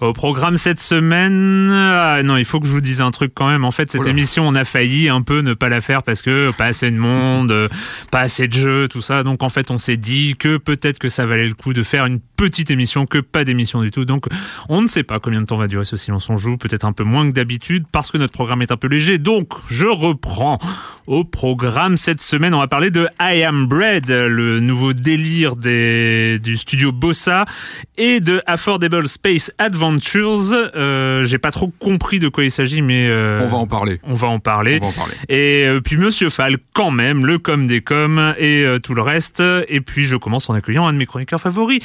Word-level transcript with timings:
Au 0.00 0.14
programme 0.14 0.56
cette 0.56 0.80
semaine, 0.80 1.70
ah 1.70 2.22
non, 2.22 2.38
il 2.38 2.46
faut 2.46 2.58
que 2.58 2.66
je 2.66 2.72
vous 2.72 2.80
dise 2.80 3.02
un 3.02 3.10
truc 3.10 3.32
quand 3.34 3.48
même. 3.48 3.66
En 3.66 3.70
fait, 3.70 3.92
cette 3.92 4.06
émission, 4.06 4.48
on 4.48 4.54
a 4.54 4.64
failli 4.64 5.10
un 5.10 5.20
peu 5.20 5.42
ne 5.42 5.52
pas 5.52 5.68
la 5.68 5.82
faire 5.82 6.02
parce 6.02 6.22
que 6.22 6.50
pas 6.52 6.66
assez 6.66 6.90
de 6.90 6.96
monde, 6.96 7.50
euh, 7.50 7.68
pas 8.10 8.20
assez 8.20 8.48
de 8.48 8.52
jeux, 8.54 8.88
tout 8.88 9.02
ça. 9.02 9.22
Donc 9.24 9.42
en 9.42 9.50
fait, 9.50 9.70
on 9.70 9.76
s'est 9.76 9.98
dit 9.98 10.36
que 10.38 10.56
peut-être 10.56 10.98
que 10.98 11.10
ça 11.10 11.26
valait 11.26 11.46
le 11.46 11.52
coup 11.52 11.74
de 11.74 11.82
faire 11.82 12.06
une 12.06 12.18
petite 12.18 12.70
émission 12.70 13.04
que 13.04 13.18
pas 13.18 13.44
d'émission 13.44 13.82
du 13.82 13.90
tout. 13.90 14.06
Donc 14.06 14.24
on 14.70 14.80
ne 14.80 14.88
sait 14.88 15.02
pas 15.02 15.20
combien 15.20 15.42
de 15.42 15.46
temps 15.46 15.58
va 15.58 15.66
durer 15.68 15.84
ce 15.84 15.98
silence 15.98 16.30
on 16.30 16.38
joue, 16.38 16.56
peut-être 16.56 16.86
un 16.86 16.92
peu 16.92 17.04
moins 17.04 17.28
que 17.28 17.34
d'habitude 17.34 17.84
parce 17.92 18.10
que 18.10 18.16
notre 18.16 18.32
programme 18.32 18.62
est 18.62 18.72
un 18.72 18.78
peu 18.78 18.88
léger. 18.88 19.18
Donc 19.18 19.52
je 19.68 19.86
reprends 19.86 20.56
au 21.10 21.24
programme 21.24 21.96
cette 21.96 22.22
semaine. 22.22 22.54
On 22.54 22.60
va 22.60 22.68
parler 22.68 22.92
de 22.92 23.08
I 23.20 23.42
Am 23.42 23.66
Bread, 23.66 24.08
le 24.08 24.60
nouveau 24.60 24.92
délire 24.92 25.56
des, 25.56 26.38
du 26.38 26.56
studio 26.56 26.92
Bossa 26.92 27.46
et 27.98 28.20
de 28.20 28.40
Affordable 28.46 29.08
Space 29.08 29.52
Adventures. 29.58 30.52
Euh, 30.52 31.24
J'ai 31.24 31.38
pas 31.38 31.50
trop 31.50 31.72
compris 31.80 32.20
de 32.20 32.28
quoi 32.28 32.44
il 32.44 32.50
s'agit, 32.52 32.80
mais 32.80 33.08
euh, 33.10 33.40
On 33.42 33.48
va 33.48 33.56
en 33.58 33.66
parler. 33.66 34.00
on 34.04 34.14
va 34.14 34.28
en 34.28 34.38
parler. 34.38 34.78
On 34.80 34.84
va 34.84 34.90
en 34.90 34.92
parler. 34.92 35.14
Et 35.28 35.64
euh, 35.66 35.80
puis 35.80 35.96
Monsieur 35.96 36.30
Fall, 36.30 36.58
quand 36.74 36.92
même, 36.92 37.26
le 37.26 37.38
com 37.38 37.66
des 37.66 37.80
coms 37.80 38.34
et 38.38 38.64
tout 38.82 38.94
le 38.94 39.02
reste. 39.02 39.42
Et 39.68 39.80
puis 39.80 40.04
je 40.04 40.14
commence 40.14 40.48
en 40.48 40.54
accueillant 40.54 40.86
un 40.86 40.92
de 40.92 40.98
mes 40.98 41.06
chroniqueurs 41.06 41.40
favoris. 41.40 41.80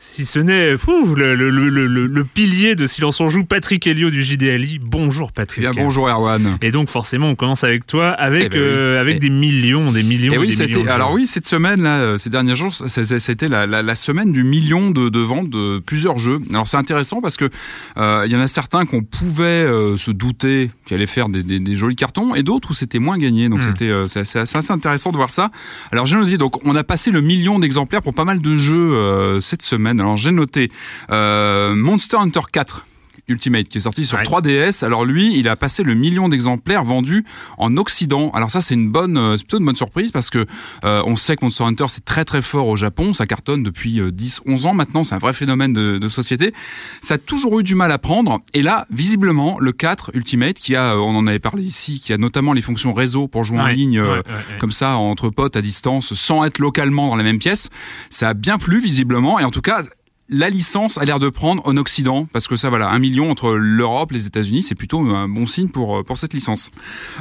Si 0.00 0.26
ce 0.26 0.38
n'est 0.38 0.74
le, 0.74 1.34
le, 1.34 1.50
le, 1.50 1.86
le- 1.88 2.06
le 2.06 2.24
pilier 2.24 2.76
de 2.76 2.86
Silence 2.86 3.20
on 3.20 3.28
joue, 3.28 3.44
Patrick 3.44 3.84
Helio 3.84 4.10
du 4.10 4.22
JDLI. 4.22 4.78
Bonjour 4.80 5.32
Patrick. 5.32 5.64
Eh 5.68 5.72
bien, 5.72 5.82
bonjour 5.84 6.08
Erwan. 6.08 6.56
Et 6.62 6.70
donc 6.70 6.88
forcément, 6.88 7.26
on 7.26 7.34
commence 7.34 7.64
avec 7.64 7.84
toi, 7.84 8.10
avec 8.10 8.44
Eh 8.46 8.48
ben 8.50 8.58
euh, 8.60 9.00
avec 9.00 9.16
Eh. 9.16 9.18
des 9.18 9.30
millions, 9.30 9.90
des 9.90 10.04
millions, 10.04 10.34
Et 10.34 10.38
oui, 10.38 10.50
des 10.50 10.52
millions. 10.54 10.66
c'était 10.66 10.82
de 10.84 10.88
alors 10.88 11.08
gens. 11.08 11.14
oui, 11.16 11.26
cette 11.26 11.46
semaine 11.48 11.82
là, 11.82 11.98
euh, 11.98 12.18
ces 12.18 12.30
derniers 12.30 12.54
jours, 12.54 12.76
c'était 12.76 13.48
la, 13.48 13.66
la, 13.66 13.82
la 13.82 13.94
semaine 13.96 14.30
du 14.30 14.44
million 14.44 14.90
de, 14.92 15.08
de 15.08 15.18
ventes 15.18 15.50
de 15.50 15.80
plusieurs 15.80 16.18
jeux. 16.18 16.38
Alors 16.50 16.68
c'est 16.68 16.76
intéressant 16.76 17.20
parce 17.20 17.36
que 17.36 17.48
euh, 17.96 18.22
il 18.24 18.30
y 18.32 18.36
en 18.36 18.40
a 18.40 18.46
certains 18.46 18.84
qu'on 18.86 19.02
pouvait 19.02 19.42
euh, 19.44 19.96
se 19.96 20.12
douter 20.12 20.70
qu'ils 20.86 20.94
allaient 20.96 21.06
faire 21.06 21.28
des, 21.28 21.42
des, 21.42 21.58
des 21.58 21.74
jolis 21.76 21.96
cartons, 21.96 22.36
et 22.36 22.44
d'autres 22.44 22.70
où 22.70 22.74
c'était 22.74 23.00
moins 23.00 23.18
gagné. 23.18 23.48
Donc 23.48 23.58
Mm. 23.58 23.62
c'était 23.62 23.88
euh, 23.90 24.06
c'est 24.06 24.20
assez, 24.38 24.70
intéressant 24.70 25.10
de 25.10 25.16
voir 25.16 25.32
ça. 25.32 25.50
Alors 25.90 26.06
j'ai 26.06 26.16
noté 26.16 26.38
donc 26.38 26.64
on 26.64 26.76
a 26.76 26.84
passé 26.84 27.10
le 27.10 27.20
million 27.20 27.58
d'exemplaires 27.58 28.02
pour 28.02 28.14
pas 28.14 28.24
mal 28.24 28.40
de 28.40 28.56
jeux 28.56 28.94
euh, 28.94 29.40
cette 29.40 29.62
semaine. 29.62 29.87
Alors 29.88 30.16
j'ai 30.16 30.30
noté 30.30 30.70
euh, 31.10 31.74
Monster 31.74 32.18
Hunter 32.18 32.40
4. 32.52 32.84
Ultimate 33.28 33.68
qui 33.68 33.78
est 33.78 33.82
sorti 33.82 34.04
sur 34.04 34.18
Ouais. 34.18 34.24
3DS. 34.24 34.84
Alors 34.84 35.04
lui, 35.04 35.38
il 35.38 35.48
a 35.48 35.56
passé 35.56 35.82
le 35.82 35.94
million 35.94 36.28
d'exemplaires 36.28 36.84
vendus 36.84 37.24
en 37.58 37.76
Occident. 37.76 38.30
Alors 38.34 38.50
ça, 38.50 38.60
c'est 38.60 38.74
une 38.74 38.90
bonne, 38.90 39.16
euh, 39.16 39.36
plutôt 39.36 39.58
une 39.58 39.64
bonne 39.64 39.76
surprise 39.76 40.10
parce 40.10 40.30
que 40.30 40.46
euh, 40.84 41.02
on 41.06 41.16
sait 41.16 41.36
que 41.36 41.44
Monster 41.44 41.64
Hunter 41.64 41.86
c'est 41.88 42.04
très 42.04 42.24
très 42.24 42.42
fort 42.42 42.66
au 42.66 42.76
Japon. 42.76 43.14
Ça 43.14 43.26
cartonne 43.26 43.62
depuis 43.62 44.00
euh, 44.00 44.10
10-11 44.10 44.66
ans 44.66 44.74
maintenant. 44.74 45.04
C'est 45.04 45.14
un 45.14 45.18
vrai 45.18 45.32
phénomène 45.32 45.72
de, 45.72 45.98
de 45.98 46.08
société. 46.08 46.52
Ça 47.00 47.14
a 47.14 47.18
toujours 47.18 47.60
eu 47.60 47.62
du 47.62 47.74
mal 47.74 47.92
à 47.92 47.98
prendre. 47.98 48.40
Et 48.54 48.62
là, 48.62 48.86
visiblement, 48.90 49.58
le 49.60 49.72
4 49.72 50.10
Ultimate 50.14 50.54
qui 50.58 50.74
a, 50.76 50.94
euh, 50.94 50.98
on 50.98 51.14
en 51.16 51.26
avait 51.26 51.38
parlé 51.38 51.62
ici, 51.62 52.00
qui 52.00 52.12
a 52.12 52.18
notamment 52.18 52.52
les 52.52 52.62
fonctions 52.62 52.92
réseau 52.92 53.28
pour 53.28 53.44
jouer 53.44 53.58
en 53.60 53.66
ligne. 53.66 53.98
euh, 53.98 54.16
ouais. 54.18 54.22
comme 54.58 54.72
ça 54.72 54.96
entre 54.96 55.30
potes 55.30 55.56
à 55.56 55.62
distance 55.62 56.14
sans 56.14 56.44
être 56.44 56.58
localement 56.58 57.08
dans 57.08 57.16
la 57.16 57.22
même 57.24 57.38
pièce. 57.38 57.70
Ça 58.10 58.30
a 58.30 58.34
bien 58.34 58.58
plu 58.58 58.80
visiblement 58.80 59.38
et 59.38 59.44
en 59.44 59.50
tout 59.50 59.60
cas 59.60 59.82
la 60.28 60.50
licence 60.50 60.98
a 60.98 61.04
l'air 61.04 61.18
de 61.18 61.28
prendre 61.28 61.66
en 61.66 61.76
Occident 61.76 62.28
parce 62.32 62.48
que 62.48 62.56
ça 62.56 62.68
voilà 62.68 62.90
un 62.90 62.98
million 62.98 63.30
entre 63.30 63.52
l'Europe 63.52 64.12
les 64.12 64.26
États-Unis 64.26 64.62
c'est 64.62 64.74
plutôt 64.74 65.00
un 65.00 65.28
bon 65.28 65.46
signe 65.46 65.68
pour 65.68 66.04
pour 66.04 66.18
cette 66.18 66.34
licence. 66.34 66.70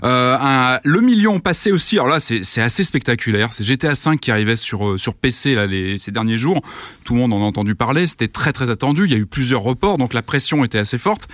Euh, 0.04 0.78
le 0.84 1.02
million 1.02 1.40
passé 1.40 1.72
aussi 1.72 1.98
alors 1.98 2.08
là 2.08 2.20
c'est 2.20 2.62
assez 2.62 2.84
spectaculaire. 2.84 3.54
C'est 3.54 3.64
GTA 3.64 3.96
5 3.96 4.20
qui 4.20 4.32
arrivait 4.32 4.58
sur 4.58 4.88
euh, 4.88 4.98
sur 4.98 5.16
PC 5.16 5.56
là 5.56 5.68
les 5.68 5.98
ces 5.98 6.12
derniers 6.12 6.38
jours. 6.38 6.62
Tout 7.04 7.14
le 7.14 7.20
monde 7.20 7.34
en 7.34 7.42
a 7.42 7.46
entendu 7.46 7.76
parler. 7.76 8.08
C'était 8.08 8.28
très 8.28 8.52
très 8.52 8.70
attendu. 8.70 9.06
Il 9.06 9.12
y 9.12 9.16
a 9.16 9.18
eu 9.18 9.26
plusieurs 9.26 9.62
reports 9.62 9.98
donc 9.98 10.14
la 10.14 10.22
pression 10.22 10.64
était 10.64 10.80
assez 10.80 10.98
forte. 10.98 11.28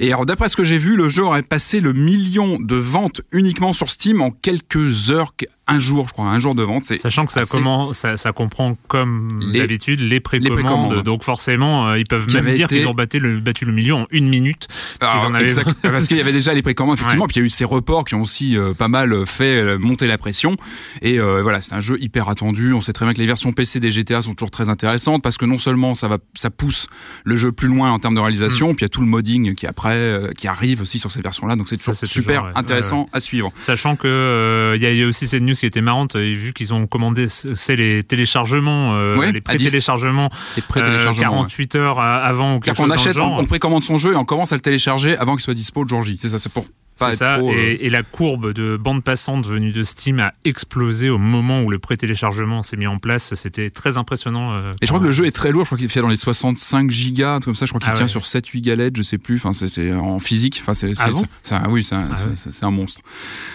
Et 0.00 0.08
alors 0.08 0.26
d'après 0.26 0.48
ce 0.48 0.56
que 0.56 0.64
j'ai 0.64 0.78
vu 0.78 0.96
le 0.96 1.08
jeu 1.08 1.24
aurait 1.24 1.42
passé 1.42 1.80
le 1.80 1.92
million 1.92 2.58
de 2.58 2.76
ventes 2.76 3.20
uniquement 3.32 3.72
sur 3.72 3.88
Steam 3.88 4.20
en 4.20 4.30
quelques 4.30 5.10
heures 5.10 5.34
un 5.70 5.78
jour 5.78 6.06
je 6.08 6.12
crois 6.12 6.26
un 6.26 6.38
jour 6.38 6.54
de 6.54 6.62
vente 6.62 6.84
c'est 6.84 6.96
Sachant 6.96 7.26
que 7.26 7.32
ça, 7.32 7.40
assez- 7.40 7.56
comment, 7.56 7.92
ça, 7.92 8.16
ça 8.16 8.32
comprend 8.32 8.76
comme 8.88 9.40
Les- 9.52 9.60
d'habitude 9.60 10.00
les 10.00 10.20
précommandes. 10.20 10.52
précommandes. 10.58 11.02
donc 11.02 11.24
forcément, 11.24 11.88
euh, 11.88 11.98
ils 11.98 12.06
peuvent 12.06 12.26
même 12.34 12.44
dire 12.52 12.64
été- 12.66 12.76
qu'ils 12.78 12.88
ont 12.88 12.94
battu 12.94 13.18
le, 13.20 13.40
battu 13.40 13.64
le 13.64 13.72
million 13.72 14.02
en 14.02 14.06
une 14.10 14.28
minute. 14.28 14.66
Parce 15.00 15.24
avaient- 15.24 16.06
qu'il 16.06 16.16
y 16.16 16.20
avait 16.20 16.32
déjà 16.32 16.52
les 16.54 16.62
précommandes 16.62 16.94
effectivement, 16.96 17.24
Ouais. 17.24 17.28
puis 17.28 17.36
il 17.36 17.40
y 17.40 17.42
a 17.44 17.46
eu 17.46 17.50
ces 17.50 17.64
reports 17.64 18.04
qui 18.04 18.14
ont 18.14 18.22
aussi 18.22 18.56
euh, 18.56 18.74
pas 18.74 18.88
mal 18.88 19.26
fait 19.26 19.60
euh, 19.60 19.78
monter 19.78 20.06
la 20.06 20.18
pression. 20.18 20.56
Et 21.02 21.18
euh, 21.18 21.42
voilà, 21.42 21.60
c'est 21.62 21.74
un 21.74 21.80
jeu 21.80 21.96
hyper 22.00 22.28
attendu. 22.28 22.72
On 22.72 22.82
sait 22.82 22.92
très 22.92 23.04
bien 23.06 23.14
que 23.14 23.18
les 23.20 23.26
versions 23.26 23.52
PC 23.52 23.80
des 23.80 23.90
GTA 23.90 24.22
sont 24.22 24.34
toujours 24.34 24.50
très 24.50 24.68
intéressantes 24.68 25.22
parce 25.22 25.36
que 25.38 25.44
non 25.46 25.58
seulement 25.58 25.94
ça 25.94 26.08
va, 26.08 26.18
ça 26.34 26.50
pousse 26.50 26.86
le 27.24 27.36
jeu 27.36 27.52
plus 27.52 27.68
loin 27.68 27.90
en 27.90 27.98
termes 27.98 28.14
de 28.14 28.20
réalisation, 28.20 28.68
puis 28.74 28.80
il 28.82 28.84
y 28.84 28.86
a 28.86 28.88
tout 28.90 29.00
le 29.00 29.06
modding 29.06 29.54
qui 29.54 29.66
après, 29.66 30.30
qui 30.36 30.48
arrive 30.48 30.82
aussi 30.82 30.98
sur 30.98 31.10
ces 31.10 31.20
versions-là. 31.22 31.56
Donc 31.56 31.68
c'est 31.68 31.76
Mm. 31.76 31.78
Ça, 31.78 31.84
toujours 31.92 32.08
super 32.08 32.34
toujours, 32.40 32.46
ouais. 32.48 32.52
intéressant 32.58 33.08
à 33.12 33.20
suivre. 33.20 33.52
Sachant 33.58 33.96
que 33.96 34.74
il 34.76 34.82
y 34.82 34.86
a 34.86 34.90
eu 34.92 35.04
aussi 35.04 35.26
cette 35.26 35.42
news 35.42 35.54
qui 35.60 35.66
était 35.66 35.80
marrante, 35.80 36.16
euh, 36.16 36.34
vu 36.34 36.52
qu'ils 36.52 36.74
ont 36.74 36.86
commandé, 36.86 37.26
c'est 37.28 37.76
les 37.76 38.02
téléchargements, 38.02 38.94
euh, 38.94 39.16
Ouais, 39.16 39.32
les 39.32 39.38
à 39.38 39.42
pré-téléchargements, 39.42 40.28
Les 40.56 40.62
euh, 40.62 40.66
pré-téléchargements. 40.68 41.22
ouais. 41.22 41.30
48 41.30 41.74
heures 41.76 41.98
à- 42.00 42.16
avant 42.18 42.56
ou 42.56 42.60
quelque 42.60 42.76
C'est-à-dire 42.76 42.76
qu'on 42.76 42.82
chose 42.82 42.88
dans 42.88 42.94
le 42.94 43.00
achète, 43.00 43.16
genre. 43.16 43.32
on, 43.32 43.40
on 43.42 43.44
précommande 43.44 43.84
son 43.84 43.96
jeu 43.96 44.12
et 44.12 44.16
on 44.16 44.24
commence 44.24 44.52
à 44.52 44.56
le 44.56 44.60
télécharger 44.62 45.16
avant 45.16 45.34
qu'il 45.36 45.42
soit 45.42 45.54
dispo 45.54 45.82
le 45.82 45.88
jour 45.88 46.02
J. 46.02 46.18
C'est 46.20 46.28
ça, 46.30 46.38
c'est 46.38 46.52
pour 46.52 46.64
pas 47.00 47.10
C'est 47.10 47.16
ça, 47.18 47.38
trop, 47.38 47.50
euh, 47.50 47.54
et, 47.56 47.86
et 47.86 47.90
la 47.90 48.02
courbe 48.02 48.52
de 48.52 48.76
bande 48.76 49.02
passante 49.02 49.46
venue 49.46 49.72
de 49.72 49.82
Steam 49.82 50.20
a 50.20 50.32
explosé 50.44 51.10
au 51.10 51.18
moment 51.18 51.62
où 51.62 51.70
le 51.70 51.78
pré-téléchargement 51.78 52.62
s'est 52.62 52.76
mis 52.76 52.86
en 52.86 52.98
place. 52.98 53.34
C'était 53.34 53.70
très 53.70 53.98
impressionnant. 53.98 54.52
euh, 54.54 54.72
Et 54.80 54.86
je 54.86 54.90
crois 54.90 55.00
que 55.00 55.06
le 55.06 55.12
jeu 55.12 55.26
est 55.26 55.30
très 55.32 55.50
lourd, 55.50 55.64
je 55.64 55.68
crois 55.70 55.78
qu'il 55.78 55.88
fait 55.88 56.00
dans 56.00 56.08
les 56.08 56.16
65 56.16 56.90
gigas, 56.90 57.40
comme 57.40 57.54
ça, 57.54 57.66
je 57.66 57.70
crois 57.70 57.80
qu'il 57.80 57.90
Ah 57.90 57.94
tient 57.94 58.04
ouais. 58.04 58.08
sur 58.08 58.22
7-8 58.24 58.60
galettes, 58.60 58.96
je 58.96 59.02
sais 59.02 59.18
plus, 59.18 59.36
enfin 59.36 59.52
c'est- 59.52 59.92
en 59.92 60.18
physique, 60.18 60.58
enfin 60.62 60.74
c'est 60.74 60.92
Ah 61.00 61.10
bon? 61.10 61.22
oui, 61.70 61.82
c'est 61.84 61.94
un, 61.96 62.08
Ah 62.12 62.26
ouais. 62.26 62.50
un 62.62 62.70
monstre. 62.70 63.00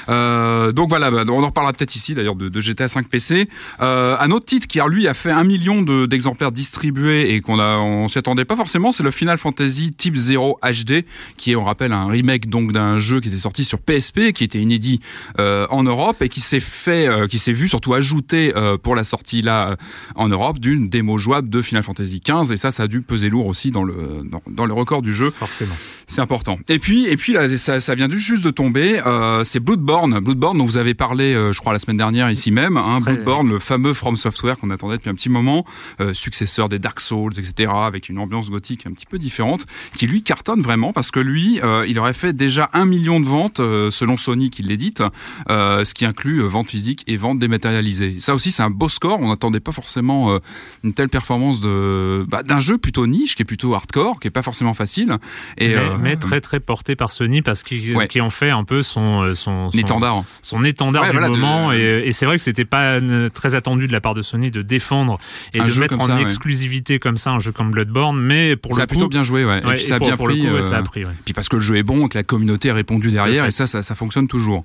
Euh, 0.09 0.71
donc 0.71 0.89
voilà, 0.89 1.12
bah, 1.12 1.24
on 1.27 1.44
en 1.44 1.48
reparlera 1.48 1.74
peut-être 1.74 1.95
ici 1.95 2.13
d'ailleurs 2.13 2.36
de, 2.36 2.50
de 2.50 2.62
GTA 2.62 2.88
5 2.88 3.07
PC. 3.07 3.50
Euh, 3.81 4.18
un 4.19 4.31
autre 4.31 4.45
titre 4.45 4.68
qui 4.68 4.80
lui 4.89 5.07
a 5.07 5.13
fait 5.13 5.31
un 5.31 5.44
million 5.44 5.81
de- 5.81 6.06
d'exemplaires 6.06 6.51
distribués 6.51 7.33
et 7.33 7.41
qu'on 7.41 7.59
a, 7.59 7.77
on 7.77 8.07
s'y 8.07 8.18
attendait 8.18 8.45
pas 8.45 8.56
forcément, 8.56 8.91
c'est 8.91 9.03
le 9.03 9.12
Final 9.12 9.38
Fantasy 9.38 9.94
Type 9.94 10.15
0 10.15 10.59
HD, 10.63 11.06
qui 11.38 11.51
est, 11.51 11.56
on 11.56 11.63
rappelle, 11.63 11.91
un 11.91 12.07
remake 12.07 12.50
donc 12.50 12.71
d'un 12.71 13.00
jeu 13.00 13.19
qui 13.19 13.30
était 13.30 13.34
sorti 13.39 13.63
sur 13.63 13.79
PSP, 13.79 14.31
qui 14.33 14.43
était 14.43 14.59
inédit 14.59 14.99
euh, 15.39 15.67
en 15.69 15.83
Europe 15.83 16.21
et 16.21 16.29
qui 16.29 16.41
s'est 16.41 16.59
fait, 16.59 17.07
euh, 17.07 17.27
qui 17.27 17.39
s'est 17.39 17.51
vu 17.51 17.67
surtout 17.67 17.93
ajouté 17.93 18.53
euh, 18.55 18.77
pour 18.77 18.95
la 18.95 19.03
sortie 19.03 19.41
là 19.41 19.75
en 20.15 20.27
Europe 20.27 20.59
d'une 20.59 20.89
démo 20.89 21.17
jouable 21.17 21.49
de 21.49 21.61
Final 21.61 21.83
Fantasy 21.83 22.21
15 22.21 22.51
et 22.51 22.57
ça, 22.57 22.71
ça 22.71 22.83
a 22.83 22.87
dû 22.87 23.01
peser 23.01 23.29
lourd 23.29 23.47
aussi 23.47 23.71
dans 23.71 23.83
le 23.83 24.21
dans, 24.23 24.41
dans 24.49 24.65
le 24.65 24.73
record 24.73 25.01
du 25.01 25.13
jeu. 25.13 25.29
Forcément. 25.31 25.75
C'est 26.07 26.21
important. 26.21 26.57
Et 26.69 26.79
puis, 26.79 27.05
et 27.07 27.17
puis 27.17 27.33
là, 27.33 27.57
ça, 27.57 27.79
ça 27.79 27.95
vient 27.95 28.09
juste 28.11 28.43
de 28.43 28.51
tomber. 28.51 29.01
C'est 29.43 29.59
Bloodborne. 29.59 30.19
Bloodborne 30.19 30.57
dont 30.57 30.65
vous 30.65 30.77
avez 30.77 30.93
parlé, 30.93 31.33
je 31.33 31.59
crois, 31.59 31.73
la 31.73 31.79
semaine 31.79 31.97
dernière 31.97 32.29
ici 32.29 32.51
même. 32.51 32.77
Hein, 32.77 32.99
Très- 33.01 33.13
Bloodborne, 33.13 33.49
le 33.49 33.59
fameux 33.59 33.93
From 33.93 34.15
Software 34.15 34.57
qu'on 34.57 34.69
attendait 34.69 34.97
depuis 34.97 35.09
un 35.09 35.15
petit 35.15 35.29
moment, 35.29 35.65
successeur 36.13 36.69
des 36.69 36.79
Dark 36.79 36.99
Souls, 36.99 37.33
etc., 37.38 37.71
avec 37.75 38.09
une 38.09 38.19
ambiance 38.19 38.49
gothique 38.49 38.85
un 38.88 38.91
petit 38.91 39.05
peu 39.05 39.17
différente, 39.17 39.65
qui 39.97 40.07
lui 40.07 40.23
cartonne 40.23 40.61
vraiment 40.61 40.93
parce 40.93 41.11
que 41.11 41.19
lui, 41.19 41.59
il 41.88 41.99
aurait 41.99 42.13
fait 42.13 42.33
déjà 42.33 42.69
un 42.73 42.85
million 42.85 43.14
de 43.19 43.25
ventes 43.25 43.59
euh, 43.59 43.91
selon 43.91 44.17
Sony 44.17 44.50
qui 44.50 44.63
l'édite, 44.63 45.03
euh, 45.50 45.85
ce 45.85 45.94
qui 45.94 46.06
inclut 46.06 46.41
euh, 46.41 46.47
vente 46.47 46.69
physique 46.69 47.03
et 47.07 47.17
vente 47.17 47.39
dématérialisée. 47.39 48.15
Ça 48.19 48.33
aussi, 48.35 48.51
c'est 48.51 48.63
un 48.63 48.69
beau 48.69 48.89
score. 48.89 49.19
On 49.21 49.29
n'attendait 49.29 49.59
pas 49.59 49.71
forcément 49.71 50.39
une 50.83 50.94
telle 50.94 51.09
performance 51.09 51.62
de 51.62 52.25
bah, 52.27 52.44
d'un 52.44 52.59
jeu 52.59 52.77
plutôt 52.77 53.07
niche, 53.07 53.35
qui 53.35 53.41
est 53.41 53.45
plutôt 53.45 53.73
hardcore, 53.75 54.19
qui 54.19 54.27
est 54.27 54.31
pas 54.31 54.41
forcément 54.41 54.73
facile. 54.73 55.17
Et, 55.57 55.69
mais, 55.75 55.81
mais 56.01 56.15
très 56.15 56.41
très 56.41 56.59
porté 56.59 56.95
par 56.95 57.12
Sony 57.12 57.41
parce 57.41 57.63
qu'il 57.63 57.95
Ouais. 57.95 58.07
qui 58.07 58.21
en 58.21 58.29
fait 58.29 58.50
un 58.50 58.63
peu 58.63 58.81
son 58.83 59.33
son, 59.33 59.69
son, 59.71 59.77
L'étendard. 59.77 60.23
son 60.41 60.63
étendard 60.63 61.03
Ouais, 61.03 61.09
du 61.12 61.17
voilà, 61.17 61.27
de- 61.29 61.39
moment 61.39 61.71
et, 61.71 62.03
et 62.06 62.12
c'est 62.12 62.25
vrai 62.25 62.38
que 62.38 62.44
c'était 62.44 62.65
pas 62.65 63.00
très 63.33 63.56
attendu 63.56 63.88
de 63.88 63.91
la 63.91 64.01
part 64.01 64.13
de 64.13 64.21
Sony 64.21 64.51
de 64.51 64.62
défendre 64.62 65.17
et 65.53 65.59
Un 65.59 65.67
de 65.67 65.79
mettre 65.79 66.00
en 66.00 66.07
ça, 66.07 66.15
ouais. 66.15 66.21
exclusivité 66.21 67.00
comme 67.00 67.17
ça 67.17 67.31
un 67.31 67.39
jeu 67.39 67.51
comme 67.51 67.71
Bloodborne 67.71 68.19
mais 68.19 68.56
pour 68.56 68.73
ça 68.73 68.79
le 68.79 68.83
a 68.83 68.88
coup 68.88 68.94
plutôt 68.95 69.07
bien 69.09 69.23
joué, 69.23 69.45
ouais. 69.45 69.59
et 69.59 69.73
puis 69.73 69.83
ça 69.83 69.95
a 69.95 70.00
bien 70.00 70.15
pris. 70.17 70.41
coup 70.41 70.47
euh, 70.47 70.62
ça 70.62 70.77
a 70.77 70.81
pris. 70.81 71.03
Puis 71.25 71.33
parce 71.33 71.50
que 71.50 71.56
le 71.57 71.62
jeu 71.62 71.75
est 71.77 71.83
bon, 71.83 72.07
que 72.07 72.17
la 72.17 72.23
communauté 72.23 72.69
a 72.69 72.73
répondu 72.73 73.04
derrière, 73.11 73.45
et 73.45 73.51
ça, 73.51 73.67
ça, 73.67 73.81
ça 73.83 73.95
fonctionne 73.95 74.27
toujours. 74.27 74.63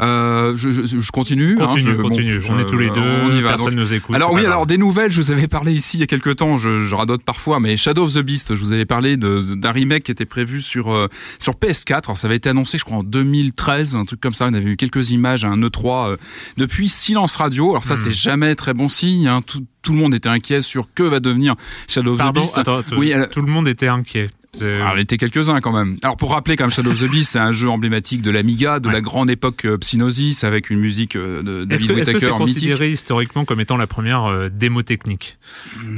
Euh, 0.00 0.54
je, 0.56 0.70
je, 0.70 0.82
je 1.00 1.10
continue. 1.12 1.56
hein, 1.60 1.66
continue 1.66 1.82
je- 1.84 1.90
bon, 1.96 2.08
continue 2.08 2.40
je- 2.42 2.50
on 2.52 2.58
est 2.58 2.64
tous 2.66 2.78
les 2.78 2.90
deux 2.90 3.00
on 3.00 3.30
y 3.36 3.42
va. 3.42 3.50
personne 3.50 3.74
Donc, 3.74 3.80
nous 3.84 3.94
écoute 3.94 4.14
alors 4.14 4.32
oui, 4.32 4.44
alors 4.44 4.66
des 4.66 4.78
nouvelles, 4.78 5.10
je 5.12 5.20
vous 5.20 5.32
avais 5.32 5.48
parlé 5.48 5.72
ici 5.72 5.96
il 5.96 6.00
y 6.00 6.02
a 6.02 6.06
quelques 6.06 6.36
temps, 6.36 6.56
je, 6.56 6.94
radote 6.94 7.22
parfois, 7.22 7.60
mais 7.60 7.76
Shadow 7.76 8.04
of 8.04 8.14
the 8.14 8.18
Beast, 8.22 8.54
je 8.54 8.60
vous 8.60 8.72
avais 8.72 8.84
parlé 8.86 9.16
d'un 9.16 9.72
remake 9.72 10.04
qui 10.04 10.10
était 10.10 10.24
prévu 10.24 10.60
sur 10.62 10.92
euh, 10.92 11.08
sur 11.38 11.54
PS4. 11.54 12.04
Alors 12.06 12.18
ça 12.18 12.26
avait 12.26 12.36
été 12.36 12.48
annoncé, 12.48 12.78
je 12.78 12.84
crois, 12.84 12.98
en 12.98 13.02
2013, 13.02 13.96
un 13.96 14.04
truc 14.04 14.20
comme 14.20 14.34
ça. 14.34 14.46
On 14.50 14.54
avait 14.54 14.70
eu 14.70 14.76
quelques 14.76 15.10
images 15.10 15.44
à 15.44 15.48
un 15.48 15.58
E3 15.60 16.10
euh, 16.12 16.16
depuis 16.56 16.88
Silence 16.88 17.36
Radio. 17.36 17.70
Alors 17.70 17.84
ça, 17.84 17.94
Hmm. 17.94 17.96
c'est 17.96 18.12
jamais 18.12 18.54
très 18.54 18.74
bon 18.74 18.88
signe. 18.88 19.26
hein. 19.28 19.42
Tout, 19.44 19.64
tout 19.82 19.92
le 19.92 19.98
monde 19.98 20.14
était 20.14 20.28
inquiet 20.28 20.60
sur 20.62 20.88
que 20.94 21.02
va 21.02 21.20
devenir 21.20 21.54
Shadow 21.88 22.12
of 22.12 22.18
Pardon, 22.18 22.40
the 22.40 22.44
Beast. 22.44 22.58
attends, 22.58 22.80
oui, 22.96 23.10
elle- 23.10 23.28
tout 23.30 23.40
le 23.40 23.50
monde 23.50 23.66
était 23.68 23.88
inquiet 23.88 24.28
alors, 24.62 24.94
il 24.96 25.00
était 25.00 25.18
quelques-uns 25.18 25.60
quand 25.60 25.72
même. 25.72 25.96
Alors 26.02 26.16
pour 26.16 26.32
rappeler 26.32 26.56
quand 26.56 26.64
même 26.64 26.72
Shadow 26.72 26.90
of 26.92 27.00
the 27.00 27.04
Beast, 27.10 27.32
c'est 27.32 27.38
un 27.38 27.52
jeu 27.52 27.68
emblématique 27.68 28.22
de 28.22 28.30
l'Amiga, 28.30 28.80
de 28.80 28.88
Ouais. 28.88 28.94
la 28.94 29.00
grande 29.00 29.30
époque 29.30 29.64
euh, 29.66 29.76
Psygnosis 29.78 30.42
avec 30.42 30.70
une 30.70 30.80
musique 30.80 31.16
euh, 31.16 31.42
de 31.42 31.64
David 31.64 31.88
que 31.88 31.92
est-ce 31.98 32.12
que 32.12 32.18
c'est 32.18 32.26
Whittaker 32.26 32.38
mythique. 32.44 32.54
considéré 32.54 32.90
historiquement 32.90 33.44
comme 33.44 33.60
étant 33.60 33.76
la 33.76 33.86
première 33.86 34.24
euh, 34.24 34.48
démo 34.48 34.82
technique 34.82 35.36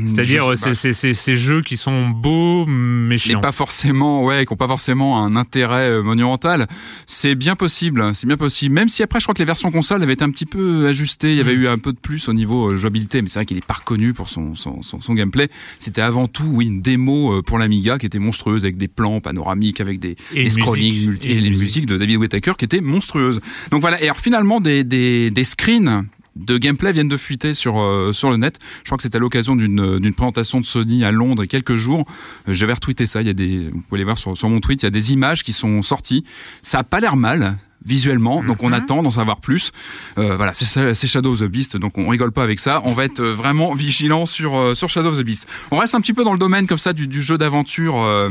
C'est-à-dire 0.05 0.45
Je 0.47 0.51
euh, 0.51 0.55
sais 0.57 0.71
pas. 0.71 0.75
c'est- 0.75 0.93
c'est 0.93 1.15
c'est- 1.15 1.15
ces 1.15 1.37
jeux 1.37 1.63
qui 1.63 1.77
sont 1.77 2.09
beaux 2.09 2.67
mais 2.67 3.19
chiants. 3.19 3.41
pas 3.41 3.53
forcément, 3.53 4.25
ouais, 4.25 4.45
qui 4.47 4.53
n'ont 4.53 4.57
pas 4.57 4.67
forcément 4.69 5.25
un 5.25 5.37
intérêt 5.37 6.03
monumental. 6.03 6.67
C'est 7.07 7.35
bien 7.37 7.55
possible, 7.57 8.11
c'est 8.15 8.27
bien 8.27 8.37
possible. 8.37 8.75
Même 8.75 8.89
si 8.89 9.03
après, 9.03 9.21
je 9.21 9.25
crois 9.27 9.35
que 9.35 9.39
les 9.41 9.45
versions 9.47 9.71
console 9.71 10.03
avaient 10.03 10.15
été 10.15 10.25
un 10.25 10.31
petit 10.31 10.47
peu 10.47 10.87
ajustées. 10.89 11.31
Il 11.31 11.37
y 11.37 11.41
avait 11.41 11.57
Mm. 11.57 11.63
eu 11.63 11.69
un 11.69 11.79
peu 11.79 11.93
de 11.93 11.99
plus 11.99 12.29
au 12.29 12.33
niveau 12.33 12.77
jouabilité, 12.77 13.23
mais 13.23 13.29
c'est 13.29 13.39
vrai 13.39 13.47
qu'il 13.47 13.57
est 13.57 13.65
pas 13.65 13.75
reconnu 13.75 14.13
pour 14.13 14.29
son, 14.29 14.55
son, 14.55 14.83
son, 14.83 15.01
son 15.01 15.15
gameplay. 15.15 15.49
C'était 15.79 16.03
avant 16.03 16.27
tout, 16.27 16.45
oui, 16.49 16.67
une 16.67 16.83
démo 16.83 17.43
pour 17.43 17.59
l'Amiga 17.59 17.99
qui 17.99 18.07
était 18.07 18.19
monstrueuse 18.19 18.40
avec 18.49 18.77
des 18.77 18.89
plans 18.89 19.21
panoramiques, 19.21 19.81
avec 19.81 19.99
des, 19.99 20.17
Et 20.35 20.45
des 20.45 20.51
scrollings 20.51 21.07
multi- 21.09 21.29
Et 21.29 21.33
et, 21.33 21.35
les 21.41 21.51
musique. 21.51 21.63
musiques 21.63 21.87
de 21.87 21.97
David 21.99 22.17
Whittaker 22.17 22.53
qui 22.59 22.65
étaient 22.65 22.81
monstrueuses. 22.81 23.41
Donc 23.71 23.81
voilà. 23.81 24.01
Et 24.01 24.05
alors 24.05 24.19
finalement, 24.19 24.61
des, 24.61 24.85
des, 24.85 25.31
des 25.31 25.45
screens 25.45 26.07
de 26.37 26.59
gameplay 26.59 26.93
viennent 26.93 27.09
de 27.09 27.17
fuiter 27.17 27.55
sur 27.55 27.79
euh, 27.81 28.13
sur 28.13 28.31
le 28.31 28.37
net. 28.37 28.59
Je 28.79 28.89
crois 28.89 28.97
que 28.97 29.03
c'était 29.03 29.17
à 29.17 29.21
l'occasion 29.21 29.57
d'une 29.57 29.99
d'une 29.99 30.15
présentation 30.15 30.61
de 30.61 30.65
Sony 30.65 31.05
à 31.05 31.11
Londres 31.11 31.43
il 31.43 31.47
y 31.47 31.49
a 31.49 31.49
quelques 31.49 31.75
jours. 31.75 32.07
Euh, 32.49 32.53
J'avais 32.53 32.73
retweeté 32.73 33.05
ça. 33.07 33.21
Il 33.21 33.27
y 33.27 33.31
a 33.31 33.35
des, 33.35 33.69
vous 33.69 33.81
pouvez 33.83 33.99
les 33.99 34.05
voir 34.05 34.17
sur 34.17 34.37
sur 34.39 34.49
mon 34.49 34.61
tweet. 34.61 34.83
Il 34.83 34.87
y 34.87 34.89
a 34.89 34.91
des 34.91 35.13
images 35.13 35.43
qui 35.43 35.53
sont 35.53 35.83
sorties. 35.83 36.25
Ça 36.63 36.79
a 36.79 36.85
pas 36.85 37.01
l'air 37.01 37.17
mal 37.17 37.59
visuellement, 37.85 38.43
donc 38.43 38.63
on 38.63 38.69
Mhm. 38.69 38.75
attend 38.75 39.03
d'en 39.03 39.11
savoir 39.11 39.41
plus. 39.41 39.73
Euh, 40.19 40.37
voilà, 40.37 40.53
c'est 40.55 41.07
Shadow 41.07 41.33
of 41.33 41.41
the 41.41 41.45
Beast, 41.45 41.77
donc 41.77 41.97
on 41.99 42.09
rigole 42.09 42.33
pas 42.33 42.43
avec 42.43 42.61
ça. 42.61 42.83
On 42.85 42.93
va 42.93 43.05
être 43.05 43.21
euh, 43.21 43.35
vraiment 43.35 43.73
vigilant 43.75 44.27
sur 44.27 44.57
euh, 44.57 44.75
sur 44.75 44.89
Shadow 44.89 45.09
of 45.11 45.19
the 45.19 45.25
Beast. 45.25 45.49
On 45.71 45.79
reste 45.79 45.95
un 45.95 46.01
petit 46.01 46.13
peu 46.13 46.25
dans 46.25 46.33
le 46.33 46.39
domaine 46.39 46.67
comme 46.67 46.79
ça 46.79 46.93
du, 46.93 47.07
du 47.07 47.23
jeu 47.23 47.39
d'aventure. 47.39 47.95
euh, 47.99 48.31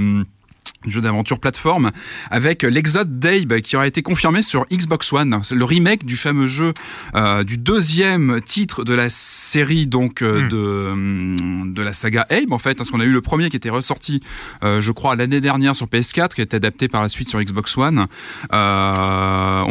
jeu 0.87 1.01
d'aventure 1.01 1.39
plateforme 1.39 1.91
avec 2.31 2.63
l'Exode 2.63 3.19
d'Abe 3.19 3.59
qui 3.59 3.75
aura 3.75 3.87
été 3.87 4.01
confirmé 4.01 4.41
sur 4.41 4.65
Xbox 4.71 5.13
One. 5.13 5.41
C'est 5.43 5.55
le 5.55 5.65
remake 5.65 6.05
du 6.05 6.17
fameux 6.17 6.47
jeu 6.47 6.73
euh, 7.15 7.43
du 7.43 7.57
deuxième 7.57 8.41
titre 8.41 8.83
de 8.83 8.93
la 8.93 9.09
série 9.09 9.87
donc 9.87 10.21
euh, 10.21 10.39
Hmm. 10.39 10.47
de 10.47 10.89
hum, 10.91 11.73
de 11.73 11.81
la 11.81 11.93
saga 11.93 12.25
Abe 12.29 12.51
en 12.51 12.57
fait 12.59 12.75
parce 12.75 12.91
qu'on 12.91 12.99
a 12.99 13.05
eu 13.05 13.11
le 13.11 13.21
premier 13.21 13.49
qui 13.49 13.57
était 13.57 13.69
ressorti 13.69 14.21
euh, 14.63 14.81
je 14.81 14.91
crois 14.91 15.15
l'année 15.15 15.41
dernière 15.41 15.75
sur 15.75 15.87
PS4 15.87 16.29
qui 16.29 16.41
a 16.41 16.43
été 16.43 16.55
adapté 16.55 16.87
par 16.87 17.01
la 17.01 17.09
suite 17.09 17.29
sur 17.29 17.41
Xbox 17.41 17.77
One. 17.77 18.07
Euh, 18.53 19.63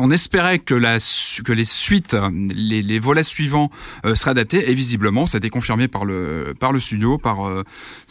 on, 0.00 0.10
espérait 0.10 0.58
que 0.58 0.74
la 0.74 0.98
que 1.44 1.52
les 1.52 1.64
suites 1.64 2.16
les, 2.54 2.82
les 2.82 2.98
volets 2.98 3.22
suivants 3.22 3.70
euh, 4.04 4.14
seraient 4.14 4.30
adaptés 4.32 4.70
et 4.70 4.74
visiblement 4.74 5.26
ça 5.26 5.36
a 5.36 5.38
été 5.38 5.50
confirmé 5.50 5.88
par 5.88 6.04
le 6.04 6.54
par 6.58 6.72
le 6.72 6.80
studio 6.80 7.18
par 7.18 7.46
euh, 7.46 7.62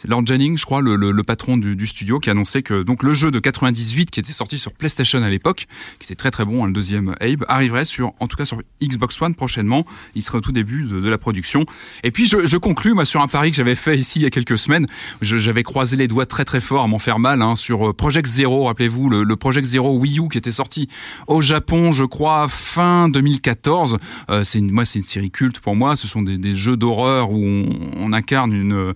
Lord 0.06 0.26
Jennings 0.26 0.58
je 0.58 0.64
crois 0.64 0.80
le, 0.80 0.96
le, 0.96 1.10
le 1.10 1.22
patron 1.22 1.56
du, 1.56 1.76
du 1.76 1.86
studio 1.86 2.17
qui 2.20 2.30
a 2.30 2.32
annoncé 2.32 2.62
que 2.62 2.82
donc 2.82 3.02
le 3.02 3.12
jeu 3.12 3.30
de 3.30 3.38
98 3.38 4.10
qui 4.10 4.20
était 4.20 4.32
sorti 4.32 4.58
sur 4.58 4.72
PlayStation 4.72 5.22
à 5.22 5.28
l'époque 5.28 5.66
qui 5.98 6.06
était 6.06 6.14
très 6.14 6.30
très 6.30 6.44
bon 6.44 6.64
hein, 6.64 6.66
le 6.66 6.72
deuxième 6.72 7.14
Abe 7.20 7.44
arriverait 7.48 7.84
sur 7.84 8.12
en 8.20 8.28
tout 8.28 8.36
cas 8.36 8.44
sur 8.44 8.58
Xbox 8.82 9.20
One 9.20 9.34
prochainement. 9.34 9.84
Il 10.14 10.22
serait 10.22 10.38
au 10.38 10.40
tout 10.40 10.52
début 10.52 10.84
de, 10.84 11.08
la 11.08 11.18
production. 11.18 11.64
Et 12.02 12.10
puis 12.10 12.26
je, 12.26 12.46
je 12.46 12.56
conclus 12.56 12.92
moi 12.92 13.04
sur 13.04 13.20
un 13.20 13.28
pari 13.28 13.50
que 13.50 13.56
j'avais 13.56 13.74
fait 13.74 13.96
ici 13.96 14.20
il 14.20 14.22
y 14.22 14.26
a 14.26 14.30
quelques 14.30 14.58
semaines. 14.58 14.86
J'avais 15.22 15.62
croisé 15.62 15.96
les 15.96 16.08
doigts 16.08 16.26
très 16.26 16.44
très 16.44 16.60
fort 16.60 16.82
à 16.82 16.86
m'en 16.86 16.98
faire 16.98 17.18
mal 17.18 17.42
hein, 17.42 17.56
sur 17.56 17.88
euh, 17.88 17.92
Project 17.92 18.28
Zero 18.28 18.64
rappelez-vous 18.64 19.08
le, 19.08 19.36
Project 19.36 19.66
Zero 19.66 19.96
Wii 19.96 20.18
U 20.18 20.28
qui 20.28 20.38
était 20.38 20.52
sorti 20.52 20.88
au 21.26 21.40
Japon 21.40 21.92
je 21.92 22.04
crois 22.04 22.48
fin 22.48 23.08
2014 23.08 23.98
euh, 24.30 24.44
c'est 24.44 24.58
une, 24.58 24.70
moi 24.70 24.84
c'est 24.84 24.98
une 24.98 25.04
série 25.04 25.30
culte 25.30 25.60
pour 25.60 25.76
moi. 25.76 25.96
Ce 25.96 26.06
sont 26.06 26.22
des, 26.22 26.38
des 26.38 26.56
jeux 26.56 26.76
d'horreur 26.76 27.30
où 27.30 27.44
on, 27.44 27.92
on 27.96 28.12
incarne 28.12 28.52
une, 28.52 28.94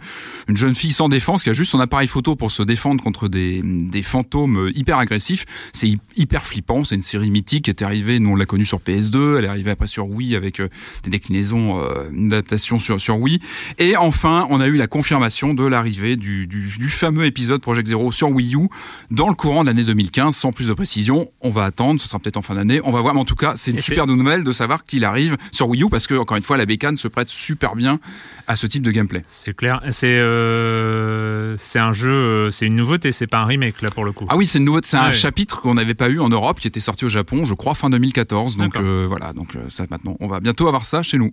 une 0.48 0.56
jeune 0.56 0.74
fille 0.74 0.92
sans 0.92 1.08
défense 1.08 1.42
qui 1.42 1.50
a 1.50 1.52
juste 1.52 1.70
son 1.70 1.80
appareil 1.80 2.08
photo 2.08 2.36
pour 2.36 2.50
se 2.50 2.62
défendre 2.62 3.01
contre 3.02 3.28
des, 3.28 3.60
des 3.64 4.02
fantômes 4.02 4.70
hyper 4.74 4.98
agressifs. 4.98 5.44
C'est 5.72 5.88
hy- 5.88 6.00
hyper 6.16 6.44
flippant. 6.46 6.84
C'est 6.84 6.94
une 6.94 7.02
série 7.02 7.30
mythique 7.30 7.64
qui 7.64 7.70
est 7.70 7.82
arrivée. 7.82 8.18
Nous 8.18 8.30
on 8.30 8.36
l'a 8.36 8.46
connue 8.46 8.64
sur 8.66 8.78
PS2 8.78 9.38
elle 9.38 9.44
est 9.44 9.48
arrivée 9.48 9.70
après 9.72 9.86
sur 9.86 10.08
Wii 10.08 10.36
avec 10.36 10.60
euh, 10.60 10.68
des 11.04 11.10
déclinaisons 11.10 11.80
euh, 11.80 12.08
une 12.12 12.32
adaptation 12.32 12.78
sur, 12.78 13.00
sur 13.00 13.18
Wii. 13.18 13.40
Et 13.78 13.96
enfin 13.96 14.46
on 14.50 14.60
a 14.60 14.66
eu 14.68 14.76
la 14.76 14.86
confirmation 14.86 15.54
de 15.54 15.66
l'arrivée 15.66 16.16
du, 16.16 16.46
du, 16.46 16.68
du 16.78 16.88
fameux 16.88 17.24
épisode 17.24 17.60
Project 17.60 17.88
Zero 17.88 18.12
sur 18.12 18.30
Wii 18.30 18.54
U 18.56 18.68
dans 19.10 19.28
le 19.28 19.34
courant 19.34 19.62
de 19.62 19.68
l'année 19.68 19.84
2015 19.84 20.34
sans 20.34 20.52
plus 20.52 20.68
de 20.68 20.74
précision 20.74 21.30
on 21.40 21.50
va 21.50 21.64
attendre. 21.64 22.00
Ce 22.00 22.08
sera 22.08 22.18
peut-être 22.18 22.36
en 22.36 22.42
fin 22.42 22.54
d'année. 22.54 22.80
On 22.84 22.90
va 22.92 23.00
voir. 23.00 23.14
Mais 23.14 23.20
en 23.20 23.24
tout 23.24 23.34
cas 23.34 23.54
c'est 23.56 23.70
une 23.72 23.80
super 23.80 24.06
nouvelle 24.06 24.44
de 24.44 24.52
savoir 24.52 24.84
qu'il 24.84 25.04
arrive 25.04 25.36
sur 25.50 25.68
Wii 25.68 25.82
U 25.84 25.88
parce 25.90 26.06
que 26.06 26.14
encore 26.14 26.36
une 26.36 26.42
fois 26.42 26.56
la 26.56 26.66
bécane 26.66 26.96
se 26.96 27.08
prête 27.08 27.28
super 27.28 27.74
bien 27.76 27.98
à 28.46 28.56
ce 28.56 28.66
type 28.66 28.82
de 28.82 28.90
gameplay. 28.90 29.22
C'est 29.26 29.56
clair. 29.56 29.80
C'est 29.90 30.18
euh, 30.18 31.56
un 31.74 31.92
jeu, 31.92 32.10
euh, 32.10 32.50
c'est 32.50 32.66
une 32.66 32.76
nouveauté, 32.92 33.12
c'est 33.12 33.26
pas 33.26 33.40
un 33.40 33.44
remake 33.46 33.80
là 33.82 33.88
pour 33.94 34.04
le 34.04 34.12
coup. 34.12 34.26
Ah 34.28 34.36
oui, 34.36 34.46
c'est 34.46 34.58
une 34.58 34.64
nouveauté, 34.66 34.88
c'est 34.88 34.96
un 34.96 35.12
chapitre 35.12 35.60
qu'on 35.60 35.74
n'avait 35.74 35.94
pas 35.94 36.08
eu 36.08 36.20
en 36.20 36.28
Europe, 36.28 36.60
qui 36.60 36.68
était 36.68 36.80
sorti 36.80 37.04
au 37.04 37.08
Japon, 37.08 37.44
je 37.44 37.54
crois 37.54 37.74
fin 37.74 37.88
2014. 37.90 38.56
Donc 38.56 38.76
euh, 38.76 39.06
voilà, 39.08 39.32
donc 39.32 39.56
euh, 39.56 39.60
ça 39.68 39.84
maintenant, 39.90 40.16
on 40.20 40.28
va 40.28 40.40
bientôt 40.40 40.68
avoir 40.68 40.84
ça 40.84 41.02
chez 41.02 41.18
nous. 41.18 41.32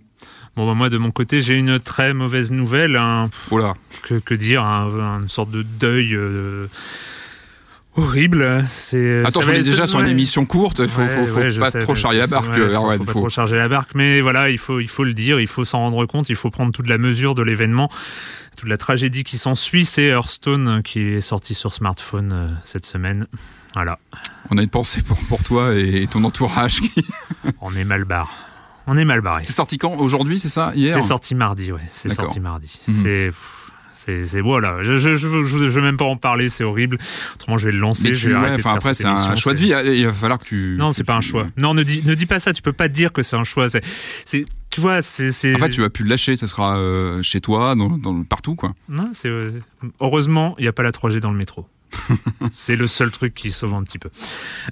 Bon 0.56 0.66
bah, 0.66 0.74
moi 0.74 0.88
de 0.88 0.98
mon 0.98 1.10
côté 1.10 1.40
j'ai 1.40 1.54
une 1.54 1.78
très 1.78 2.14
mauvaise 2.14 2.50
nouvelle. 2.50 2.96
hein. 2.96 3.28
Oh 3.50 3.58
là, 3.58 3.74
que, 4.02 4.14
que 4.14 4.34
dire, 4.34 4.64
un- 4.64 5.20
une 5.20 5.28
sorte 5.28 5.50
de 5.50 5.62
deuil. 5.62 6.14
euh, 6.14 6.66
horrible. 7.96 8.64
C'est 8.66 9.20
Attends, 9.24 9.40
ça 9.40 9.46
on 9.48 9.52
va- 9.52 9.58
est 9.58 9.62
déjà 9.62 9.86
sur 9.86 10.00
une 10.00 10.08
émission 10.08 10.44
courte, 10.46 10.80
il 10.80 10.88
faut, 10.88 11.02
Ouais, 11.02 11.08
faut, 11.08 11.26
faut 11.26 11.38
ouais, 11.40 11.52
je 11.52 11.60
pas 11.60 11.70
sais, 11.70 11.78
trop 11.80 11.92
mais 11.94 11.98
charrier 11.98 12.20
la 12.20 12.26
c'est- 12.26 12.30
barque. 12.32 12.48
ouais, 12.50 12.58
euh, 12.60 12.74
faut, 12.74 12.96
faut 12.98 13.04
pas 13.04 13.12
trop 13.12 13.28
charger 13.28 13.56
la 13.56 13.68
barque, 13.68 13.90
mais 13.94 14.20
voilà, 14.20 14.50
il 14.50 14.58
faut, 14.58 14.80
il 14.80 14.88
faut 14.88 15.04
le 15.04 15.14
dire, 15.14 15.40
il 15.40 15.46
faut 15.46 15.64
s'en 15.64 15.78
rendre 15.78 16.04
compte, 16.06 16.28
il 16.28 16.36
faut 16.36 16.50
prendre 16.50 16.72
toute 16.72 16.88
la 16.88 16.98
mesure 16.98 17.34
de 17.34 17.42
l'événement, 17.42 17.90
toute 18.56 18.68
la 18.68 18.76
tragédie 18.76 19.24
qui 19.24 19.38
s'ensuit. 19.38 19.84
C'est 19.84 20.04
Hearthstone 20.08 20.68
euh, 20.68 20.82
qui 20.82 21.00
est 21.00 21.20
sorti 21.20 21.54
sur 21.54 21.72
smartphone 21.72 22.32
euh, 22.32 22.48
cette 22.64 22.86
semaine. 22.86 23.26
Voilà, 23.74 23.98
On 24.50 24.58
a 24.58 24.62
une 24.62 24.68
pensée 24.68 25.00
pour, 25.02 25.16
pour 25.28 25.42
toi 25.44 25.74
et 25.76 26.06
ton 26.10 26.24
entourage. 26.24 26.80
qui- 26.80 27.06
on 27.60 27.74
est 27.76 27.84
mal 27.84 28.04
barré. 28.04 28.28
On 28.88 28.96
est 28.96 29.04
mal 29.04 29.20
barré. 29.20 29.42
C'est 29.44 29.52
sorti 29.52 29.78
quand? 29.78 29.92
Aujourd'hui, 29.98 30.40
c'est 30.40 30.48
ça? 30.48 30.72
Hier? 30.74 30.92
C'est 30.94 31.06
sorti 31.06 31.36
mardi, 31.36 31.70
ouais. 31.70 31.80
C'est 31.92 32.12
sorti 32.12 32.40
mardi. 32.40 32.80
Mhm. 32.88 32.94
C'est. 32.94 33.30
C'est, 34.24 34.40
voilà, 34.40 34.82
je, 34.82 34.96
je, 34.98 35.16
je, 35.16 35.26
veux- 35.28 35.46
je, 35.46 35.56
veux- 35.56 35.68
je 35.70 35.74
veux 35.74 35.82
même 35.82 35.96
pas 35.96 36.04
en 36.04 36.16
parler, 36.16 36.48
c'est 36.48 36.64
horrible. 36.64 36.98
Autrement, 37.34 37.58
je 37.58 37.66
vais 37.66 37.72
le 37.72 37.78
lancer. 37.78 38.14
Je 38.14 38.20
tu, 38.20 38.28
vais 38.28 38.34
ouais, 38.34 38.38
arrêter 38.38 38.56
de 38.56 38.60
enfin, 38.60 38.70
faire 38.70 38.76
après, 38.76 38.94
c'est 38.94 39.06
un 39.06 39.36
choix 39.36 39.54
de 39.54 39.58
vie. 39.58 39.72
Il 39.98 40.06
va 40.06 40.12
falloir 40.12 40.38
que 40.38 40.44
tu. 40.44 40.76
Non, 40.78 40.92
c'est 40.92 41.04
pas 41.04 41.16
un 41.16 41.20
choix. 41.20 41.46
Non, 41.56 41.74
ne 41.74 41.82
dis, 41.82 42.02
ne 42.04 42.14
dis 42.14 42.26
pas 42.26 42.38
ça. 42.38 42.52
Tu 42.52 42.62
peux 42.62 42.72
pas 42.72 42.88
dire 42.88 43.12
que 43.12 43.22
c'est 43.22 43.36
un 43.36 43.44
choix. 43.44 43.68
C'est, 43.68 43.82
tu 44.70 44.80
vois, 44.80 45.02
c'est, 45.02 45.32
c'est. 45.32 45.54
En 45.54 45.58
fait, 45.58 45.70
tu 45.70 45.80
vas 45.80 45.90
plus 45.90 46.04
le 46.04 46.10
lâcher. 46.10 46.36
Ça 46.36 46.46
sera 46.46 46.78
euh, 46.78 47.22
chez 47.22 47.40
toi, 47.40 47.74
dans, 47.74 47.96
dans- 47.98 48.22
partout, 48.24 48.54
quoi. 48.54 48.72
Non, 48.88 49.10
c'est. 49.14 49.28
euh, 49.28 49.50
Heureusement, 50.00 50.54
il 50.58 50.62
n'y 50.62 50.68
a 50.68 50.72
pas 50.72 50.82
la 50.82 50.90
3G 50.92 51.18
dans 51.20 51.30
le 51.32 51.38
métro. 51.38 51.66
c'est 52.50 52.76
le 52.76 52.86
seul 52.86 53.10
truc 53.10 53.34
qui 53.34 53.50
sauve 53.50 53.74
un 53.74 53.82
petit 53.82 53.98
peu. 53.98 54.10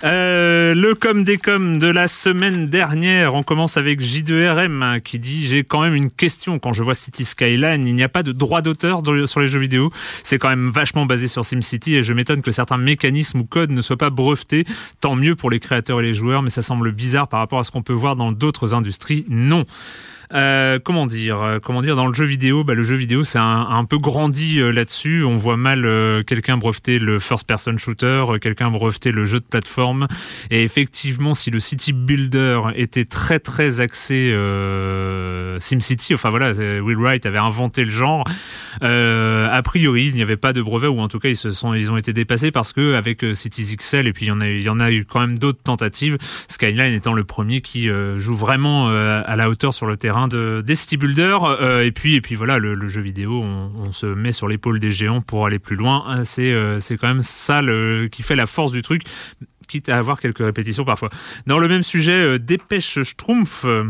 Euh, 0.04 0.74
le 0.74 0.94
com 0.94 1.24
des 1.24 1.38
com 1.38 1.78
de 1.78 1.86
la 1.86 2.08
semaine 2.08 2.68
dernière, 2.68 3.34
on 3.34 3.42
commence 3.42 3.76
avec 3.76 4.00
J2RM 4.00 4.82
hein, 4.82 5.00
qui 5.00 5.18
dit 5.18 5.46
j'ai 5.46 5.64
quand 5.64 5.82
même 5.82 5.94
une 5.94 6.10
question 6.10 6.58
quand 6.58 6.72
je 6.72 6.82
vois 6.82 6.94
City 6.94 7.24
Skyline, 7.24 7.86
il 7.86 7.94
n'y 7.94 8.02
a 8.02 8.08
pas 8.08 8.22
de 8.22 8.32
droit 8.32 8.62
d'auteur 8.62 9.02
sur 9.26 9.40
les 9.40 9.48
jeux 9.48 9.60
vidéo. 9.60 9.92
C'est 10.22 10.38
quand 10.38 10.48
même 10.48 10.70
vachement 10.70 11.06
basé 11.06 11.28
sur 11.28 11.44
SimCity 11.44 11.96
et 11.96 12.02
je 12.02 12.12
m'étonne 12.12 12.42
que 12.42 12.50
certains 12.50 12.78
mécanismes 12.78 13.40
ou 13.40 13.44
codes 13.44 13.70
ne 13.70 13.80
soient 13.82 13.96
pas 13.96 14.10
brevetés. 14.10 14.64
Tant 15.00 15.14
mieux 15.14 15.36
pour 15.36 15.50
les 15.50 15.60
créateurs 15.60 16.00
et 16.00 16.04
les 16.04 16.14
joueurs, 16.14 16.42
mais 16.42 16.50
ça 16.50 16.62
semble 16.62 16.92
bizarre 16.92 17.28
par 17.28 17.40
rapport 17.40 17.58
à 17.58 17.64
ce 17.64 17.70
qu'on 17.70 17.82
peut 17.82 17.92
voir 17.92 18.16
dans 18.16 18.32
d'autres 18.32 18.74
industries. 18.74 19.24
Non. 19.28 19.64
Euh, 20.34 20.78
comment 20.82 21.06
dire 21.06 21.42
euh, 21.42 21.58
Comment 21.62 21.80
dire 21.80 21.96
dans 21.96 22.06
le 22.06 22.12
jeu 22.12 22.24
vidéo 22.24 22.64
bah, 22.64 22.74
Le 22.74 22.82
jeu 22.82 22.96
vidéo, 22.96 23.24
c'est 23.24 23.38
un, 23.38 23.84
peu 23.84 23.98
grandi 23.98 24.60
euh, 24.60 24.72
là-dessus. 24.72 25.24
On 25.24 25.36
voit 25.36 25.56
mal 25.56 25.86
quelqu'un 26.24 26.58
breveter 26.58 26.98
le 26.98 27.18
first-person 27.18 27.78
shooter, 27.78 28.24
quelqu'un 28.40 28.70
breveter 28.70 29.12
le 29.12 29.24
jeu 29.24 29.40
de 29.40 29.44
plateforme. 29.44 30.06
Et 30.50 30.62
effectivement, 30.62 31.34
si 31.34 31.50
le 31.50 31.60
city 31.60 31.92
builder 31.92 32.60
était 32.74 33.04
très 33.04 33.38
très 33.38 33.80
axé 33.80 34.34
SimCity, 35.58 36.14
enfin 36.14 36.30
voilà, 36.30 36.52
Will 36.52 36.98
Wright 36.98 37.24
avait 37.26 37.38
inventé 37.38 37.84
le 37.84 37.90
genre. 37.90 38.24
A 38.82 39.62
priori, 39.62 40.06
il 40.08 40.14
n'y 40.14 40.22
avait 40.22 40.36
pas 40.36 40.52
de 40.52 40.62
brevet, 40.62 40.88
ou 40.88 41.00
en 41.00 41.08
tout 41.08 41.18
cas, 41.18 41.28
ils 41.28 41.92
ont 41.92 41.96
été 41.96 42.12
dépassés 42.12 42.50
parce 42.50 42.72
que 42.72 42.94
avec 42.94 43.24
Cities 43.34 43.76
XL, 43.76 44.06
et 44.06 44.12
puis 44.12 44.26
il 44.26 44.28
y 44.62 44.70
en 44.70 44.80
a, 44.80 44.90
eu- 44.90 45.04
quand 45.04 45.20
même 45.20 45.38
d'autres 45.38 45.62
tentatives. 45.62 46.18
Skyline 46.48 46.94
étant 46.94 47.12
le 47.12 47.24
premier 47.24 47.60
qui 47.60 47.88
joue 48.16 48.36
vraiment 48.36 48.88
à 48.88 49.36
la 49.36 49.48
hauteur 49.48 49.72
sur 49.72 49.86
le 49.86 49.96
terrain 49.96 50.17
de 50.26 50.62
des 50.66 50.74
city 50.74 50.96
builders. 50.96 51.44
Euh, 51.44 51.84
et 51.84 51.92
puis, 51.92 52.16
et 52.16 52.20
puis 52.20 52.34
voilà, 52.34 52.58
le, 52.58 52.88
jeu 52.88 53.00
vidéo, 53.00 53.40
on, 53.42 53.70
on 53.76 53.92
se 53.92 54.06
met 54.06 54.32
sur 54.32 54.48
l'épaule 54.48 54.80
des 54.80 54.90
géants 54.90 55.20
pour 55.20 55.46
aller 55.46 55.60
plus 55.60 55.76
loin. 55.76 56.04
Hein, 56.08 56.24
C'est, 56.24 56.50
euh, 56.50 56.80
c'est 56.80 56.96
quand 56.96 57.08
même 57.08 57.22
ça 57.22 57.62
le, 57.62 58.08
qui 58.10 58.22
fait 58.22 58.36
la 58.36 58.46
force 58.46 58.72
du 58.72 58.82
truc 58.82 59.02
quitte 59.68 59.88
à 59.88 59.96
avoir 59.98 60.20
quelques 60.20 60.38
répétitions 60.38 60.84
parfois. 60.84 61.10
Dans 61.46 61.58
le 61.58 61.68
même 61.68 61.82
sujet, 61.84 62.12
euh, 62.12 62.38
Dépêche 62.38 63.02
Schtroumpf. 63.02 63.62
euh, 63.64 63.84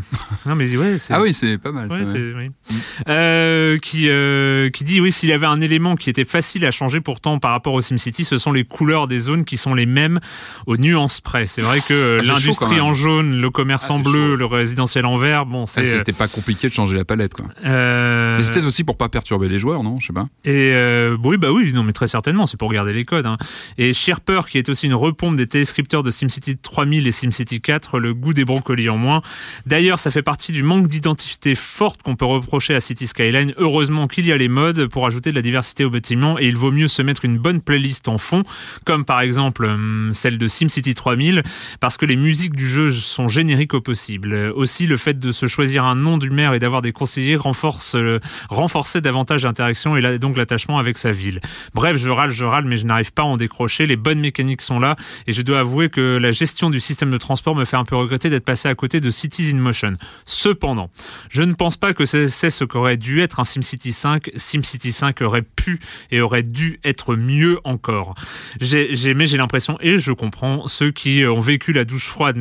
non 0.47 0.55
mais 0.55 0.77
ouais, 0.77 0.99
c'est 0.99 1.15
Ah 1.15 1.21
oui, 1.23 1.33
c'est 1.33 1.57
pas 1.59 1.73
mal. 1.73 1.89
Ouais, 1.91 2.05
ça, 2.05 2.13
ouais. 2.13 2.19
c'est- 2.35 2.37
oui. 2.37 2.77
Euh, 3.09 3.79
qui, 3.79 4.09
euh, 4.09 4.69
qui 4.71 4.85
dit 4.85 5.01
oui, 5.01 5.13
s'il 5.13 5.29
y 5.29 5.33
avait 5.33 5.47
un 5.47 5.61
élément 5.61 5.97
qui 5.97 6.11
était 6.11 6.25
facile 6.25 6.65
à 6.67 6.71
changer 6.71 7.01
pourtant 7.01 7.39
par 7.39 7.53
rapport 7.53 7.73
au 7.75 7.81
SimCity, 7.81 8.25
ce 8.25 8.39
sont 8.39 8.53
les 8.53 8.65
couleurs 8.65 9.09
des 9.09 9.19
zones 9.19 9.45
qui 9.45 9.57
sont 9.57 9.75
les 9.75 9.87
mêmes 9.87 10.21
aux 10.67 10.77
nuances 10.77 11.21
près. 11.21 11.47
C'est 11.47 11.63
vrai 11.63 11.81
que 11.87 12.19
Ah, 12.21 12.25
l'industrie 12.25 12.81
en 12.81 12.93
jaune, 12.93 13.41
le 13.41 13.51
commerce 13.51 13.87
Ah, 13.91 13.95
en 13.95 14.01
bleu, 14.01 14.13
chaud. 14.33 14.37
le 14.37 14.45
résidentiel 14.47 15.07
en 15.07 15.17
vert, 15.17 15.47
bon, 15.47 15.65
Ah, 15.65 15.71
c'est. 15.71 15.85
C'était 15.85 16.13
pas 16.13 16.29
compliqué 16.29 16.69
de 16.69 16.75
changer 16.75 16.97
la 16.97 17.05
palette, 17.05 17.35
quoi. 17.35 17.47
Mais 17.63 18.43
c'est 18.43 18.53
peut-être 18.53 18.67
aussi 18.67 18.85
pour 18.85 18.97
pas 18.97 19.09
perturber 19.09 19.49
les 19.49 19.59
joueurs, 19.59 19.83
non 19.83 19.99
Je 20.01 20.07
sais 20.09 20.13
pas. 20.13 20.27
et 20.45 20.75
oui, 21.23 21.37
bah 21.37 21.53
oui, 21.53 21.73
non, 21.73 21.83
mais 21.83 21.93
très 21.93 22.09
certainement, 22.09 22.47
c'est 22.47 22.57
pour 22.59 22.73
garder 22.73 22.93
les 22.93 23.05
codes. 23.05 23.27
hein. 23.27 23.37
Et 23.79 23.93
Sherper, 23.93 24.43
qui 24.49 24.59
est 24.59 24.69
aussi 24.69 24.87
une 24.87 24.95
repompe 24.95 25.37
des 25.37 25.47
téléscripteurs 25.69 26.03
de 26.03 26.11
SimCity 26.11 26.57
3000 26.57 27.07
et 27.07 27.13
SimCity 27.13 27.61
4, 27.61 27.99
le 27.99 28.15
goût 28.15 28.33
des 28.33 28.47
brocolis 28.47 28.89
en 28.89 28.97
moins. 28.97 29.21
D'ailleurs, 29.67 29.99
ça 29.99 30.11
fait 30.11 30.23
partie 30.23 30.51
du 30.51 30.63
manque 30.63 30.89
d'identité 30.89 31.55
forte 31.55 32.03
qu'on 32.03 32.17
peut 32.17 32.25
reprocher 32.25 32.75
à 32.75 32.81
City 32.81 33.07
Skyline. 33.07 33.53
Heureusement 33.59 34.09
qu'il 34.09 34.25
y 34.25 34.33
a 34.33 34.39
les 34.39 34.49
modes 34.49 34.87
pour 34.87 35.07
ajouter 35.07 35.29
de 35.29 35.35
la 35.35 35.43
diversité 35.43 35.85
au 35.85 35.91
bâtiment 35.91 36.39
et 36.39 36.47
il 36.47 36.57
vaut 36.57 36.73
mieux 36.73 36.89
se 36.89 37.03
mettre 37.03 37.27
une 37.27 37.37
bonne 37.37 37.61
playlist 37.61 38.09
en 38.09 38.17
fond, 38.17 38.45
comme 38.87 39.05
par 39.05 39.21
exemple 39.21 39.67
hum, 39.67 40.11
celle 40.15 40.39
de 40.39 40.49
SimCity 40.49 40.95
3000, 40.95 41.43
parce 41.81 41.99
que 41.99 42.07
les 42.07 42.17
musiques 42.17 42.57
du 42.57 42.67
jeu 42.67 42.91
sont 42.91 43.29
génériques 43.29 43.75
au 43.75 43.83
possible. 43.83 44.53
Aussi, 44.57 44.87
le 44.87 44.97
fait 44.97 45.19
de 45.19 45.33
se 45.33 45.47
choisir 45.47 45.85
un 45.85 45.97
nom 45.97 46.17
du 46.17 46.31
maire 46.31 46.55
et 46.55 46.59
d'avoir 46.59 46.81
des 46.81 46.93
conseillers 46.93 47.37
renforce, 47.37 47.95
euh, 47.95 48.21
renforçait 48.49 49.03
davantage 49.03 49.45
l'interaction 49.45 49.99
et 49.99 50.19
donc 50.19 50.39
l'attachement 50.39 50.79
avec 50.79 50.97
sa 50.97 51.13
ville. 51.13 51.43
Bref, 51.75 51.99
je 51.99 52.09
râle, 52.09 52.31
je 52.31 52.47
râle, 52.47 52.65
mais 52.65 52.79
je 52.79 52.87
n'arrive 52.87 53.13
pas 53.13 53.23
à 53.23 53.27
en 53.27 53.37
décrocher. 53.37 53.87
Les 53.87 53.97
bonnes 53.97 54.21
mécaniques 54.21 54.63
sont 54.63 54.81
là 54.81 54.97
et 55.27 55.35
je 55.35 55.43
dois 55.43 55.58
avouer 55.59 55.89
que 55.89 56.19
la 56.21 56.33
gestion 56.33 56.71
du 56.71 56.81
système 56.81 57.11
de 57.11 57.17
transport 57.17 57.55
me 57.55 57.65
fait 57.65 57.77
un 57.77 57.85
peu 57.85 57.97
regretter 57.97 58.31
d'être 58.31 58.45
passé 58.45 58.69
à 58.69 58.75
côté 58.75 59.01
de 59.01 59.11
Cities 59.11 59.51
in 59.55 59.59
Motion. 59.59 59.93
Cependant, 60.27 60.91
je 61.31 61.43
ne 61.43 61.53
pense 61.55 61.77
pas 61.77 61.95
que 61.95 62.07
c'est 62.07 62.29
ce 62.51 62.65
qu'aurait 62.65 62.97
dû 62.97 63.21
être 63.21 63.41
un 63.41 63.45
SimCity 63.45 63.93
5. 63.93 64.31
SimCity 64.37 64.93
5 64.93 65.21
aurait 65.23 65.43
pu 65.43 65.79
et 66.11 66.21
aurait 66.21 66.43
dû 66.43 66.81
être 66.85 67.15
mieux 67.17 67.59
encore. 67.65 68.15
J'ai, 68.61 68.95
j'ai- 68.95 69.15
l'impression, 69.39 69.79
et 69.81 69.99
je 69.99 70.13
comprends, 70.13 70.67
ceux 70.69 70.91
qui 70.91 71.25
ont 71.25 71.41
vécu 71.41 71.73
la 71.73 71.85
douche 71.85 72.07
froide 72.07 72.37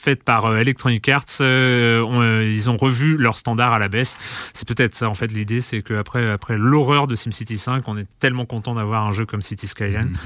faite 0.00 0.24
par 0.24 0.46
euh, 0.46 0.58
Electronic 0.58 1.08
Arts, 1.08 1.24
euh, 1.40 2.04
euh, 2.04 2.50
ils 2.50 2.70
ont 2.70 2.76
revu 2.76 3.16
leur 3.16 3.36
standard 3.36 3.72
à 3.72 3.78
la 3.78 3.88
baisse. 3.88 4.18
C'est 4.54 4.66
peut-être 4.66 4.94
ça 4.94 5.08
en 5.08 5.14
fait 5.14 5.28
l'idée, 5.28 5.60
c'est 5.60 5.82
qu'après 5.82 6.30
après 6.30 6.56
l'horreur 6.56 7.06
de 7.06 7.14
SimCity 7.14 7.58
5, 7.58 7.86
on 7.86 7.98
est 7.98 8.06
tellement 8.18 8.46
content 8.46 8.74
d'avoir 8.74 9.06
un 9.06 9.12
jeu 9.12 9.26
comme 9.26 9.42
City 9.42 9.66
Skyline. 9.66 10.16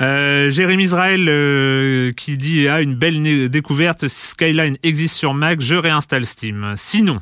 Euh, 0.00 0.50
Jérémy 0.50 0.84
Israël 0.84 1.24
qui 2.14 2.36
dit 2.36 2.68
ah 2.68 2.80
une 2.80 2.94
belle 2.94 3.48
découverte, 3.48 4.06
Skyline 4.08 4.76
existe 4.82 5.16
sur 5.16 5.34
Mac, 5.34 5.60
je 5.60 5.74
réinstalle 5.74 6.26
Steam. 6.26 6.74
Sinon, 6.76 7.20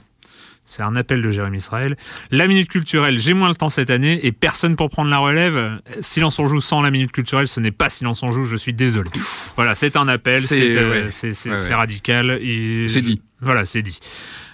c'est 0.64 0.82
un 0.82 0.96
appel 0.96 1.20
de 1.22 1.30
Jérémy 1.30 1.58
Israël. 1.58 1.96
La 2.30 2.46
minute 2.46 2.68
culturelle, 2.68 3.18
j'ai 3.18 3.34
moins 3.34 3.48
le 3.48 3.54
temps 3.54 3.68
cette 3.68 3.90
année 3.90 4.20
et 4.26 4.32
personne 4.32 4.76
pour 4.76 4.88
prendre 4.90 5.10
la 5.10 5.18
relève. 5.18 5.78
Silence 6.00 6.38
on 6.38 6.46
joue 6.48 6.60
sans 6.60 6.80
la 6.82 6.90
minute 6.90 7.12
culturelle, 7.12 7.46
ce 7.48 7.60
n'est 7.60 7.70
pas 7.70 7.88
Silence 7.88 8.22
on 8.22 8.30
joue, 8.30 8.44
je 8.44 8.56
suis 8.56 8.72
désolé. 8.72 9.10
Voilà, 9.56 9.74
c'est 9.74 9.96
un 9.96 10.08
appel, 10.08 10.40
C'est- 10.40 10.76
euh, 10.76 11.04
ouais. 11.04 11.10
Ouais, 11.50 11.56
ouais. 11.68 11.74
radical. 11.74 12.38
C'est 12.88 13.00
dit. 13.02 13.20
Voilà, 13.40 13.64
c'est 13.64 13.82
dit. 13.82 14.00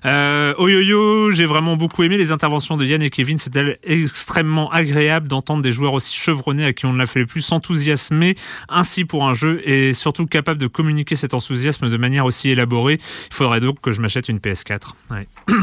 Euh, 0.04 0.54
Oyoyo, 0.58 1.32
j'ai 1.32 1.46
vraiment 1.46 1.76
beaucoup 1.76 2.02
aimé 2.02 2.16
les 2.16 2.32
interventions 2.32 2.76
de 2.76 2.84
Yann 2.84 3.02
et 3.02 3.10
Kevin. 3.10 3.38
C'était 3.38 3.78
extrêmement 3.84 4.70
agréable 4.70 5.28
d'entendre 5.28 5.62
des 5.62 5.72
joueurs 5.72 5.92
aussi 5.92 6.14
chevronnés 6.14 6.64
à 6.64 6.72
qui 6.72 6.86
on 6.86 6.92
l'a 6.92 7.06
fait 7.06 7.20
le 7.20 7.26
plus 7.26 7.42
s'enthousiasmer 7.42 8.36
ainsi 8.68 9.04
pour 9.04 9.28
un 9.28 9.34
jeu 9.34 9.60
et 9.68 9.92
surtout 9.92 10.26
capable 10.26 10.60
de 10.60 10.66
communiquer 10.66 11.16
cet 11.16 11.34
enthousiasme 11.34 11.88
de 11.88 11.96
manière 11.96 12.24
aussi 12.24 12.50
élaborée. 12.50 13.00
Il 13.30 13.34
faudrait 13.34 13.60
donc 13.60 13.80
que 13.80 13.90
je 13.90 14.00
m'achète 14.00 14.28
une 14.28 14.38
PS4. 14.38 14.94
Ouais. 15.10 15.26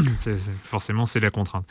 Forcément, 0.64 1.06
c'est 1.06 1.20
la 1.20 1.30
contrainte. 1.30 1.66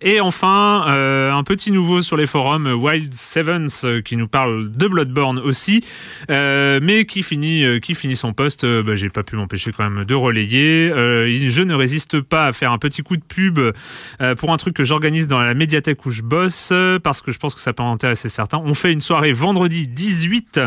Et 0.00 0.20
enfin, 0.20 0.84
euh, 0.88 1.32
un 1.32 1.42
petit 1.44 1.70
nouveau 1.70 2.02
sur 2.02 2.16
les 2.16 2.26
forums, 2.26 2.66
Wild 2.66 3.14
Sevens, 3.14 3.84
euh, 3.84 4.00
qui 4.00 4.16
nous 4.16 4.28
parle 4.28 4.70
de 4.70 4.88
Bloodborne 4.88 5.38
aussi, 5.38 5.82
euh, 6.30 6.80
mais 6.82 7.04
qui 7.04 7.22
finit, 7.22 7.80
qui 7.80 7.94
finit 7.94 8.16
son 8.16 8.32
poste. 8.32 8.66
Bah, 8.66 8.94
J'ai 8.94 9.10
pas 9.10 9.22
pu 9.22 9.36
m'empêcher 9.36 9.72
quand 9.72 9.88
même 9.88 10.04
de 10.04 10.14
relayer. 10.14 10.90
Je 10.90 11.62
ne 11.62 11.74
résiste 11.74 12.09
pas 12.16 12.46
à 12.46 12.52
faire 12.52 12.72
un 12.72 12.78
petit 12.78 13.02
coup 13.02 13.16
de 13.16 13.22
pub 13.22 13.58
euh, 13.58 14.34
pour 14.34 14.52
un 14.52 14.56
truc 14.56 14.74
que 14.74 14.84
j'organise 14.84 15.28
dans 15.28 15.40
la 15.40 15.54
médiathèque 15.54 16.04
où 16.06 16.10
je 16.10 16.22
bosse, 16.22 16.70
euh, 16.72 16.98
parce 16.98 17.20
que 17.20 17.32
je 17.32 17.38
pense 17.38 17.54
que 17.54 17.60
ça 17.60 17.72
peut 17.72 17.82
intéresser 17.82 18.28
certains. 18.28 18.60
On 18.64 18.74
fait 18.74 18.92
une 18.92 19.00
soirée 19.00 19.32
vendredi 19.32 19.86
18, 19.86 20.60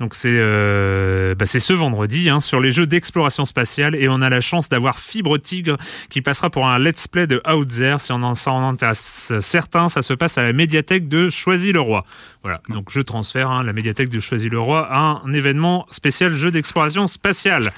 donc 0.00 0.14
c'est 0.14 0.28
euh, 0.30 1.34
bah, 1.34 1.46
ce 1.46 1.72
vendredi, 1.72 2.30
hein, 2.30 2.40
sur 2.40 2.60
les 2.60 2.70
jeux 2.70 2.86
d'exploration 2.86 3.44
spatiale, 3.44 3.94
et 3.94 4.08
on 4.08 4.20
a 4.20 4.30
la 4.30 4.40
chance 4.40 4.68
d'avoir 4.68 4.98
Fibre 4.98 5.38
Tigre 5.38 5.76
qui 6.10 6.22
passera 6.22 6.50
pour 6.50 6.66
un 6.66 6.78
let's 6.78 7.06
play 7.08 7.26
de 7.26 7.42
Out 7.50 7.68
There. 7.68 8.00
Si 8.00 8.12
on 8.12 8.22
en, 8.22 8.34
ça 8.34 8.52
en 8.52 8.68
intéresse 8.68 9.32
certains, 9.40 9.88
ça 9.88 10.02
se 10.02 10.14
passe 10.14 10.38
à 10.38 10.42
la 10.42 10.52
médiathèque 10.52 11.08
de 11.08 11.28
Choisy-le-Roi. 11.28 12.04
Voilà, 12.42 12.60
donc 12.68 12.90
je 12.90 13.00
transfère 13.00 13.50
hein, 13.50 13.62
la 13.64 13.72
médiathèque 13.72 14.08
de 14.08 14.20
Choisy-le-Roi 14.20 14.86
à 14.90 15.22
un 15.24 15.32
événement 15.32 15.86
spécial 15.90 16.34
jeu 16.34 16.50
d'exploration 16.50 17.06
spatiale. 17.06 17.72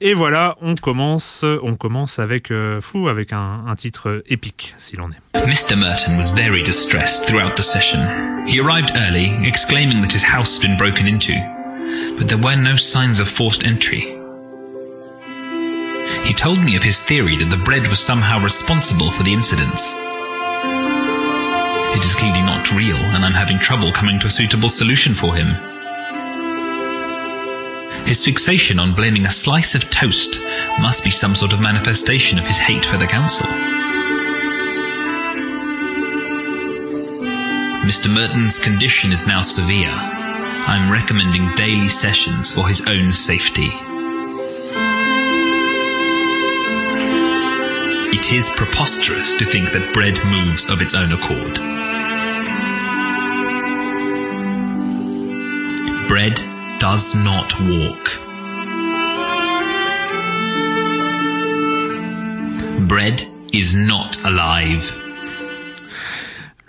Et 0.00 0.14
voilà, 0.14 0.56
on 0.60 0.74
commence, 0.74 1.44
on 1.44 1.76
commence 1.76 2.18
avec 2.18 2.49
euh, 2.50 2.80
fou, 2.80 3.08
avec 3.08 3.32
un, 3.32 3.64
un 3.66 3.76
titre 3.76 4.22
épique, 4.26 4.74
est. 4.78 4.96
Mr. 5.46 5.76
Merton 5.76 6.16
was 6.16 6.30
very 6.30 6.62
distressed 6.62 7.26
throughout 7.26 7.56
the 7.56 7.62
session. 7.62 8.46
He 8.46 8.60
arrived 8.60 8.92
early, 8.94 9.32
exclaiming 9.46 10.02
that 10.02 10.12
his 10.12 10.22
house 10.22 10.58
had 10.58 10.62
been 10.62 10.76
broken 10.76 11.06
into, 11.06 11.34
but 12.16 12.28
there 12.28 12.38
were 12.38 12.56
no 12.56 12.76
signs 12.76 13.20
of 13.20 13.28
forced 13.28 13.64
entry. 13.64 14.16
He 16.24 16.34
told 16.34 16.58
me 16.60 16.76
of 16.76 16.82
his 16.82 17.00
theory 17.00 17.36
that 17.36 17.50
the 17.50 17.64
bread 17.64 17.86
was 17.88 17.98
somehow 17.98 18.42
responsible 18.42 19.10
for 19.12 19.22
the 19.22 19.32
incidents. 19.32 19.96
It 21.96 22.04
is 22.04 22.14
clearly 22.14 22.42
not 22.42 22.70
real, 22.72 22.96
and 23.14 23.24
I'm 23.24 23.32
having 23.32 23.58
trouble 23.58 23.92
coming 23.92 24.20
to 24.20 24.26
a 24.26 24.30
suitable 24.30 24.68
solution 24.68 25.14
for 25.14 25.34
him. 25.34 25.69
His 28.06 28.24
fixation 28.24 28.78
on 28.78 28.94
blaming 28.94 29.26
a 29.26 29.30
slice 29.30 29.74
of 29.74 29.88
toast 29.90 30.40
must 30.80 31.04
be 31.04 31.10
some 31.10 31.34
sort 31.34 31.52
of 31.52 31.60
manifestation 31.60 32.38
of 32.38 32.46
his 32.46 32.58
hate 32.58 32.84
for 32.84 32.96
the 32.96 33.06
council. 33.06 33.46
Mr. 37.86 38.12
Merton's 38.12 38.58
condition 38.58 39.12
is 39.12 39.26
now 39.26 39.42
severe. 39.42 39.90
I'm 39.90 40.90
recommending 40.90 41.48
daily 41.54 41.88
sessions 41.88 42.52
for 42.52 42.68
his 42.68 42.86
own 42.86 43.12
safety. 43.12 43.70
It 48.12 48.32
is 48.32 48.48
preposterous 48.50 49.34
to 49.34 49.44
think 49.44 49.72
that 49.72 49.92
bread 49.94 50.18
moves 50.26 50.68
of 50.68 50.82
its 50.82 50.94
own 50.94 51.12
accord. 51.12 51.54
Bread 56.06 56.38
does 56.80 57.14
not 57.14 57.52
walk. 57.60 58.18
Bread 62.88 63.22
is 63.52 63.74
not 63.74 64.16
alive. 64.24 65.09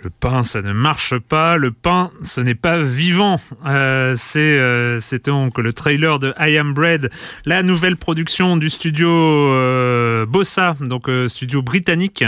Le 0.02 0.10
pain, 0.10 0.42
ça 0.42 0.62
ne 0.62 0.72
marche 0.72 1.16
pas. 1.16 1.56
Le 1.56 1.70
pain, 1.70 2.10
ce 2.22 2.40
n'est 2.40 2.56
pas 2.56 2.80
vivant. 2.80 3.38
Euh, 3.66 4.14
c'est 4.16 4.40
euh, 4.40 4.98
c'est 5.00 5.26
donc 5.26 5.58
le 5.58 5.72
trailer 5.72 6.18
de 6.18 6.34
I 6.40 6.58
Am 6.58 6.74
Bread, 6.74 7.08
la 7.44 7.62
nouvelle 7.62 7.96
production 7.96 8.56
du 8.56 8.68
studio 8.68 9.08
euh, 9.08 10.26
Bossa, 10.26 10.74
donc 10.80 11.08
studio 11.28 11.62
britannique, 11.62 12.24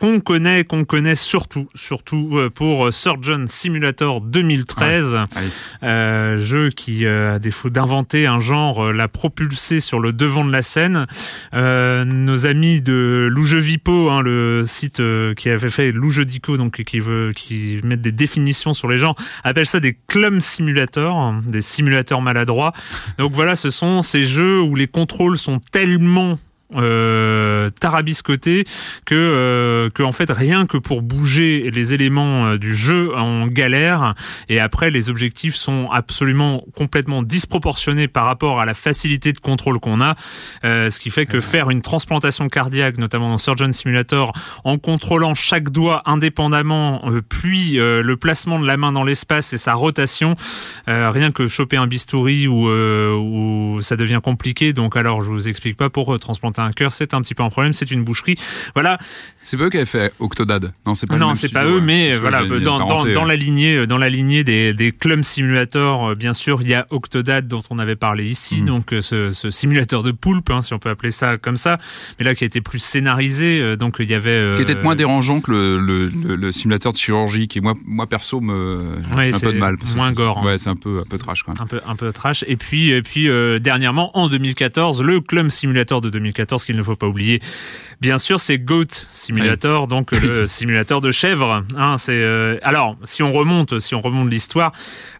qu'on 0.00 0.18
connaît, 0.18 0.64
qu'on 0.64 0.84
connaît 0.84 1.14
surtout, 1.14 1.68
surtout 1.74 2.40
pour 2.56 2.92
Surgeon 2.92 3.44
Simulator 3.46 4.20
2013, 4.20 5.16
euh, 5.84 6.38
jeu 6.38 6.70
qui, 6.70 7.06
à 7.06 7.38
défaut 7.38 7.70
d'inventer 7.70 8.26
un 8.26 8.40
genre, 8.40 8.92
l'a 8.92 9.06
propulsé 9.06 9.78
sur 9.78 10.00
le 10.00 10.12
devant 10.12 10.44
de 10.44 10.52
la 10.52 10.62
scène. 10.62 11.06
Nos 11.52 12.46
amis 12.46 12.80
de 12.80 13.28
Loujevipo, 13.30 14.10
hein, 14.10 14.22
le 14.22 14.64
site 14.66 15.00
qui 15.36 15.48
avait 15.50 15.70
fait 15.70 15.92
Loujedico, 15.92 16.56
donc 16.56 16.79
qui 16.84 17.00
veut 17.00 17.32
qui 17.34 17.80
mettent 17.84 18.02
des 18.02 18.12
définitions 18.12 18.74
sur 18.74 18.88
les 18.88 18.98
genres, 18.98 19.16
appellent 19.44 19.66
ça 19.66 19.80
des 19.80 19.96
clum 20.06 20.40
simulators, 20.40 21.34
des 21.46 21.62
simulateurs 21.62 22.22
maladroits. 22.22 22.72
Donc 23.18 23.32
voilà, 23.32 23.56
ce 23.56 23.70
sont 23.70 24.02
ces 24.02 24.24
jeux 24.24 24.60
où 24.60 24.74
les 24.74 24.86
contrôles 24.86 25.38
sont 25.38 25.60
tellement 25.72 26.38
euh, 26.76 27.70
tarabiscoté 27.70 28.64
que 29.04 29.14
euh, 29.14 29.90
que 29.90 30.02
en 30.02 30.12
fait 30.12 30.30
rien 30.30 30.66
que 30.66 30.76
pour 30.76 31.02
bouger 31.02 31.70
les 31.72 31.94
éléments 31.94 32.46
euh, 32.46 32.58
du 32.58 32.74
jeu 32.74 33.14
en 33.16 33.46
galère 33.46 34.14
et 34.48 34.60
après 34.60 34.90
les 34.90 35.10
objectifs 35.10 35.54
sont 35.54 35.88
absolument 35.90 36.64
complètement 36.76 37.22
disproportionnés 37.22 38.08
par 38.08 38.24
rapport 38.24 38.60
à 38.60 38.66
la 38.66 38.74
facilité 38.74 39.32
de 39.32 39.38
contrôle 39.38 39.80
qu'on 39.80 40.00
a 40.00 40.14
euh, 40.64 40.90
ce 40.90 41.00
qui 41.00 41.10
fait 41.10 41.26
que 41.26 41.40
faire 41.40 41.70
une 41.70 41.82
transplantation 41.82 42.48
cardiaque 42.48 42.98
notamment 42.98 43.30
dans 43.30 43.38
Surgeon 43.38 43.72
Simulator 43.72 44.32
en 44.64 44.78
contrôlant 44.78 45.34
chaque 45.34 45.70
doigt 45.70 46.02
indépendamment 46.06 47.02
puis 47.28 47.72
le 47.74 48.14
placement 48.14 48.58
de 48.58 48.66
la 48.66 48.76
main 48.76 48.92
dans 48.92 49.04
l'espace 49.04 49.52
et 49.52 49.58
sa 49.58 49.74
rotation 49.74 50.34
rien 50.86 51.30
que 51.30 51.48
choper 51.48 51.76
un 51.76 51.86
bistouri 51.86 52.46
ou 52.46 52.68
où 52.70 53.82
ça 53.82 53.96
devient 53.96 54.20
compliqué 54.22 54.72
donc 54.72 54.96
alors 54.96 55.22
je 55.22 55.30
vous 55.30 55.48
explique 55.48 55.76
pas 55.76 55.90
pour 55.90 56.18
transplanter 56.18 56.59
un 56.64 56.72
cœur, 56.72 56.92
c'est 56.92 57.14
un 57.14 57.22
petit 57.22 57.34
peu 57.34 57.42
un 57.42 57.50
problème, 57.50 57.72
c'est 57.72 57.90
une 57.90 58.04
boucherie. 58.04 58.36
Voilà. 58.74 58.98
C'est 59.42 59.56
pas 59.56 59.64
eux 59.64 59.70
qui 59.70 59.78
avaient 59.78 59.86
fait 59.86 60.12
Octodad. 60.20 60.72
Non, 60.86 60.94
c'est 60.94 61.06
pas. 61.06 61.16
non, 61.16 61.28
même 61.28 61.34
c'est 61.34 61.52
pas 61.52 61.64
eux, 61.64 61.80
mais 61.80 62.10
voilà, 62.18 62.44
dans, 62.44 63.24
la 63.24 63.36
lignée, 63.36 63.86
dans 63.86 63.96
la 63.98 64.08
lignée 64.10 64.44
des, 64.44 64.74
des 64.74 64.92
Clum 64.92 65.22
Simulator, 65.24 66.10
euh, 66.10 66.14
bien 66.14 66.34
sûr, 66.34 66.60
il 66.62 66.68
y 66.68 66.74
a 66.74 66.86
Octodad 66.90 67.48
dont 67.48 67.62
on 67.70 67.78
avait 67.78 67.96
parlé 67.96 68.24
ici, 68.28 68.62
Mm. 68.62 68.66
donc 68.66 68.92
euh, 68.92 69.00
ce, 69.00 69.30
ce 69.30 69.50
simulateur 69.50 70.02
de 70.02 70.12
poulpe, 70.12 70.50
hein, 70.50 70.60
si 70.62 70.74
on 70.74 70.78
peut 70.78 70.90
appeler 70.90 71.10
ça 71.10 71.38
comme 71.38 71.56
ça, 71.56 71.78
mais 72.18 72.24
là 72.26 72.34
qui 72.34 72.44
a 72.44 72.46
été 72.46 72.60
plus 72.60 72.78
scénarisé, 72.80 73.60
euh, 73.60 73.76
donc 73.76 73.96
il 73.98 74.10
y 74.10 74.14
avait. 74.14 74.30
euh, 74.30 74.54
Qui 74.54 74.64
peut-être 74.64 74.82
moins 74.84 74.94
dérangeant 74.94 75.40
que 75.40 75.50
le, 75.50 75.78
le, 75.80 76.06
le, 76.08 76.36
le 76.36 76.52
simulateur 76.52 76.92
de 76.92 76.98
chirurgie, 76.98 77.48
qui 77.48 77.60
moi, 77.60 77.74
moi 77.86 78.06
perso 78.06 78.40
me 78.40 78.96
Ouais, 79.16 79.34
un 79.34 79.38
peu 79.40 79.52
de 79.52 79.58
mal. 79.58 79.78
parce 79.78 79.94
moins 79.94 80.12
gore, 80.12 80.38
hein. 80.38 80.44
Ouais, 80.46 80.58
c'est 80.58 80.68
un 80.70 80.76
peu 80.76 81.00
un 81.00 81.08
peu 81.08 81.16
trash 81.18 81.42
quand 81.44 81.54
même. 81.54 81.62
un 81.62 81.66
peu 81.66 81.80
un 81.86 81.96
peu 81.96 82.12
trash 82.12 82.44
et 82.46 82.56
puis 82.56 82.90
et 82.90 83.02
puis 83.02 83.28
euh, 83.28 83.58
dernièrement 83.58 84.16
en 84.18 84.28
2014 84.28 85.02
le 85.02 85.20
Clum 85.20 85.48
Simulator 85.50 86.00
de 86.02 86.10
2014 86.10 86.64
qu'il 86.64 86.76
ne 86.76 86.82
faut 86.82 86.96
pas 86.96 87.06
oublier 87.08 87.40
bien 88.00 88.18
sûr 88.18 88.40
c'est 88.40 88.58
Goat 88.58 88.86
Simulator 89.10 89.86
donc 89.86 90.12
le 90.12 90.46
simulateur 90.48 91.00
de 91.00 91.10
chèvre 91.10 91.62
hein, 91.76 91.96
c'est 91.98 92.12
euh, 92.14 92.56
alors 92.62 92.96
si 93.04 93.22
on 93.22 93.30
remonte 93.32 93.78
si 93.78 93.94
on 93.94 94.00
remonte 94.00 94.30
l'histoire 94.30 94.72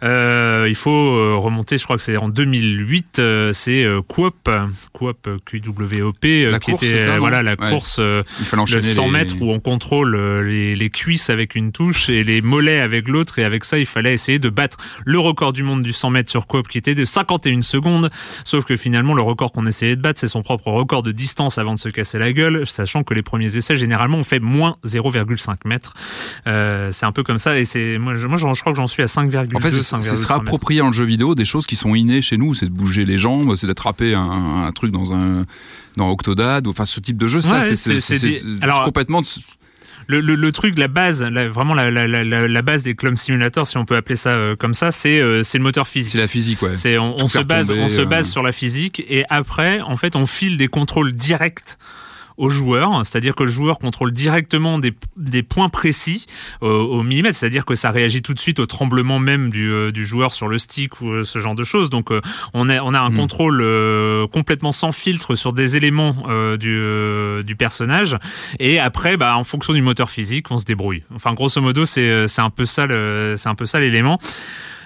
euh, 0.03 0.67
il 0.69 0.75
faut 0.75 0.91
euh, 1.17 1.37
remonter 1.37 1.77
je 1.77 1.85
crois 1.85 1.97
que 1.97 2.03
c'est 2.03 2.17
en 2.17 2.29
2008 2.31 3.19
euh, 3.19 3.53
c'est 3.53 3.85
euh, 3.85 4.01
Coop 4.01 4.49
Coop 4.95 5.29
QWOP 5.45 6.25
euh, 6.25 6.59
qui 6.59 6.71
course, 6.71 6.83
était 6.85 6.99
ça, 7.01 7.11
euh, 7.15 7.19
voilà 7.19 7.43
la 7.43 7.51
Ouais. 7.61 7.69
course 7.71 7.97
euh, 8.01 8.23
le 8.53 8.59
enchaîner 8.59 8.83
100 8.83 9.05
les- 9.07 9.11
mètres 9.11 9.35
où 9.41 9.51
on 9.51 9.61
contrôle 9.61 10.15
euh, 10.15 10.41
les, 10.43 10.75
les 10.77 10.89
cuisses 10.91 11.29
avec 11.29 11.55
une 11.57 11.73
touche 11.73 12.09
et 12.09 12.25
les 12.25 12.41
mollets 12.41 12.81
avec 12.81 13.09
l'autre 13.09 13.39
et 13.39 13.45
avec 13.45 13.65
ça 13.65 13.79
il 13.79 13.87
fallait 13.87 14.15
essayer 14.15 14.39
de 14.39 14.49
battre 14.49 14.79
le 15.05 15.19
record 15.19 15.53
du 15.53 15.63
monde 15.63 15.83
du 15.83 15.93
100 15.93 16.11
mètres 16.11 16.31
sur 16.31 16.47
coop 16.47 16.69
qui 16.69 16.79
était 16.79 16.95
de 16.95 17.05
51 17.05 17.61
secondes. 17.63 18.09
Sauf 18.45 18.65
que 18.65 18.77
finalement 18.77 19.13
le 19.15 19.21
record 19.23 19.53
qu'on 19.53 19.67
essayait 19.67 19.97
de 19.97 20.01
battre 20.01 20.21
c'est 20.21 20.27
son 20.29 20.43
propre 20.43 20.69
record 20.71 21.03
de 21.03 21.13
distance 21.13 21.59
avant 21.59 21.75
de 21.75 21.79
se 21.79 21.89
casser 21.91 22.19
la 22.19 22.33
gueule 22.33 22.67
sachant 22.71 23.03
que 23.03 23.15
les 23.15 23.23
premiers 23.23 23.57
essais 23.57 23.77
généralement 23.77 24.19
on 24.19 24.25
fait 24.25 24.41
moins 24.41 24.77
0,5 24.87 25.57
mètres 25.67 25.95
Euh, 26.47 26.91
c'est 26.93 27.07
un 27.07 27.13
peu 27.13 27.23
comme 27.23 27.39
ça 27.39 27.59
et 27.59 27.65
c'est 27.65 27.99
moi 27.99 28.15
je, 28.15 28.27
moi, 28.27 28.37
je, 28.37 28.47
je 28.55 28.61
crois 28.61 28.73
que 28.73 28.77
j'en 28.79 28.87
suis 28.87 29.03
à 29.03 29.07
5,2 29.07 29.57
En 29.57 29.61
fait, 29.61 29.71
ce, 29.71 29.79
5,3 29.79 30.03
ce 30.03 30.17
sera 30.17 30.35
mètres. 30.35 30.43
approprié 30.43 30.81
dans 30.81 30.87
le 30.87 30.93
jeu 30.93 31.05
vidéo 31.05 31.35
des 31.35 31.45
choses 31.45 31.67
qui 31.67 31.77
sont 31.77 31.95
innées 31.95 32.23
chez 32.23 32.37
nous, 32.37 32.55
c'est 32.55 32.67
de 32.67 32.71
bouger 32.73 33.05
les 33.05 33.19
jambes, 33.19 33.55
c'est 33.57 33.67
d'attraper 33.67 34.15
un, 34.15 34.65
un 34.67 34.73
truc 34.73 34.93
dans 34.93 35.13
un 35.15 35.45
dans 35.97 36.09
Octodad, 36.09 36.67
ou 36.67 36.71
enfin 36.71 36.85
ce 36.85 37.01
type 37.01 37.17
de 37.17 37.27
jeu, 37.27 37.41
ça 37.41 37.57
Ouais, 37.57 37.63
c'est 37.63 37.77
c'est- 37.77 38.01
c'est- 38.01 38.19
c'est 38.19 38.33
c'est- 38.35 38.45
c'est 38.61 38.85
complètement 38.85 39.23
le, 40.07 40.21
le, 40.21 40.35
le 40.35 40.53
truc, 40.53 40.77
la 40.79 40.89
base, 40.89 41.23
la- 41.23 41.49
vraiment 41.49 41.75
la, 41.75 41.91
la, 41.91 42.07
la, 42.25 42.63
base 42.63 42.83
des 42.83 42.95
Clum 42.97 43.17
Simulator, 43.17 43.67
si 43.69 43.77
on 43.77 43.85
peut 43.85 43.95
appeler 43.97 44.17
ça 44.17 44.31
euh, 44.31 44.57
comme 44.57 44.75
ça, 44.75 44.91
c'est 44.91 45.21
euh, 45.21 45.43
c'est 45.45 45.59
le 45.59 45.63
moteur 45.65 45.87
physique. 45.87 46.13
c'est 46.13 46.19
la 46.19 46.27
physique, 46.27 46.63
ouais. 46.63 46.77
C'est 46.77 46.99
on, 46.99 47.23
on 47.23 47.29
se 47.29 47.39
base, 47.41 47.69
tomber, 47.69 47.81
on 47.81 47.89
se 47.89 48.01
base 48.01 48.29
sur 48.31 48.43
la 48.43 48.51
physique 48.51 49.03
et 49.09 49.25
après, 49.29 49.81
en 49.83 49.97
fait, 49.97 50.17
on 50.17 50.27
file 50.27 50.57
des 50.57 50.67
contrôles 50.69 51.13
directs 51.13 51.77
au 52.41 52.49
joueur, 52.49 53.05
c'est-à-dire 53.07 53.35
que 53.35 53.45
le 53.45 53.51
joueur 53.51 53.79
contrôle 53.79 54.13
directement 54.13 54.79
des, 54.79 54.93
des 55.17 55.43
points 55.43 55.69
précis 55.69 56.27
euh, 56.63 56.67
au 56.69 57.03
millimètre, 57.03 57.37
c'est-à-dire 57.37 57.65
que 57.65 57.75
ça 57.75 57.91
réagit 57.91 58.23
tout 58.23 58.35
de 58.35 58.41
suite 58.41 58.59
au 58.59 58.67
tremblement 58.67 59.19
même 59.19 59.51
du, 59.51 59.71
euh, 59.71 59.93
du 59.93 60.05
joueur 60.05 60.33
sur 60.33 60.49
le 60.49 60.59
stick 60.59 61.01
ou 61.01 61.11
euh, 61.11 61.25
ce 61.25 61.39
genre 61.39 61.55
de 61.55 61.65
choses. 61.65 61.91
Donc 61.91 62.11
on, 62.55 62.69
a, 62.69 62.81
on 62.83 62.95
a 62.95 62.99
un 63.01 63.11
Mhm. 63.11 63.17
contrôle 63.17 63.65
complètement 64.33 64.73
sans 64.73 64.93
filtre 64.93 65.35
sur 65.35 65.53
des 65.53 65.77
éléments 65.77 66.17
du, 66.59 66.83
du 67.45 67.57
personnage 67.57 68.17
et 68.59 68.79
après, 68.79 69.17
bah, 69.17 69.37
en 69.37 69.45
fonction 69.45 69.73
du 69.73 69.83
moteur 69.83 70.11
physique, 70.11 70.51
on 70.51 70.59
se 70.59 70.65
débrouille. 70.65 71.03
Enfin, 71.15 71.35
grosso 71.35 71.61
modo, 71.61 71.85
c'est 71.87 72.27
c'est 72.29 72.41
un 72.41 72.51
peu 72.51 72.67
ça, 72.67 72.87
le- 72.87 73.35
c'est 73.37 73.49
un 73.49 73.55
peu 73.55 73.67
ça 73.67 73.81
l'élément. 73.81 74.19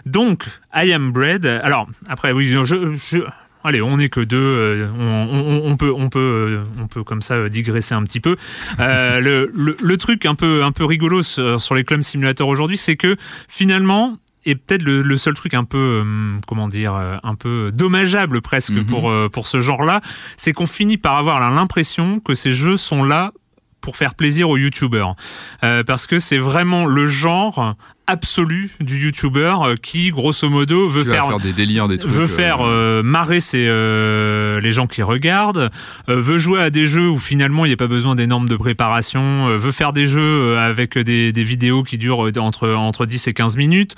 Donc, 0.06 0.44
I 0.74 0.92
am 0.92 1.12
bread. 1.12 1.46
Alors, 1.46 1.86
après, 2.08 2.32
oui, 2.32 2.44
je, 2.46 2.64
je- 2.64 3.18
allez, 3.64 3.82
on 3.82 3.96
n'est 3.96 4.08
que 4.08 4.20
deux. 4.20 4.36
euh, 4.36 4.88
On, 4.98 5.64
on- 5.66 5.70
on 5.72 5.76
peut, 5.76 5.92
on 5.96 6.08
peut, 6.08 6.18
euh, 6.18 6.64
on 6.82 6.86
peut 6.86 7.02
comme 7.02 7.22
ça 7.22 7.34
euh, 7.34 7.48
digresser 7.48 7.94
un 7.94 8.02
petit 8.04 8.20
peu. 8.20 8.36
Euh, 8.80 9.20
le, 9.20 9.50
le- 9.54 9.76
le 9.82 9.96
truc 9.96 10.26
un 10.26 10.34
peu, 10.34 10.62
un 10.62 10.72
peu 10.72 10.84
rigolo 10.84 11.22
sur, 11.22 11.74
les 11.74 11.84
Clum 11.84 12.02
Simulator 12.02 12.46
aujourd'hui, 12.48 12.76
c'est 12.76 12.96
que 12.96 13.16
finalement. 13.48 14.18
Et 14.46 14.56
peut-être 14.56 14.82
le, 14.82 15.00
le 15.00 15.16
seul 15.16 15.32
truc 15.32 15.54
un 15.54 15.64
peu, 15.64 16.04
comment 16.46 16.68
dire, 16.68 16.92
un 17.22 17.34
peu 17.34 17.70
dommageable 17.72 18.42
presque 18.42 18.72
Mhm. 18.74 18.84
pour, 18.84 19.08
euh, 19.08 19.30
pour 19.32 19.48
ce 19.48 19.62
genre-là, 19.62 20.02
c'est 20.36 20.52
qu'on 20.52 20.66
finit 20.66 20.98
par 20.98 21.16
avoir 21.16 21.40
l'impression 21.50 22.20
que 22.20 22.34
ces 22.34 22.52
jeux 22.52 22.76
sont 22.76 23.02
là 23.04 23.32
pour 23.80 23.96
faire 23.96 24.14
plaisir 24.14 24.50
aux 24.50 24.58
youtubeurs. 24.58 25.14
Euh, 25.62 25.82
parce 25.82 26.06
que 26.06 26.20
c'est 26.20 26.36
vraiment 26.36 26.84
le 26.84 27.06
genre 27.06 27.74
absolu 28.06 28.70
du 28.80 28.98
youtubeur 29.06 29.62
euh, 29.62 29.74
qui, 29.80 30.10
grosso 30.10 30.48
modo, 30.50 30.88
veut 30.88 31.04
faire, 31.04 31.26
faire 31.28 31.40
des 31.40 31.52
délires, 31.52 31.88
des 31.88 31.98
trucs. 31.98 32.12
veut 32.12 32.24
euh, 32.24 32.28
faire 32.28 32.58
euh, 32.60 33.02
marrer 33.02 33.40
ses, 33.40 33.66
euh, 33.66 34.60
les 34.60 34.72
gens 34.72 34.86
qui 34.86 35.02
regardent, 35.02 35.70
euh, 36.08 36.20
veut 36.20 36.36
jouer 36.38 36.60
à 36.60 36.68
des 36.70 36.86
jeux 36.86 37.08
où 37.08 37.18
finalement 37.18 37.64
il 37.64 37.68
n'y 37.68 37.74
a 37.74 37.78
pas 37.78 37.86
besoin 37.86 38.14
d'énormes 38.14 38.48
de 38.48 38.56
préparation, 38.56 39.48
euh, 39.48 39.56
veut 39.56 39.72
faire 39.72 39.92
des 39.94 40.06
jeux 40.06 40.58
avec 40.58 40.98
des, 40.98 41.32
des 41.32 41.44
vidéos 41.44 41.82
qui 41.82 41.96
durent 41.96 42.30
entre, 42.38 42.68
entre 42.70 43.06
10 43.06 43.28
et 43.28 43.32
15 43.32 43.56
minutes, 43.56 43.94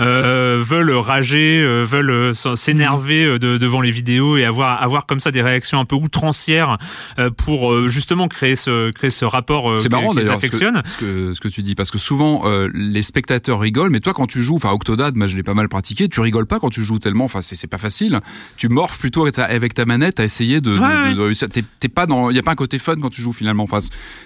euh, 0.00 0.62
veulent 0.66 0.92
rager, 0.92 1.62
euh, 1.62 1.84
veulent 1.84 2.34
s'énerver 2.34 3.38
de- 3.38 3.58
devant 3.58 3.80
les 3.82 3.90
vidéos 3.90 4.36
et 4.36 4.44
avoir, 4.44 4.82
avoir 4.82 5.06
comme 5.06 5.20
ça 5.20 5.30
des 5.30 5.42
réactions 5.42 5.78
un 5.80 5.84
peu 5.84 5.96
outrancières 5.96 6.78
euh, 7.18 7.30
pour 7.30 7.88
justement 7.88 8.28
créer 8.28 8.56
ce, 8.56 8.90
créer 8.90 9.10
ce 9.10 9.24
rapport 9.24 9.78
C'est 9.78 9.90
marrant 9.90 10.14
d'ailleurs 10.14 10.40
ce 10.40 10.46
ce, 10.86 10.96
que, 10.98 11.34
ce 11.34 11.40
que 11.40 11.48
tu 11.48 11.62
dis 11.62 11.74
parce 11.74 11.90
que 11.90 11.98
souvent 11.98 12.42
euh, 12.46 12.68
les 12.72 13.02
spectateurs 13.02 13.49
spectateurs 13.50 13.60
rigolent, 13.60 13.90
mais 13.90 14.00
toi 14.00 14.12
quand 14.14 14.26
tu 14.26 14.42
joues, 14.42 14.56
enfin 14.56 14.70
Octodad, 14.70 15.14
moi 15.16 15.26
je 15.26 15.36
l'ai 15.36 15.42
pas 15.42 15.54
mal 15.54 15.68
pratiqué, 15.68 16.08
tu 16.08 16.20
rigoles 16.20 16.46
pas 16.46 16.58
quand 16.60 16.70
tu 16.70 16.84
joues 16.84 16.98
tellement, 16.98 17.24
enfin 17.24 17.40
c'est 17.42 17.66
pas 17.66 17.78
facile. 17.78 18.20
Tu 18.56 18.68
morphes 18.68 18.98
plutôt 18.98 19.22
avec 19.22 19.34
ta, 19.34 19.44
avec 19.44 19.74
ta 19.74 19.84
manette 19.84 20.20
à 20.20 20.24
essayer 20.24 20.60
de, 20.60 20.70
de, 20.76 21.14
de. 21.14 21.62
T'es 21.80 21.88
pas 21.88 22.06
dans, 22.06 22.30
il 22.30 22.36
y 22.36 22.38
a 22.38 22.42
pas 22.42 22.52
un 22.52 22.56
côté 22.56 22.78
fun 22.78 22.96
quand 23.00 23.08
tu 23.08 23.20
joues 23.22 23.32
finalement. 23.32 23.64
Enfin, 23.64 23.78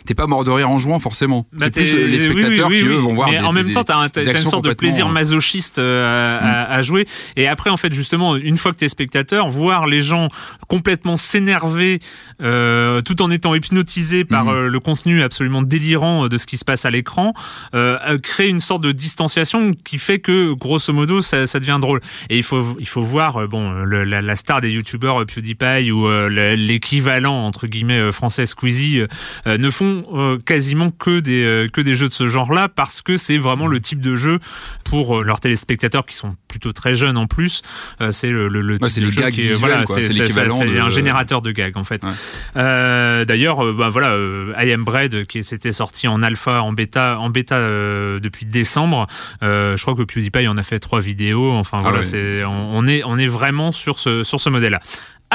t'es 0.05 0.15
pas 0.15 0.27
mort 0.27 0.45
de 0.45 0.51
rire 0.51 0.69
en 0.71 0.79
jouant 0.79 0.99
forcément. 0.99 1.47
Bah, 1.53 1.67
c'est 1.67 1.71
plus 1.71 1.91
t'es- 1.91 2.07
les 2.07 2.19
spectateurs 2.21 2.69
oui, 2.69 2.77
oui, 2.77 2.83
qui 2.83 2.89
eux 2.89 2.97
vont 2.97 3.15
voir. 3.15 3.29
Mais 3.31 3.39
des- 3.39 3.45
en 3.45 3.53
même 3.53 3.67
des- 3.67 3.73
temps, 3.73 3.85
t'as 3.85 4.09
t'as 4.09 4.23
une 4.33 4.39
sorte 4.39 4.65
de 4.65 4.73
plaisir 4.75 5.07
euh, 5.09 5.13
masochiste 5.13 5.79
euh, 5.79 6.39
à, 6.41 6.73
à 6.75 6.83
jouer. 6.83 7.07
Et 7.37 7.49
après, 7.49 7.71
en 7.71 7.77
fait, 7.77 7.93
justement, 7.93 8.37
une 8.37 8.59
fois 8.59 8.73
que 8.73 8.77
t'es 8.79 8.89
spectateur, 8.89 9.49
voir 9.49 9.87
les 9.87 10.03
gens 10.03 10.29
complètement 10.69 11.17
s'énerver, 11.17 12.01
euh, 12.43 13.01
tout 13.01 13.23
en 13.23 13.31
étant 13.31 13.55
hypnotisés 13.55 14.25
par 14.25 14.49
euh, 14.49 14.69
le 14.69 14.81
contenu 14.81 15.23
absolument 15.23 15.63
délirant 15.63 16.29
de 16.29 16.39
ce 16.39 16.47
qui 16.47 16.59
se 16.59 16.65
passe 16.65 16.85
à 16.85 16.91
l'écran, 16.91 17.33
euh, 17.75 17.97
euh, 18.09 18.19
crée 18.19 18.49
une 18.49 18.61
sorte 18.61 18.83
de 18.83 18.93
distanciation 19.15 19.75
qui 19.85 19.99
fait 19.99 20.19
que, 20.19 20.53
grosso 20.55 20.93
modo, 20.93 21.23
ça, 21.23 21.47
ça 21.47 21.61
devient 21.61 21.79
drôle. 21.81 22.01
Et 22.31 22.37
il 22.37 22.43
faut, 22.43 22.77
il 22.81 22.89
faut 22.89 23.03
voir, 23.03 23.37
euh, 23.37 23.47
bon, 23.47 23.71
le- 23.71 24.03
la, 24.03 24.21
la 24.21 24.35
star 24.37 24.61
des 24.61 24.71
youtubeurs 24.73 25.23
euh, 25.23 25.25
PewDiePie 25.25 25.93
ou 25.93 26.09
euh, 26.09 26.29
le- 26.29 26.57
l'équivalent 26.57 27.45
entre 27.47 27.69
guillemets 27.69 28.01
euh, 28.01 28.11
français 28.13 28.45
Squeezie 28.47 28.99
euh, 29.01 29.07
euh, 29.47 29.57
ne 29.57 29.71
font 29.71 30.05
euh, 30.15 30.39
quasiment 30.45 30.91
que 30.91 31.21
des 31.21 31.45
euh, 31.45 31.69
que 31.69 31.81
des 31.81 31.95
jeux 31.95 32.09
de 32.09 32.13
ce 32.15 32.27
genre-là 32.27 32.69
parce 32.69 33.03
que 33.03 33.17
c'est 33.17 33.39
vraiment 33.39 33.69
le 33.69 33.79
type 33.81 34.01
de 34.01 34.17
jeu 34.17 34.41
pour 34.83 35.19
euh, 35.21 35.23
leurs 35.23 35.39
téléspectateurs 35.41 36.05
qui 36.07 36.17
sont 36.17 36.35
plutôt 36.49 36.73
très 36.73 36.95
jeunes 36.97 37.17
en 37.17 37.27
plus. 37.29 37.63
Euh, 38.01 38.11
c'est 38.11 38.31
le, 38.31 38.49
le, 38.49 38.61
le 38.63 38.79
Ouais, 38.81 38.89
type 38.89 39.05
de 39.05 39.11
jeu 39.11 39.23
qui 39.31 39.41
est 39.43 39.45
visuels, 39.45 39.59
voilà, 39.59 39.85
c'est 39.87 40.01
de- 40.09 40.81
un 40.81 40.91
générateur 40.91 41.41
de 41.41 41.53
gags 41.53 41.77
en 41.77 41.85
fait. 41.85 42.03
Ouais. 42.05 42.11
Euh, 42.57 43.25
D'ailleurs, 43.25 43.65
euh, 43.65 43.73
bah, 43.73 43.91
voilà, 43.91 44.11
euh, 44.13 44.53
I 44.59 44.73
Am 44.73 44.83
Bread 44.85 45.27
qui 45.27 45.43
s'était 45.45 45.73
sorti 45.73 46.09
en 46.09 46.21
alpha, 46.23 46.63
en 46.63 46.73
bêta, 46.73 47.19
en 47.21 47.31
bêta 47.31 47.57
euh, 47.57 48.19
depuis 48.21 48.45
décembre. 48.47 49.04
Euh, 49.43 49.77
je 49.77 49.83
crois 49.83 49.95
que 49.95 50.03
PewDiePie 50.03 50.49
en 50.49 50.57
a 50.57 50.63
fait 50.63 50.79
trois 50.79 51.01
vidéos. 51.01 51.51
Enfin 51.53 51.79
voilà, 51.79 51.99
ouais. 51.99 52.05
c'est 52.05 52.45
on, 52.45 52.77
on 52.77 52.87
est 52.87 53.03
on 53.05 53.19
est 53.19 53.27
vraiment 53.29 53.73
sur 53.73 53.99
ce 53.99 54.23
sur 54.23 54.41
ce 54.41 54.51
modèle-là. 54.51 54.81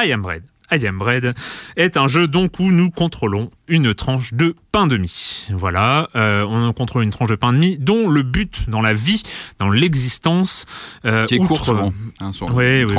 I 0.02 0.12
Am 0.12 0.22
Bread. 0.22 0.44
I 0.72 0.86
Am 0.86 1.00
Bread 1.00 1.34
est 1.78 1.98
un 1.98 2.08
jeu 2.08 2.28
donc 2.28 2.60
où 2.60 2.72
nous 2.72 2.92
contrôlons 2.92 3.50
une 3.68 3.96
tranche 3.96 4.36
de 4.36 4.54
pain 4.72 4.86
de 4.86 4.98
mie. 4.98 5.48
Voilà, 5.52 6.10
euh, 6.16 6.46
on 6.48 6.72
contrôle 6.74 7.02
une 7.04 7.10
tranche 7.10 7.30
de 7.32 7.36
pain 7.36 7.54
de 7.54 7.58
mie 7.58 7.80
dont 7.80 8.08
le 8.08 8.22
but 8.22 8.70
dans 8.70 8.82
la 8.84 8.94
vie, 8.94 9.24
dans 9.58 9.72
l'existence, 9.72 10.68
euh, 11.06 11.26
qui 11.26 11.36
est 11.36 11.38
court 11.40 11.54
outre- 11.54 11.66
souvent. 11.66 11.94
hein, 12.22 12.32
oui, 12.54 12.84
oui, 12.84 12.94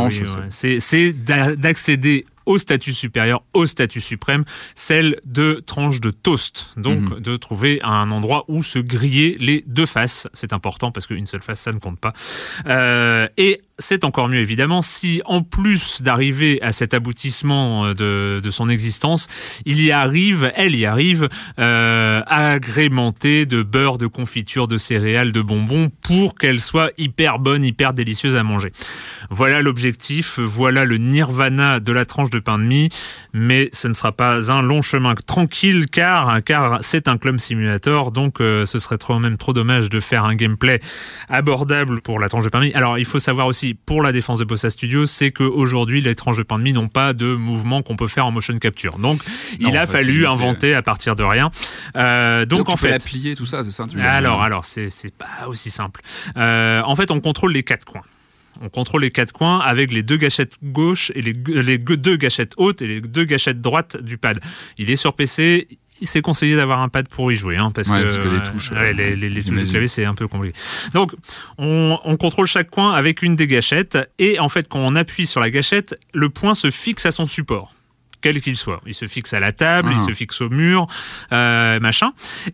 c'est- 0.51 1.15
ouais. 1.29 1.57
d'accéder 1.57 2.27
au 2.51 2.59
statut 2.59 2.93
supérieur, 2.93 3.43
au 3.55 3.65
statut 3.67 4.01
suprême, 4.01 4.45
celle 4.75 5.21
de 5.25 5.63
tranche 5.65 6.01
de 6.01 6.11
toast. 6.11 6.71
Donc 6.77 7.01
Mhm. 7.01 7.21
de 7.21 7.37
trouver 7.37 7.81
un 7.83 8.11
endroit 8.11 8.45
où 8.49 8.63
se 8.65 8.81
griller 8.81 9.37
les 9.39 9.63
deux 9.67 9.87
faces. 9.87 10.27
C'est 10.33 10.53
important 10.53 10.91
parce 10.91 11.07
qu'une 11.07 11.27
seule 11.27 11.43
face, 11.43 11.61
ça 11.61 11.73
ne 11.73 11.79
compte 11.79 12.01
pas. 12.01 12.13
Euh, 12.67 13.29
et 13.37 13.61
c'est 13.81 14.05
encore 14.05 14.29
mieux 14.29 14.39
évidemment 14.39 14.83
si 14.83 15.21
en 15.25 15.43
plus 15.43 16.03
d'arriver 16.03 16.63
à 16.63 16.73
cet 16.73 16.95
aboutissement 16.95 17.87
euh, 17.87 17.95
de, 17.95 18.41
de 18.41 18.51
son 18.51 18.69
existence, 18.69 19.29
il 19.65 19.83
y 19.83 19.91
arrive, 19.91 20.53
elle 20.55 20.77
y 20.77 20.87
arrive, 20.87 21.29
euh, 21.59 22.23
agrémentée 22.27 23.47
de 23.47 23.63
beurre, 23.63 23.99
de 23.99 24.07
confiture, 24.07 24.69
de 24.69 24.79
céréales, 24.79 25.33
de 25.33 25.43
bonbons 25.43 25.91
pour 26.03 26.35
qu'elle 26.35 26.61
soit 26.61 26.93
hyper 26.99 27.39
bonne, 27.39 27.65
hyper 27.65 27.93
délicieuse 27.93 28.37
à 28.37 28.43
manger. 28.43 28.73
Voilà 29.31 29.63
l'objectif, 29.63 30.39
voilà 30.39 30.85
le 30.85 30.99
nirvana 30.99 31.81
de 31.81 31.93
la 31.93 32.05
tranche 32.05 32.31
de 32.31 32.39
pain 32.39 32.59
de 32.59 32.65
mie, 32.65 32.89
mais 33.33 33.69
ce 33.73 33.89
ne 33.89 33.93
sera 33.93 34.13
pas 34.13 34.53
un 34.53 34.63
long 34.63 34.83
chemin 34.83 35.15
tranquille 35.15 35.87
car, 35.91 36.43
car 36.45 36.79
c'est 36.83 37.09
un 37.09 37.17
club 37.17 37.39
simulator, 37.39 38.13
donc 38.13 38.41
euh, 38.41 38.65
ce 38.65 38.79
serait 38.79 38.99
trop, 38.99 39.19
même 39.19 39.37
trop 39.37 39.53
dommage 39.53 39.91
de 39.91 40.01
faire 40.01 40.25
un 40.25 40.35
gameplay 40.35 40.81
abordable 41.29 42.01
pour 42.01 42.19
la 42.19 42.29
tranche 42.29 42.45
de 42.45 42.49
pain 42.49 42.61
de 42.61 42.67
mie. 42.67 42.75
Alors 42.75 42.99
il 42.99 43.05
faut 43.05 43.19
savoir 43.19 43.47
aussi, 43.47 43.70
pour 43.75 44.03
la 44.03 44.13
défense 44.13 44.39
de 44.39 44.45
Bossa 44.45 44.71
Studio, 44.71 45.07
c'est 45.07 45.31
qu'aujourd'hui 45.31 46.01
les 46.01 46.15
tranches 46.15 46.39
de 46.39 46.43
pain 46.43 46.59
de 46.59 46.65
mie 46.65 46.73
n'ont 46.73 46.89
pas 46.89 47.13
de 47.13 47.35
mouvement 47.35 47.83
qu'on 47.83 47.97
peut 47.97 48.09
faire 48.09 48.27
en 48.27 48.31
motion 48.31 48.59
capture. 48.59 48.99
Donc 48.99 49.21
il 49.59 49.77
a 49.77 49.87
fallu 49.87 50.27
inventer 50.27 50.75
à 50.75 50.83
partir 50.83 51.17
de 51.17 51.23
rien. 51.23 51.51
Euh, 51.97 52.47
donc, 52.47 52.61
Donc, 52.61 52.69
tu 52.69 52.73
en 52.73 52.77
peux 52.77 52.89
la 52.89 53.01
fait... 53.01 53.09
plier, 53.09 53.37
tout 53.37 53.47
ça, 53.47 53.65
c'est 53.65 53.71
ça 53.71 53.85
tu 53.91 54.01
Alors, 54.01 54.43
alors, 54.43 54.65
c'est 54.65 55.15
pas 55.17 55.47
aussi 55.47 55.71
simple. 55.71 56.01
Euh, 56.37 56.83
en 56.85 56.97
fait, 56.97 57.11
on 57.11 57.21
contrôle 57.21 57.53
les 57.53 57.63
quatre 57.63 57.85
coins. 57.85 58.03
On 58.61 58.69
contrôle 58.69 59.03
les 59.03 59.11
quatre 59.11 59.33
coins 59.33 59.61
avec 59.61 59.93
les 59.93 60.03
deux 60.03 60.17
gâchettes 60.17 60.57
gauche 60.63 61.13
et 61.15 61.23
les, 61.23 61.33
les 61.33 61.79
deux 61.79 62.17
gâchettes 62.17 62.53
hautes 62.57 62.83
et 62.83 62.87
les 62.87 63.01
deux 63.01 63.25
gâchettes 63.25 63.61
droites 63.61 63.97
du 63.97 64.19
pad. 64.19 64.41
Il 64.77 64.91
est 64.91 64.97
sur 64.97 65.15
PC. 65.15 65.69
Il 66.01 66.07
s'est 66.07 66.23
conseillé 66.23 66.57
d'avoir 66.57 66.81
un 66.81 66.89
pad 66.89 67.09
pour 67.09 67.31
y 67.31 67.37
jouer, 67.37 67.57
hein, 67.57 67.71
parce, 67.75 67.89
Ouais, 67.89 67.99
que, 68.01 68.05
parce 68.05 68.19
que 68.19 68.29
les 68.29 68.43
touches, 68.43 68.71
ouais, 68.73 68.79
euh, 68.79 68.93
les, 68.93 69.17
les- 69.17 69.29
les 69.31 69.43
touches 69.43 69.63
du 69.65 69.71
clavier, 69.71 69.89
c'est 69.89 70.05
un 70.05 70.15
peu 70.15 70.27
compliqué. 70.29 70.57
Donc, 70.95 71.13
on, 71.59 71.99
on 72.05 72.17
contrôle 72.17 72.47
chaque 72.47 72.71
coin 72.71 72.93
avec 72.93 73.23
une 73.23 73.37
des 73.37 73.47
gâchettes, 73.47 73.99
et 74.19 74.39
en 74.41 74.49
fait, 74.49 74.69
quand 74.69 74.79
on 74.81 74.97
appuie 74.97 75.27
sur 75.27 75.41
la 75.41 75.51
gâchette, 75.51 75.99
le 76.15 76.31
point 76.31 76.55
se 76.55 76.71
fixe 76.71 77.07
à 77.07 77.11
son 77.11 77.27
support 77.27 77.75
quel 78.23 78.43
qu'il 78.43 78.57
soit. 78.59 78.83
Il 78.85 78.93
se 78.95 79.07
fixe 79.07 79.33
à 79.33 79.41
la 79.41 79.51
table, 79.53 79.89
Ah. 79.93 79.97
il 79.97 80.01
se 80.01 80.11
fixe 80.15 80.43
au 80.43 80.51
mur, 80.51 80.87
euh, 81.33 81.81
machin. 81.81 82.13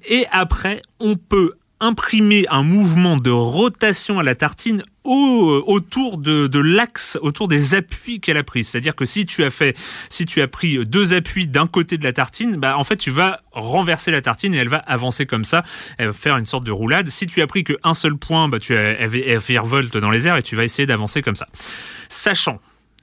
Et 0.09 0.25
après, 0.31 0.81
on 1.01 1.17
peut 1.17 1.55
imprimer 1.81 2.47
un 2.49 2.63
mouvement 2.63 3.17
de 3.17 3.31
rotation 3.31 4.19
à 4.19 4.23
la 4.23 4.35
tartine 4.35 4.83
au- 5.05 5.63
autour 5.67 6.19
de, 6.19 6.59
l'axe, 6.59 7.19
autour 7.21 7.49
des 7.49 7.75
appuis 7.75 8.21
qu'elle 8.21 8.39
a 8.39 8.43
pris. 8.43 8.65
C'est-à-dire 8.65 8.95
que 8.95 9.05
si 9.05 9.27
tu 9.27 9.45
as 9.45 9.51
fait, 9.51 9.77
si 10.09 10.25
tu 10.25 10.41
as 10.41 10.49
pris 10.49 10.85
deux 10.87 11.15
appuis 11.15 11.47
d'un 11.47 11.67
côté 11.67 11.99
de 11.99 12.05
la 12.05 12.13
tartine, 12.13 12.57
bah 12.57 12.77
en 12.79 12.85
fait 12.85 12.97
tu 12.97 13.11
vas 13.11 13.41
renverser 13.53 14.11
la 14.11 14.23
tartine 14.23 14.55
et 14.55 14.59
elle 14.59 14.69
va 14.69 14.79
avancer 14.79 15.27
comme 15.27 15.45
ça. 15.45 15.65
Elle 15.99 16.09
va 16.09 16.13
faire 16.13 16.37
une 16.39 16.47
sorte 16.47 16.65
de 16.65 16.73
roulade. 16.73 17.09
Si 17.09 17.27
tu 17.27 17.43
as 17.43 17.47
pris 17.47 17.63
qu'un 17.63 17.95
seul 17.95 18.17
point, 18.17 18.49
bah 18.49 18.59
tu 18.59 18.75
as, 18.77 18.81
elle, 19.01 19.89
dans 20.01 20.11
les 20.11 20.27
airs 20.27 20.37
et 20.37 20.43
tu 20.43 20.57
vas 20.57 20.65
essayer 20.65 20.87
d'avancer 20.87 21.23
comme 21.23 21.37
ça. 21.37 21.47
Sachant 22.09 22.61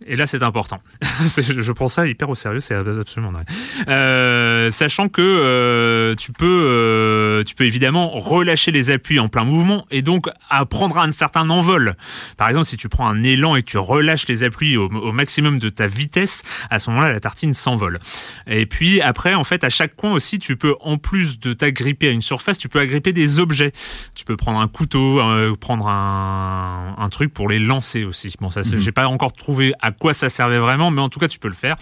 et 0.07 0.15
là, 0.15 0.25
c'est 0.27 0.43
important. 0.43 0.79
Je 1.37 1.71
prends 1.71 1.89
ça 1.89 2.05
hyper 2.07 2.29
au 2.29 2.35
sérieux, 2.35 2.59
c'est 2.59 2.75
absolument 2.75 3.31
dingue. 3.31 3.45
Euh, 3.87 4.71
sachant 4.71 5.07
que 5.09 5.21
euh, 5.21 6.15
tu 6.15 6.31
peux, 6.31 6.45
euh, 6.45 7.43
tu 7.43 7.55
peux 7.55 7.65
évidemment 7.65 8.09
relâcher 8.09 8.71
les 8.71 8.91
appuis 8.91 9.19
en 9.19 9.27
plein 9.29 9.43
mouvement 9.43 9.85
et 9.91 10.01
donc 10.01 10.27
à 10.49 10.65
prendre 10.65 10.97
un 10.97 11.11
certain 11.11 11.49
envol. 11.49 11.95
Par 12.37 12.49
exemple, 12.49 12.65
si 12.65 12.77
tu 12.77 12.89
prends 12.89 13.07
un 13.07 13.23
élan 13.23 13.55
et 13.55 13.61
que 13.61 13.67
tu 13.69 13.77
relâches 13.77 14.27
les 14.27 14.43
appuis 14.43 14.77
au, 14.77 14.87
au 14.87 15.11
maximum 15.11 15.59
de 15.59 15.69
ta 15.69 15.87
vitesse, 15.87 16.43
à 16.69 16.79
ce 16.79 16.89
moment-là, 16.89 17.11
la 17.11 17.19
tartine 17.19 17.53
s'envole. 17.53 17.99
Et 18.47 18.65
puis 18.65 19.01
après, 19.01 19.33
en 19.33 19.43
fait, 19.43 19.63
à 19.63 19.69
chaque 19.69 19.95
coin 19.95 20.11
aussi, 20.13 20.39
tu 20.39 20.57
peux, 20.57 20.75
en 20.81 20.97
plus 20.97 21.39
de 21.39 21.53
t'agripper 21.53 22.07
à 22.09 22.11
une 22.11 22.21
surface, 22.21 22.57
tu 22.57 22.69
peux 22.69 22.79
agripper 22.79 23.13
des 23.13 23.39
objets. 23.39 23.71
Tu 24.15 24.25
peux 24.25 24.35
prendre 24.37 24.59
un 24.59 24.67
couteau, 24.67 25.21
prendre 25.59 25.87
un, 25.87 26.95
un 26.97 27.09
truc 27.09 27.33
pour 27.33 27.47
les 27.49 27.59
lancer 27.59 28.03
aussi. 28.03 28.33
Bon, 28.41 28.49
ça, 28.49 28.63
c'est- 28.63 28.79
j'ai 28.79 28.91
pas 28.91 29.07
encore 29.07 29.33
trouvé 29.33 29.73
à 29.81 29.91
quoi 29.93 30.13
ça 30.13 30.29
servait 30.29 30.59
vraiment, 30.59 30.91
mais 30.91 31.01
en 31.01 31.09
tout 31.09 31.19
cas, 31.19 31.27
tu 31.27 31.39
peux 31.39 31.49
le 31.49 31.55
faire. 31.55 31.75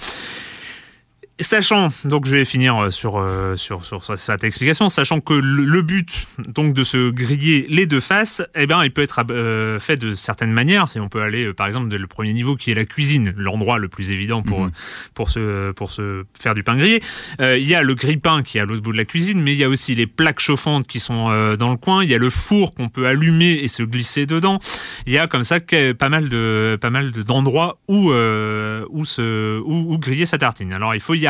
Sachant, 1.42 1.88
donc 2.06 2.26
je 2.28 2.36
vais 2.38 2.46
finir 2.46 2.78
euh, 2.78 2.90
sur, 2.92 3.18
euh, 3.18 3.56
sur, 3.56 3.84
sur 3.84 4.04
sa- 4.04 4.16
cette 4.16 4.44
explication, 4.44 4.90
sachant 4.90 5.20
que 5.22 5.34
le, 5.34 5.66
le 5.66 5.82
but 5.82 6.28
donc 6.48 6.74
de 6.74 6.84
se 6.84 7.10
griller 7.10 7.66
les 7.68 7.88
deux 7.88 8.00
faces, 8.00 8.44
eh 8.56 8.68
ben, 8.68 8.84
il 8.84 8.92
peut 8.92 9.02
être 9.02 9.24
euh, 9.32 9.80
fait 9.80 9.98
de 9.98 10.14
certaines 10.14 10.52
manières. 10.52 10.88
Si 10.90 11.00
on 11.00 11.10
peut 11.10 11.22
aller, 11.22 11.52
par 11.54 11.66
exemple, 11.68 11.88
dès 11.88 11.98
le 11.98 12.06
premier 12.08 12.34
niveau 12.34 12.56
qui 12.56 12.70
est 12.72 12.76
la 12.76 12.86
cuisine, 12.86 13.34
l'endroit 13.36 13.80
le 13.80 13.88
plus 13.90 14.12
évident 14.12 14.44
pour, 14.44 14.62
Mhm. 14.66 14.72
pour, 15.16 15.30
se, 15.32 15.72
pour 15.72 15.92
se 15.92 16.24
faire 16.40 16.54
du 16.54 16.64
pain 16.64 16.76
grillé. 16.76 17.02
Euh, 17.42 17.58
il 17.58 17.68
y 17.68 17.74
a 17.76 17.82
le 17.82 17.96
grille-pain 17.96 18.44
qui 18.44 18.60
est 18.60 18.62
à 18.62 18.66
l'autre 18.66 18.84
bout 18.84 18.92
de 18.92 18.98
la 18.98 19.06
cuisine, 19.06 19.42
mais 19.42 19.54
il 19.54 19.58
y 19.58 19.64
a 19.64 19.70
aussi 19.70 19.96
les 19.96 20.08
plaques 20.08 20.40
chauffantes 20.40 20.86
qui 20.86 21.00
sont 21.00 21.30
euh, 21.32 21.56
dans 21.58 21.72
le 21.72 21.78
coin. 21.78 22.04
Il 22.04 22.10
y 22.12 22.14
a 22.16 22.20
le 22.20 22.30
four 22.30 22.76
qu'on 22.76 22.88
peut 22.90 23.08
allumer 23.08 23.54
et 23.64 23.68
se 23.68 23.82
glisser 23.84 24.28
dedans. 24.28 24.60
Il 25.08 25.14
y 25.14 25.18
a 25.18 25.26
comme 25.28 25.44
ça 25.44 25.60
pas 25.60 26.10
mal 26.10 26.30
de 26.30 26.78
pas 26.80 26.92
mal 26.92 27.12
de- 27.12 27.24
d'endroits 27.24 27.80
où 27.88 28.12
où 28.12 29.06
se 29.06 29.60
où, 29.60 29.94
où 29.94 29.98
griller 29.98 30.26
sa 30.28 30.38
tartine. 30.38 30.72
Alors 30.74 30.94
il 30.94 31.02
faut 31.02 31.16
y 31.16 31.28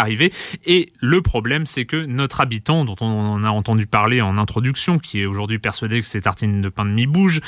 Et 0.65 0.91
le 0.99 1.21
problème, 1.21 1.65
c'est 1.65 1.85
que 1.85 2.05
notre 2.05 2.41
habitant, 2.41 2.85
dont 2.85 2.95
on 3.01 3.43
a 3.43 3.49
entendu 3.49 3.87
parler 3.87 4.21
en 4.21 4.37
introduction, 4.37 4.97
qui 4.97 5.21
est 5.21 5.25
aujourd'hui 5.25 5.59
persuadé 5.59 6.01
que 6.01 6.07
ses 6.07 6.21
tartines 6.21 6.61
de 6.61 6.69
pain 6.69 6.85
de 6.85 6.91
mie 6.91 7.07
bougent. 7.07 7.41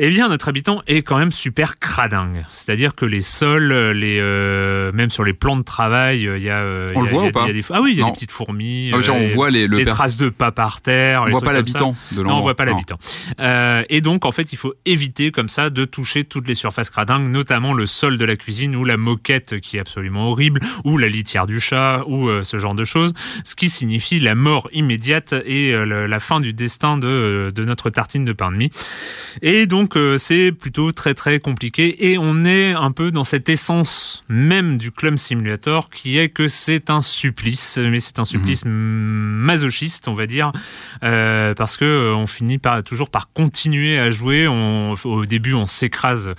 Eh 0.00 0.10
bien, 0.10 0.28
notre 0.28 0.48
habitant 0.48 0.80
est 0.86 1.02
quand 1.02 1.18
même 1.18 1.32
super 1.32 1.78
cradingue. 1.80 2.44
C'est-à-dire 2.50 2.94
que 2.94 3.04
les 3.04 3.20
sols, 3.20 3.72
les, 3.72 4.18
euh, 4.20 4.92
même 4.92 5.10
sur 5.10 5.24
les 5.24 5.32
plans 5.32 5.56
de 5.56 5.62
travail, 5.64 6.26
euh, 6.28 6.38
il 6.38 6.44
y 6.44 6.50
a, 6.50 6.58
euh, 6.58 6.86
On 6.94 7.02
le 7.02 7.08
voit 7.08 7.22
il 7.22 7.24
y 7.24 7.26
a- 7.26 7.28
ou 7.30 7.32
pas 7.32 7.42
il 7.44 7.46
y 7.48 7.50
a 7.50 7.52
des- 7.54 7.66
Ah 7.70 7.80
oui, 7.82 7.90
il 7.92 7.98
y 7.98 8.00
a 8.00 8.02
Non. 8.04 8.08
des 8.10 8.14
petites 8.14 8.30
fourmis. 8.30 8.92
Ah, 8.94 9.00
genre, 9.00 9.16
euh, 9.16 9.26
on 9.30 9.34
voit 9.34 9.50
les, 9.50 9.66
le 9.66 9.84
traces 9.84 10.16
de 10.16 10.28
pas 10.28 10.52
par 10.52 10.80
terre. 10.80 11.22
on 11.26 11.30
voit 11.30 11.40
pas 11.40 11.52
l'habitant 11.52 11.96
de 12.12 12.22
Non, 12.22 12.36
on 12.38 12.40
voit 12.42 12.54
pas 12.54 12.64
l'habitant. 12.64 12.96
Euh, 13.40 13.82
et 13.88 14.00
donc, 14.00 14.24
en 14.24 14.30
fait, 14.32 14.52
il 14.52 14.56
faut 14.56 14.74
éviter 14.84 15.32
comme 15.32 15.48
ça 15.48 15.68
de 15.68 15.84
toucher 15.84 16.22
toutes 16.24 16.46
les 16.46 16.54
surfaces 16.54 16.90
cradingues, 16.90 17.28
notamment 17.28 17.74
le 17.74 17.86
sol 17.86 18.18
de 18.18 18.24
la 18.24 18.36
cuisine 18.36 18.76
ou 18.76 18.84
la 18.84 18.96
moquette 18.96 19.60
qui 19.60 19.78
est 19.78 19.80
absolument 19.80 20.30
horrible, 20.30 20.60
ou 20.84 20.96
la 20.96 21.08
litière 21.08 21.46
du 21.48 21.58
chat, 21.58 22.04
ou 22.06 22.28
euh, 22.28 22.44
ce 22.44 22.56
genre 22.58 22.74
de 22.76 22.84
choses, 22.84 23.14
ce 23.44 23.56
qui 23.56 23.68
signifie 23.68 24.20
la 24.20 24.34
mort 24.36 24.68
immédiate 24.72 25.34
et 25.44 25.74
euh, 25.74 26.06
la 26.06 26.20
fin 26.20 26.38
du 26.38 26.52
destin 26.52 26.96
de, 26.98 27.06
euh, 27.08 27.50
de 27.50 27.64
notre 27.64 27.90
tartine 27.90 28.24
de 28.24 28.32
pain 28.32 28.52
de 28.52 28.56
mie. 28.56 28.70
Et 29.42 29.66
donc, 29.66 29.87
donc 29.88 29.96
euh, 29.96 30.18
c'est 30.18 30.52
plutôt 30.52 30.92
très 30.92 31.14
très 31.14 31.40
compliqué 31.40 32.10
et 32.10 32.18
on 32.18 32.44
est 32.44 32.72
un 32.72 32.90
peu 32.90 33.10
dans 33.10 33.24
cette 33.24 33.48
essence 33.48 34.22
même 34.28 34.76
du 34.76 34.92
Club 34.92 35.16
Simulator 35.16 35.88
qui 35.88 36.18
est 36.18 36.28
que 36.28 36.46
c'est 36.46 36.90
un 36.90 37.00
supplice, 37.00 37.78
mais 37.78 37.98
c'est 37.98 38.18
un 38.18 38.26
supplice 38.26 38.64
masochiste 38.66 40.08
on 40.08 40.12
va 40.12 40.26
dire, 40.26 40.52
euh, 41.04 41.54
parce 41.54 41.78
que 41.78 41.86
euh, 41.86 42.14
on 42.14 42.26
finit 42.26 42.58
par 42.58 42.82
toujours 42.82 43.08
par 43.08 43.30
continuer 43.32 43.98
à 43.98 44.10
jouer. 44.10 44.46
On, 44.46 44.92
au 45.04 45.24
début 45.24 45.54
on 45.54 45.64
s'écrase 45.64 46.34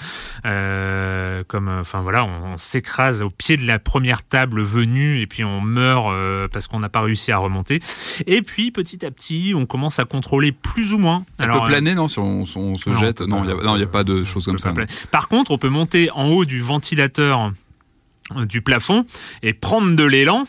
euh, 0.46 1.44
comme, 1.48 1.70
enfin 1.70 2.02
voilà, 2.02 2.26
on, 2.26 2.54
on 2.54 2.58
s'écrase 2.60 3.24
au 3.24 3.32
pied 3.32 3.58
de 3.58 3.66
la 3.66 3.80
première 3.80 4.22
table 4.22 4.62
venue 4.62 5.22
et 5.22 5.26
puis 5.26 5.44
on 5.44 5.60
meurt 5.60 6.14
parce 6.52 6.68
qu'on 6.68 6.80
n'a 6.80 6.90
pas 6.90 7.02
réussi 7.02 7.32
à 7.32 7.40
remonter. 7.40 7.82
Et 8.28 8.44
puis 8.44 8.70
petit 8.70 9.04
à 9.08 9.10
petit 9.10 9.54
on 9.56 9.66
commence 9.66 9.98
à 9.98 10.06
contrôler 10.06 10.52
plus 10.52 10.94
ou 10.94 11.00
moins. 11.00 11.24
On 11.40 11.44
Alors, 11.44 11.64
peut 11.64 11.70
planer, 11.70 11.96
non 11.96 12.08
Si 12.08 12.20
on, 12.20 12.46
se 12.46 12.94
jette 12.94 13.22
Non, 13.22 13.39
pas- 13.46 13.52
il 13.52 13.56
n'y 13.56 13.70
a, 13.70 13.78
non, 13.78 13.88
pas 13.88 14.04
de 14.04 14.24
choses 14.24 14.46
comme 14.46 14.60
ça. 14.60 14.74
Par 15.12 15.28
contre, 15.28 15.52
on 15.52 15.58
peut 15.58 15.70
monter 15.70 16.10
en 16.12 16.28
haut 16.28 16.46
du 16.46 16.62
ventilateur 16.62 17.52
euh, 18.36 18.46
du 18.46 18.62
plafond 18.62 19.06
et 19.42 19.54
prendre 19.54 19.96
de 19.96 20.04
l'élan 20.04 20.46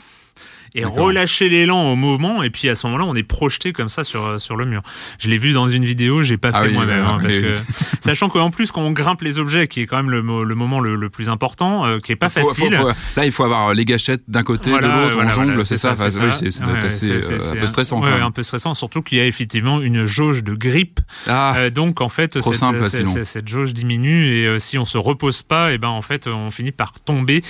et 0.74 0.84
relâcher 0.84 1.48
l'élan 1.48 1.90
au 1.92 1.96
moment 1.96 2.42
et 2.42 2.50
puis 2.50 2.68
à 2.68 2.74
ce 2.74 2.86
moment-là 2.86 3.04
on 3.06 3.14
est 3.14 3.22
projeté 3.22 3.72
comme 3.72 3.88
ça 3.88 4.04
sur 4.04 4.40
sur 4.40 4.56
le 4.56 4.64
mur. 4.66 4.82
Je 5.18 5.28
l'ai 5.28 5.38
vu 5.38 5.52
dans 5.52 5.68
une 5.68 5.84
vidéo, 5.84 6.22
j'ai 6.22 6.36
pas 6.36 6.50
Ah 6.52 6.62
fait 6.62 6.68
oui, 6.68 6.74
moi-même 6.74 7.04
hein, 7.04 7.18
parce 7.22 7.38
que 7.38 7.56
sachant 8.00 8.28
qu'en 8.28 8.50
plus 8.50 8.70
quand 8.72 8.82
on 8.82 8.92
grimpe 8.92 9.22
les 9.22 9.38
objets 9.38 9.68
qui 9.68 9.80
est 9.82 9.86
quand 9.86 9.96
même 9.96 10.10
le, 10.10 10.22
mo- 10.22 10.44
le 10.44 10.54
moment 10.54 10.80
le, 10.80 10.94
le 10.96 11.10
plus 11.10 11.28
important 11.28 11.86
euh, 11.86 11.98
qui 11.98 12.12
est 12.12 12.16
pas 12.16 12.28
Faut- 12.30 12.40
facile. 12.48 12.74
faut- 12.74 12.88
là, 13.16 13.24
il 13.24 13.32
faut 13.32 13.44
avoir 13.44 13.74
les 13.74 13.84
gâchettes 13.84 14.22
d'un 14.28 14.42
côté, 14.42 14.70
Voilà, 14.70 14.88
de 14.88 14.92
l'autre, 15.02 15.14
voilà, 15.14 15.30
on 15.30 15.34
jongle, 15.34 15.48
voilà, 15.50 15.64
c'est 15.64 15.76
ça. 15.76 15.94
Oui, 15.98 16.10
c'est- 16.30 16.64
Ouais, 16.64 16.84
assez, 16.86 17.10
euh, 17.10 17.38
un 17.52 17.56
peu 17.56 17.66
stressant. 17.66 18.00
ouais, 18.02 18.10
un 18.20 18.30
peu 18.30 18.42
stressant, 18.42 18.74
surtout 18.74 19.02
qu'il 19.02 19.18
y 19.18 19.20
a 19.20 19.26
effectivement 19.26 19.80
une 19.80 20.04
jauge 20.04 20.44
de 20.44 20.54
grippe 20.54 21.00
Ah, 21.26 21.54
euh, 21.56 21.70
donc 21.70 22.00
en 22.00 22.08
fait, 22.08 22.38
trop 22.38 22.52
cette, 22.52 22.60
simple, 22.60 22.86
cette- 23.24 23.48
jauge 23.48 23.74
diminue 23.74 24.26
et 24.26 24.46
euh, 24.46 24.58
si 24.58 24.78
on 24.78 24.84
se 24.84 24.98
repose 24.98 25.42
pas, 25.42 25.72
et 25.72 25.78
ben 25.78 25.88
en 25.88 26.02
fait 26.02 26.26
on 26.26 26.50
finit 26.50 26.72
par 26.72 26.92
tomber. 27.00 27.42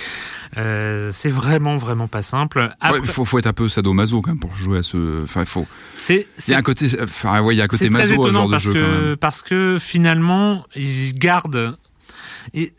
Euh, 0.57 1.09
c'est 1.13 1.29
vraiment 1.29 1.77
vraiment 1.77 2.07
pas 2.07 2.21
simple. 2.21 2.69
Après, 2.79 2.99
faut, 3.11 3.25
faut 3.25 3.39
être 3.39 3.47
un 3.47 3.53
peu 3.53 3.69
sadomaso 3.69 4.21
quand 4.21 4.31
même 4.31 4.39
pour 4.39 4.55
jouer 4.55 4.79
à 4.79 4.83
ce. 4.83 5.23
Enfin, 5.23 5.41
il 5.41 5.47
faut. 5.47 5.67
c'est 5.95 6.27
Il 6.47 6.51
y 6.51 6.53
a 6.53 6.57
un 6.57 6.61
côté. 6.61 6.87
Enfin, 7.01 7.41
ouais, 7.41 7.55
il 7.55 7.57
y 7.57 7.61
a 7.61 7.65
un 7.65 7.67
côté 7.67 7.89
maso 7.89 8.23
à 8.23 8.27
ce 8.27 8.33
genre 8.33 8.47
de 8.47 8.51
parce 8.51 8.63
jeu 8.63 8.73
quand 8.73 8.79
que 8.79 9.07
même. 9.07 9.17
parce 9.17 9.41
que 9.41 9.77
finalement 9.79 10.65
ils 10.75 11.13
gardent 11.13 11.77
et 12.53 12.73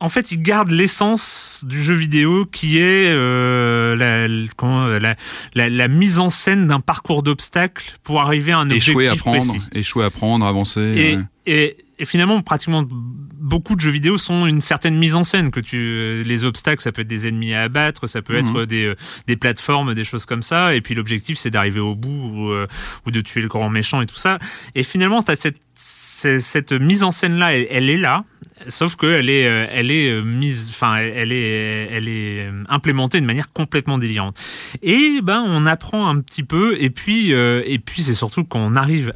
en 0.00 0.08
fait, 0.08 0.32
ils 0.32 0.40
gardent 0.42 0.70
l'essence 0.70 1.64
du 1.68 1.82
jeu 1.82 1.94
vidéo 1.94 2.46
qui 2.46 2.78
est 2.78 3.08
euh, 3.10 3.94
la, 3.96 4.26
comment, 4.56 4.86
la, 4.86 5.14
la- 5.54 5.68
la 5.68 5.88
mise 5.88 6.18
en 6.18 6.30
scène 6.30 6.66
d'un 6.66 6.80
parcours 6.80 7.22
d'obstacles 7.22 7.92
pour 8.02 8.20
arriver 8.20 8.52
à 8.52 8.58
un 8.58 8.62
objectif 8.70 8.90
Échouer 8.90 9.08
à 9.08 9.16
prendre, 9.16 9.38
précis. 9.52 9.68
échouer 9.72 10.04
à 10.04 10.10
prendre, 10.10 10.46
avancer. 10.46 10.80
Et, 10.80 11.16
ouais. 11.16 11.22
et, 11.46 11.76
et 11.98 12.04
finalement, 12.06 12.40
pratiquement 12.40 12.86
beaucoup 12.88 13.74
de 13.76 13.80
jeux 13.80 13.90
vidéo 13.90 14.16
sont 14.16 14.46
une 14.46 14.60
certaine 14.62 14.96
mise 14.96 15.14
en 15.16 15.24
scène. 15.24 15.50
Que 15.50 15.60
tu, 15.60 15.76
euh, 15.78 16.22
les 16.24 16.44
obstacles, 16.44 16.80
ça 16.82 16.92
peut 16.92 17.02
être 17.02 17.08
des 17.08 17.28
ennemis 17.28 17.52
à 17.52 17.62
abattre, 17.62 18.06
ça 18.06 18.22
peut 18.22 18.34
Mhm. 18.34 18.38
être 18.46 18.64
des, 18.64 18.84
euh, 18.86 18.94
des 19.26 19.36
plateformes, 19.36 19.94
des 19.94 20.04
choses 20.04 20.24
comme 20.24 20.42
ça. 20.42 20.74
Et 20.74 20.80
puis 20.80 20.94
l'objectif, 20.94 21.36
c'est 21.36 21.50
d'arriver 21.50 21.80
au 21.80 21.94
bout 21.94 22.08
ou, 22.08 22.50
euh, 22.52 22.66
ou 23.06 23.10
de 23.10 23.20
tuer 23.20 23.42
le 23.42 23.48
grand 23.48 23.68
méchant 23.68 24.00
et 24.00 24.06
tout 24.06 24.16
ça. 24.16 24.38
Et 24.74 24.82
finalement, 24.82 25.22
tu 25.22 25.30
as 25.30 25.36
cette, 25.36 25.60
cette 25.82 26.72
mise 26.72 27.02
en 27.02 27.12
scène 27.12 27.38
là, 27.38 27.54
elle, 27.54 27.88
est 27.88 27.96
là. 27.96 28.24
Sauf 28.68 28.96
qu'elle 28.96 29.30
est, 29.30 29.48
euh, 29.48 29.66
elle 29.70 29.90
est 29.90 30.10
euh, 30.10 30.22
mise, 30.22 30.68
enfin, 30.68 30.96
elle 30.96 31.32
est, 31.32 31.88
elle 31.90 32.08
est 32.08 32.46
euh, 32.46 32.62
implémentée 32.68 33.20
de 33.20 33.26
manière 33.26 33.52
complètement 33.52 33.96
délirante. 33.96 34.36
Et 34.82 35.20
ben, 35.22 35.42
on 35.46 35.64
apprend 35.64 36.08
un 36.08 36.20
petit 36.20 36.42
peu. 36.42 36.76
Et 36.78 36.90
puis, 36.90 37.32
euh, 37.32 37.62
et 37.64 37.78
puis, 37.78 38.02
c'est 38.02 38.14
surtout 38.14 38.44
quand 38.44 38.60
on 38.60 38.74
arrive 38.74 39.14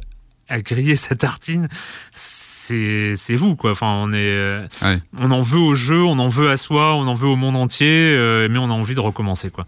à 0.49 0.59
griller 0.61 0.95
sa 0.95 1.15
tartine, 1.15 1.67
c'est 3.15 3.35
vous 3.35 3.55
quoi. 3.55 3.71
Enfin, 3.71 3.87
on 4.01 4.11
est, 4.11 4.15
euh, 4.17 4.65
Ouais. 4.81 4.99
on 5.19 5.31
en 5.31 5.41
veut 5.41 5.59
au 5.59 5.75
jeu, 5.75 6.01
on 6.03 6.17
en 6.19 6.27
veut 6.27 6.49
à 6.49 6.57
soi, 6.57 6.95
on 6.95 7.07
en 7.07 7.13
veut 7.13 7.27
au 7.27 7.35
monde 7.35 7.55
entier, 7.55 7.87
euh, 7.89 8.47
mais 8.49 8.57
on 8.57 8.65
a 8.65 8.73
envie 8.73 8.95
de 8.95 8.99
recommencer 8.99 9.49
quoi. 9.49 9.65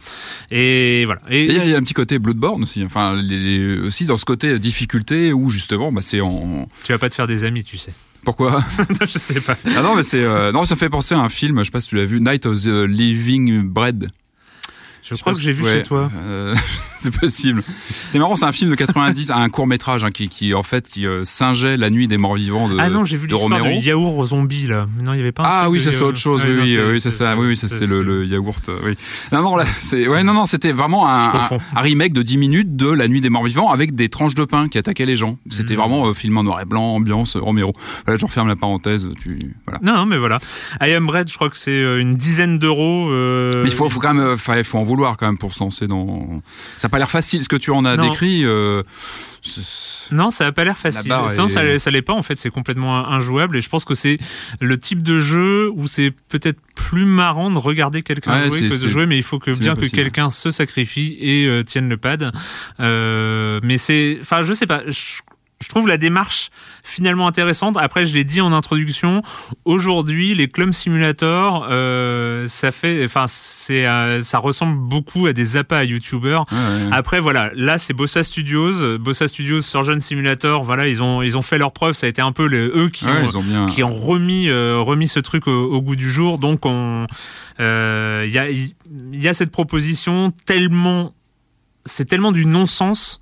Et 0.51 1.03
voilà. 1.05 1.21
Et, 1.29 1.45
il 1.45 1.53
y, 1.53 1.59
a- 1.59 1.65
il 1.65 1.71
y 1.71 1.73
a 1.73 1.77
un 1.77 1.81
petit 1.81 1.93
côté 1.93 2.19
Bloodborne 2.19 2.63
aussi. 2.63 2.83
Enfin, 2.85 3.15
les- 3.15 3.39
les- 3.59 3.79
aussi 3.79 4.05
dans 4.05 4.17
ce 4.17 4.25
côté 4.25 4.57
difficulté 4.59 5.33
où 5.33 5.49
justement, 5.49 5.91
bah, 5.91 6.01
c'est 6.01 6.21
en. 6.21 6.67
tu 6.83 6.91
vas 6.91 6.97
pas 6.97 7.09
te 7.09 7.15
faire 7.15 7.27
des 7.27 7.45
amis, 7.45 7.63
tu 7.63 7.77
sais. 7.77 7.93
Pourquoi? 8.25 8.61
Je 9.07 9.17
sais 9.19 9.39
pas. 9.39 9.55
Ah 9.75 9.81
non, 9.81 9.95
mais 9.95 10.03
c'est 10.03 10.23
euh, 10.23 10.51
non, 10.51 10.65
ça 10.65 10.75
fait 10.75 10.89
penser 10.89 11.15
à 11.15 11.19
un 11.19 11.29
film. 11.29 11.59
Je 11.59 11.65
sais 11.65 11.71
pas 11.71 11.79
si 11.81 11.89
tu 11.89 11.95
l'as 11.95 12.05
vu, 12.05 12.19
Night 12.19 12.45
of 12.45 12.61
the 12.63 12.67
Living 12.87 13.61
Bread. 13.61 14.09
Je 15.09 15.15
crois 15.15 15.33
que 15.33 15.41
j'ai 15.41 15.51
vu 15.53 15.63
Ouais, 15.63 15.77
chez 15.77 15.83
toi. 15.83 16.09
euh, 16.17 16.53
c'est 16.99 17.13
possible. 17.17 17.61
C'était 18.05 18.19
marrant, 18.19 18.35
c'est 18.35 18.45
un 18.45 18.51
film 18.51 18.69
de 18.71 18.75
90, 18.75 19.31
un 19.31 19.49
court 19.49 19.67
métrage 19.67 20.03
hein, 20.03 20.11
qui, 20.11 20.27
qui 20.29 20.53
en 20.53 20.63
fait 20.63 20.87
qui 20.89 21.05
euh, 21.05 21.23
singeait 21.23 21.77
la 21.77 21.89
nuit 21.89 22.07
des 22.07 22.17
morts 22.17 22.35
vivants 22.35 22.67
de, 22.69 22.77
ah 22.79 22.89
non, 22.89 23.05
j'ai 23.05 23.17
vu 23.17 23.27
l'histoire 23.27 23.59
Romero. 23.59 23.79
du 23.79 23.85
yaourt 23.85 24.25
zombie 24.27 24.67
là. 24.67 24.85
Non, 25.05 25.13
il 25.13 25.17
y 25.17 25.21
avait 25.21 25.31
pas. 25.31 25.43
un 25.43 25.45
Ah 25.49 25.69
oui, 25.69 25.81
ça 25.81 25.91
c'est 25.91 26.01
autre 26.03 26.17
chose. 26.17 26.43
Oui, 26.45 26.55
non, 26.55 26.89
oui, 26.91 26.99
c'est- 27.01 27.11
ça. 27.11 27.35
Oui, 27.37 27.47
oui, 27.47 27.57
ça 27.57 27.67
c'est- 27.67 27.85
le, 27.85 28.03
le 28.03 28.25
yaourt. 28.25 28.67
euh, 28.69 28.79
Oui. 28.83 28.95
Non, 29.31 29.41
non, 29.41 29.55
là, 29.55 29.65
c'est 29.81 30.07
ouais, 30.07 30.23
non, 30.23 30.33
non, 30.33 30.45
c'était 30.45 30.71
vraiment 30.71 31.07
un, 31.09 31.47
remake 31.75 32.13
de 32.13 32.21
10 32.21 32.37
minutes 32.37 32.75
de 32.75 32.91
La 32.91 33.07
Nuit 33.07 33.21
des 33.21 33.29
Morts 33.29 33.43
Vivants 33.45 33.69
avec 33.69 33.95
des 33.95 34.09
tranches 34.09 34.35
de 34.35 34.43
pain 34.45 34.67
qui 34.67 34.77
attaquaient 34.77 35.05
les 35.05 35.15
gens. 35.15 35.37
C'était 35.49 35.73
Mhm. 35.75 35.79
vraiment 35.79 36.07
euh, 36.07 36.13
film 36.13 36.37
en 36.37 36.43
noir 36.43 36.59
et 36.61 36.65
blanc, 36.65 36.95
ambiance 36.95 37.37
Romero. 37.37 37.73
Voilà, 38.05 38.17
je 38.19 38.25
referme 38.25 38.47
la 38.47 38.55
parenthèse. 38.55 39.09
Tu 39.23 39.39
voilà. 39.65 39.79
Non, 39.83 39.95
non, 39.95 40.05
mais 40.05 40.17
voilà. 40.17 40.39
I 40.81 40.91
Am 40.93 41.05
Bread, 41.05 41.29
je 41.29 41.35
crois 41.35 41.49
que 41.49 41.57
c'est 41.57 41.99
une 42.01 42.15
dizaine 42.15 42.59
d'euros. 42.59 43.07
Mais 43.09 43.63
il 43.65 43.71
faut, 43.71 43.87
faut 43.89 43.99
quand 43.99 44.13
même, 44.13 44.35
faut 44.37 44.77
en 44.77 44.83
vouloir 44.83 44.96
quand 45.17 45.25
même 45.27 45.37
pour 45.37 45.53
se 45.53 45.59
lancer 45.59 45.85
dans. 45.87 46.37
Ça 46.77 46.87
a 46.87 46.89
pas 46.89 46.97
l'air 46.97 47.09
facile 47.09 47.43
ce 47.43 47.49
que 47.49 47.55
tu 47.55 47.71
en 47.71 47.85
as 47.85 47.95
Non. 47.97 48.09
décrit. 48.09 48.41
euh, 48.45 48.83
Non, 50.11 50.31
ça 50.31 50.47
a 50.47 50.51
pas 50.51 50.63
l'air 50.63 50.77
facile. 50.77 51.07
barre 51.09 51.27
Non, 51.37 51.45
est- 51.45 51.49
ça, 51.49 51.79
ça 51.79 51.91
l'est 51.91 52.01
pas 52.01 52.13
en 52.13 52.21
fait. 52.23 52.37
C'est 52.37 52.49
complètement 52.49 53.07
injouable 53.07 53.57
et 53.57 53.61
je 53.61 53.69
pense 53.69 53.85
que 53.85 53.95
c'est 53.95 54.17
le 54.59 54.77
type 54.77 55.03
de 55.03 55.19
jeu 55.19 55.69
où 55.75 55.87
c'est 55.87 56.11
peut-être 56.29 56.59
plus 56.75 57.05
marrant 57.05 57.51
de 57.51 57.57
regarder 57.57 58.01
quelqu'un 58.03 58.39
Ouais, 58.39 58.49
jouer 58.49 58.67
que 58.69 58.81
de 58.81 58.87
jouer, 58.87 59.05
mais 59.05 59.17
il 59.17 59.23
faut 59.23 59.39
que 59.39 59.51
bien 59.51 59.73
bien 59.73 59.89
que 59.89 59.95
quelqu'un 59.95 60.29
se 60.29 60.51
sacrifie 60.51 61.17
et 61.19 61.45
euh, 61.45 61.63
tienne 61.63 61.89
le 61.89 61.97
pad. 61.97 62.31
Euh, 62.79 63.59
mais 63.63 63.77
c'est, 63.77 64.17
enfin, 64.21 64.43
je 64.43 64.53
sais 64.53 64.65
pas. 64.65 64.81
Je, 64.87 64.93
je 65.63 65.69
trouve 65.69 65.87
la 65.87 65.97
démarche 65.97 66.49
finalement 66.83 67.27
intéressante. 67.27 67.77
Après, 67.79 68.05
je 68.05 68.13
l'ai 68.13 68.23
dit 68.23 68.41
en 68.41 68.53
introduction. 68.53 69.23
Aujourd'hui, 69.65 70.35
les 70.35 70.47
Club 70.47 70.71
Simulator, 70.71 71.65
euh, 71.69 72.45
ça 72.47 72.71
fait, 72.71 73.03
enfin, 73.05 73.25
c'est, 73.27 73.87
euh, 73.87 74.21
ça 74.21 74.37
ressemble 74.37 74.77
beaucoup 74.77 75.25
à 75.25 75.33
des 75.33 75.57
appâts 75.57 75.79
à 75.79 75.83
YouTubers. 75.83 76.45
ouais, 76.51 76.57
ouais. 76.57 76.89
Après 76.91 77.19
voilà, 77.19 77.49
là 77.55 77.77
c'est 77.79 77.93
Bossa 77.93 78.21
Studios, 78.23 78.97
Bossa 78.99 79.27
Studios 79.27 79.61
Surgeon 79.63 79.99
Simulator, 79.99 80.63
voilà, 80.63 80.87
ils 80.87 81.01
ont 81.01 81.21
ils 81.23 81.35
ont 81.37 81.41
fait 81.41 81.57
leur 81.57 81.71
preuve, 81.71 81.93
ça 81.93 82.05
a 82.05 82.09
été 82.09 82.21
un 82.21 82.31
peu 82.31 82.47
le, 82.47 82.71
eux 82.77 82.89
qui 82.89 83.05
Ouais, 83.05 83.11
ont 83.23 83.23
ils 83.27 83.37
ont 83.37 83.43
bien. 83.43 83.65
qui 83.67 83.83
ont 83.83 83.91
remis 83.91 84.49
euh, 84.49 84.77
remis 84.79 85.07
ce 85.07 85.19
truc 85.19 85.47
au, 85.47 85.51
au 85.71 85.81
goût 85.81 85.95
du 85.95 86.09
jour. 86.09 86.37
Donc 86.37 86.65
on 86.65 87.07
il 87.59 88.31
y 88.31 88.37
a 88.37 88.49
il 88.49 88.73
y 89.13 89.27
a 89.27 89.33
cette 89.33 89.51
proposition 89.51 90.31
tellement 90.45 91.13
c'est 91.85 92.05
tellement 92.05 92.31
du 92.31 92.45
non-sens 92.45 93.19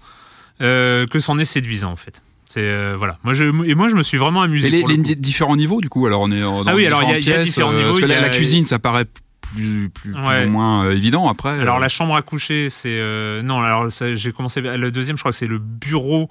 euh, 0.61 1.05
que 1.07 1.19
c'en 1.19 1.37
est 1.39 1.45
séduisant 1.45 1.91
en 1.91 1.95
fait. 1.95 2.21
C'est 2.45 2.61
euh, 2.61 2.95
voilà. 2.97 3.17
Moi 3.23 3.33
je 3.33 3.43
et 3.67 3.75
moi 3.75 3.89
je 3.89 3.95
me 3.95 4.03
suis 4.03 4.17
vraiment 4.17 4.41
amusé. 4.41 4.67
Et 4.67 4.71
les, 4.71 4.79
pour 4.81 4.89
le 4.89 4.95
les 4.95 5.01
coup. 5.03 5.15
différents 5.15 5.55
niveaux 5.55 5.81
du 5.81 5.89
coup 5.89 6.05
alors 6.05 6.21
on 6.21 6.31
est 6.31 6.43
en- 6.43 6.63
dans 6.63 6.71
Ah 6.71 6.75
oui, 6.75 6.85
alors, 6.85 7.01
il 7.03 7.09
y 7.09 7.31
a- 7.31 7.39
y 7.41 7.43
différents 7.43 7.71
euh, 7.71 7.77
niveaux, 7.77 7.87
parce 7.89 7.99
que 7.99 8.05
la, 8.05 8.17
a- 8.17 8.21
la 8.21 8.29
cuisine 8.29 8.65
ça 8.65 8.77
paraît 8.79 9.05
plus 9.05 9.89
plus, 9.89 10.11
plus 10.11 10.13
Ouais. 10.13 10.45
ou 10.45 10.49
moins 10.49 10.85
euh, 10.85 10.91
évident 10.95 11.27
après 11.29 11.59
Alors 11.59 11.77
euh, 11.77 11.79
la 11.79 11.89
chambre 11.89 12.15
à 12.15 12.21
coucher, 12.21 12.69
c'est 12.69 12.89
euh, 12.99 13.41
non. 13.41 13.61
Alors 13.61 13.89
j'ai 13.89 14.31
commencé 14.31 14.61
le 14.61 14.91
deuxième, 14.91 15.17
je 15.17 15.21
crois 15.21 15.31
que 15.31 15.37
c'est 15.37 15.47
le 15.47 15.59
bureau 15.59 16.29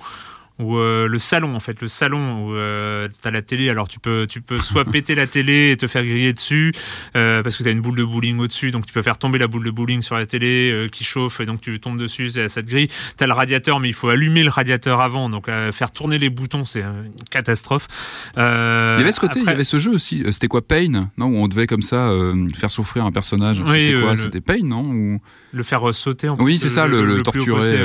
ou 0.61 0.77
euh, 0.77 1.09
le 1.09 1.19
salon 1.19 1.57
en 1.57 1.61
fait, 1.61 1.81
le 1.81 1.89
salon 1.89 2.47
où 2.47 2.55
euh, 2.55 3.09
t'as 3.23 3.31
la 3.33 3.43
télé. 3.43 3.69
Alors 3.71 3.89
tu 3.89 3.99
peux 3.99 4.27
tu 4.29 4.41
peux 4.41 4.57
soit 4.57 4.85
péter 4.91 5.15
la 5.17 5.27
télé 5.27 5.73
et 5.73 5.77
te 5.77 5.87
faire 5.89 6.05
griller 6.05 6.33
dessus 6.33 6.73
euh, 7.17 7.43
parce 7.43 7.57
que 7.57 7.65
t'as 7.65 7.73
une 7.73 7.81
boule 7.81 7.97
de 7.97 8.05
bowling 8.05 8.39
au-dessus, 8.39 8.71
donc 8.71 8.87
tu 8.87 8.93
peux 8.93 9.03
faire 9.03 9.19
tomber 9.19 9.39
la 9.39 9.47
boule 9.49 9.65
de 9.65 9.71
bowling 9.71 10.01
sur 10.03 10.15
la 10.15 10.27
télé 10.27 10.71
euh, 10.73 10.89
qui 10.89 11.03
chauffe 11.05 11.41
et 11.41 11.45
donc 11.47 11.61
tu 11.61 11.81
tombes 11.81 11.99
dessus, 11.99 12.31
ça 12.31 12.63
te 12.63 12.69
grille. 12.71 12.89
T'as 13.17 13.27
le 13.27 13.33
radiateur, 13.33 13.81
mais 13.81 13.89
il 13.89 13.95
faut 13.95 14.09
allumer 14.09 14.45
le 14.45 14.51
radiateur 14.51 15.01
avant, 15.01 15.29
donc 15.29 15.47
faire 15.73 15.91
tourner 15.91 16.19
les 16.19 16.31
boutons, 16.31 16.65
c'est 16.65 16.83
une 16.83 17.11
catastrophe. 17.31 17.89
Il 18.37 18.41
y 18.41 18.43
avait 18.43 19.13
ce 19.13 19.21
côté, 19.21 19.41
il 19.41 19.47
y 19.47 19.51
avait 19.51 19.65
ce 19.65 19.79
jeu 19.79 19.91
aussi. 19.93 20.23
C'était 20.31 20.49
quoi 20.49 20.63
Pain? 20.67 21.09
Non, 21.19 21.27
où 21.27 21.37
on 21.37 21.49
devait 21.49 21.67
comme 21.67 21.83
ça 21.83 22.11
faire 22.57 22.71
souffrir 22.71 23.05
un 23.05 23.13
personnage. 23.13 23.61
Oui, 23.61 23.87
C'était 23.87 24.01
quoi? 24.01 24.11
le- 24.11 24.17
C'était 24.17 24.41
Pain, 24.41 24.63
non? 24.63 24.83
Ou- 24.85 25.21
le 25.53 25.63
faire 25.63 25.93
sauter. 25.95 26.29
En 26.29 26.37
Oui, 26.39 26.59
c'est 26.59 26.69
ça, 26.69 26.87
le- 26.87 27.23
torturer, 27.23 27.79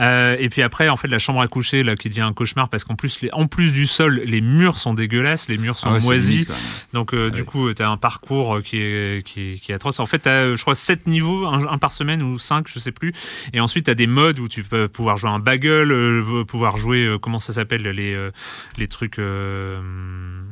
euh. 0.00 0.20
Euh, 0.20 0.36
et 0.38 0.48
puis 0.48 0.62
après, 0.62 0.88
en 0.88 0.96
fait, 0.96 1.08
la 1.08 1.18
chambre 1.18 1.40
à 1.40 1.46
coucher 1.46 1.82
là 1.82 1.94
qui 1.96 2.08
devient 2.08 2.20
un 2.22 2.32
cauchemar 2.32 2.68
parce 2.68 2.84
qu'en 2.84 2.94
plus, 2.96 3.20
les, 3.20 3.30
en 3.32 3.46
plus 3.46 3.72
du 3.72 3.86
sol, 3.86 4.22
les 4.24 4.40
murs 4.40 4.76
sont 4.78 4.94
dégueulasses, 4.94 5.48
les 5.48 5.56
murs 5.58 5.76
sont 5.76 5.88
Ah 5.90 5.94
ouais, 5.94 6.00
moisis. 6.04 6.30
limite. 6.48 6.50
Donc 6.92 7.14
euh, 7.14 7.30
du 7.30 7.40
ouais. 7.40 7.46
coup, 7.46 7.72
tu 7.74 7.82
as 7.82 7.88
un 7.90 7.96
parcours 7.96 8.56
euh, 8.56 8.60
qui 8.62 8.78
est, 8.78 9.24
qui 9.26 9.52
est, 9.52 9.58
qui 9.60 9.72
est 9.72 9.74
atroce. 9.74 10.00
En 10.00 10.06
fait, 10.06 10.20
tu 10.20 10.28
as, 10.28 10.54
je 10.56 10.60
crois, 10.62 10.74
7 10.74 11.06
niveaux, 11.06 11.46
un, 11.46 11.66
un 11.68 11.78
par 11.78 11.92
semaine 11.92 12.22
ou 12.22 12.38
5, 12.38 12.66
je 12.68 12.78
sais 12.78 12.92
plus. 12.92 13.12
Et 13.52 13.60
ensuite, 13.60 13.84
tu 13.86 13.90
as 13.90 13.94
des 13.94 14.06
modes 14.06 14.38
où 14.40 14.48
tu 14.48 14.62
peux 14.64 14.88
pouvoir 14.88 15.16
jouer 15.16 15.30
un 15.30 15.38
bagel, 15.38 15.92
euh, 15.92 16.44
pouvoir 16.44 16.76
jouer, 16.76 17.04
euh, 17.04 17.18
comment 17.18 17.38
ça 17.38 17.52
s'appelle, 17.52 17.82
les, 17.82 18.14
euh, 18.14 18.30
les 18.78 18.86
trucs, 18.88 19.18
euh, 19.18 19.80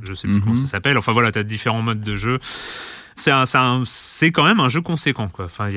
je 0.03 0.15
sais 0.15 0.29
plus 0.29 0.37
Mhm. 0.37 0.43
comment 0.43 0.55
ça 0.55 0.67
s'appelle. 0.67 0.97
Enfin 0.99 1.13
voilà, 1.13 1.33
tu 1.33 1.39
as 1.39 1.43
différents 1.43 1.83
modes 1.83 2.01
de 2.01 2.17
jeu. 2.17 2.39
C'est 3.19 4.31
quand 4.31 4.45
même 4.45 4.61
un 4.61 4.69
jeu 4.69 4.81
conséquent 4.81 5.29
quoi. 5.29 5.45
Enfin, 5.47 5.69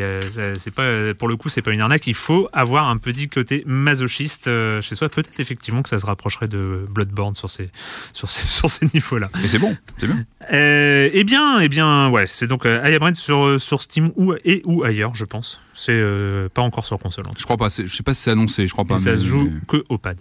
c'est 0.57 0.71
pas 0.71 1.13
pour 1.17 1.27
le 1.27 1.35
coup 1.35 1.49
c'est 1.49 1.61
pas 1.61 1.71
une 1.71 1.81
arnaque. 1.81 2.07
Il 2.07 2.15
faut 2.15 2.49
avoir 2.53 2.89
un 2.89 2.97
petit 2.97 3.27
côté 3.29 3.63
masochiste 3.65 4.47
euh, 4.47 4.81
chez 4.81 4.95
soi. 4.95 5.09
Peut-être 5.09 5.39
effectivement 5.39 5.81
que 5.81 5.89
ça 5.89 5.97
se 5.97 6.05
rapprocherait 6.05 6.47
de 6.47 6.85
Bloodborne 6.89 7.35
sur 7.35 7.49
ces 7.49 7.69
sur 8.13 8.29
ces 8.29 8.47
sur 8.59 8.69
ces 8.69 8.85
niveaux 8.93 9.17
là. 9.17 9.29
Et 9.43 9.47
c'est 9.47 9.59
bon, 9.59 9.75
c'est 9.97 10.07
bien. 10.07 10.25
Euh, 10.53 11.09
eh 11.13 11.23
bien, 11.23 11.59
eh 11.59 11.69
bien, 11.69 12.09
ouais, 12.09 12.27
c'est 12.27 12.47
donc 12.47 12.65
euh, 12.65 13.13
sur 13.13 13.45
euh, 13.45 13.59
sur 13.59 13.81
Steam 13.81 14.11
ou 14.15 14.33
et 14.45 14.61
ou 14.65 14.83
ailleurs, 14.83 15.15
je 15.15 15.25
pense. 15.25 15.61
C'est 15.73 15.91
euh, 15.93 16.49
pas 16.49 16.61
encore 16.61 16.85
sur 16.85 16.97
console. 16.99 17.27
En 17.27 17.33
Je 17.37 17.43
crois 17.43 17.57
pas, 17.57 17.69
je 17.69 17.87
sais 17.87 18.03
pas 18.03 18.13
si 18.13 18.21
c'est 18.23 18.31
annoncé, 18.31 18.67
je 18.67 18.71
crois 18.71 18.85
pas. 18.85 18.95
Et 18.95 18.99
ça 18.99 19.11
mais- 19.11 19.17
se 19.17 19.23
joue 19.23 19.51
que 19.67 19.83
au 19.89 19.97
pad. 19.97 20.17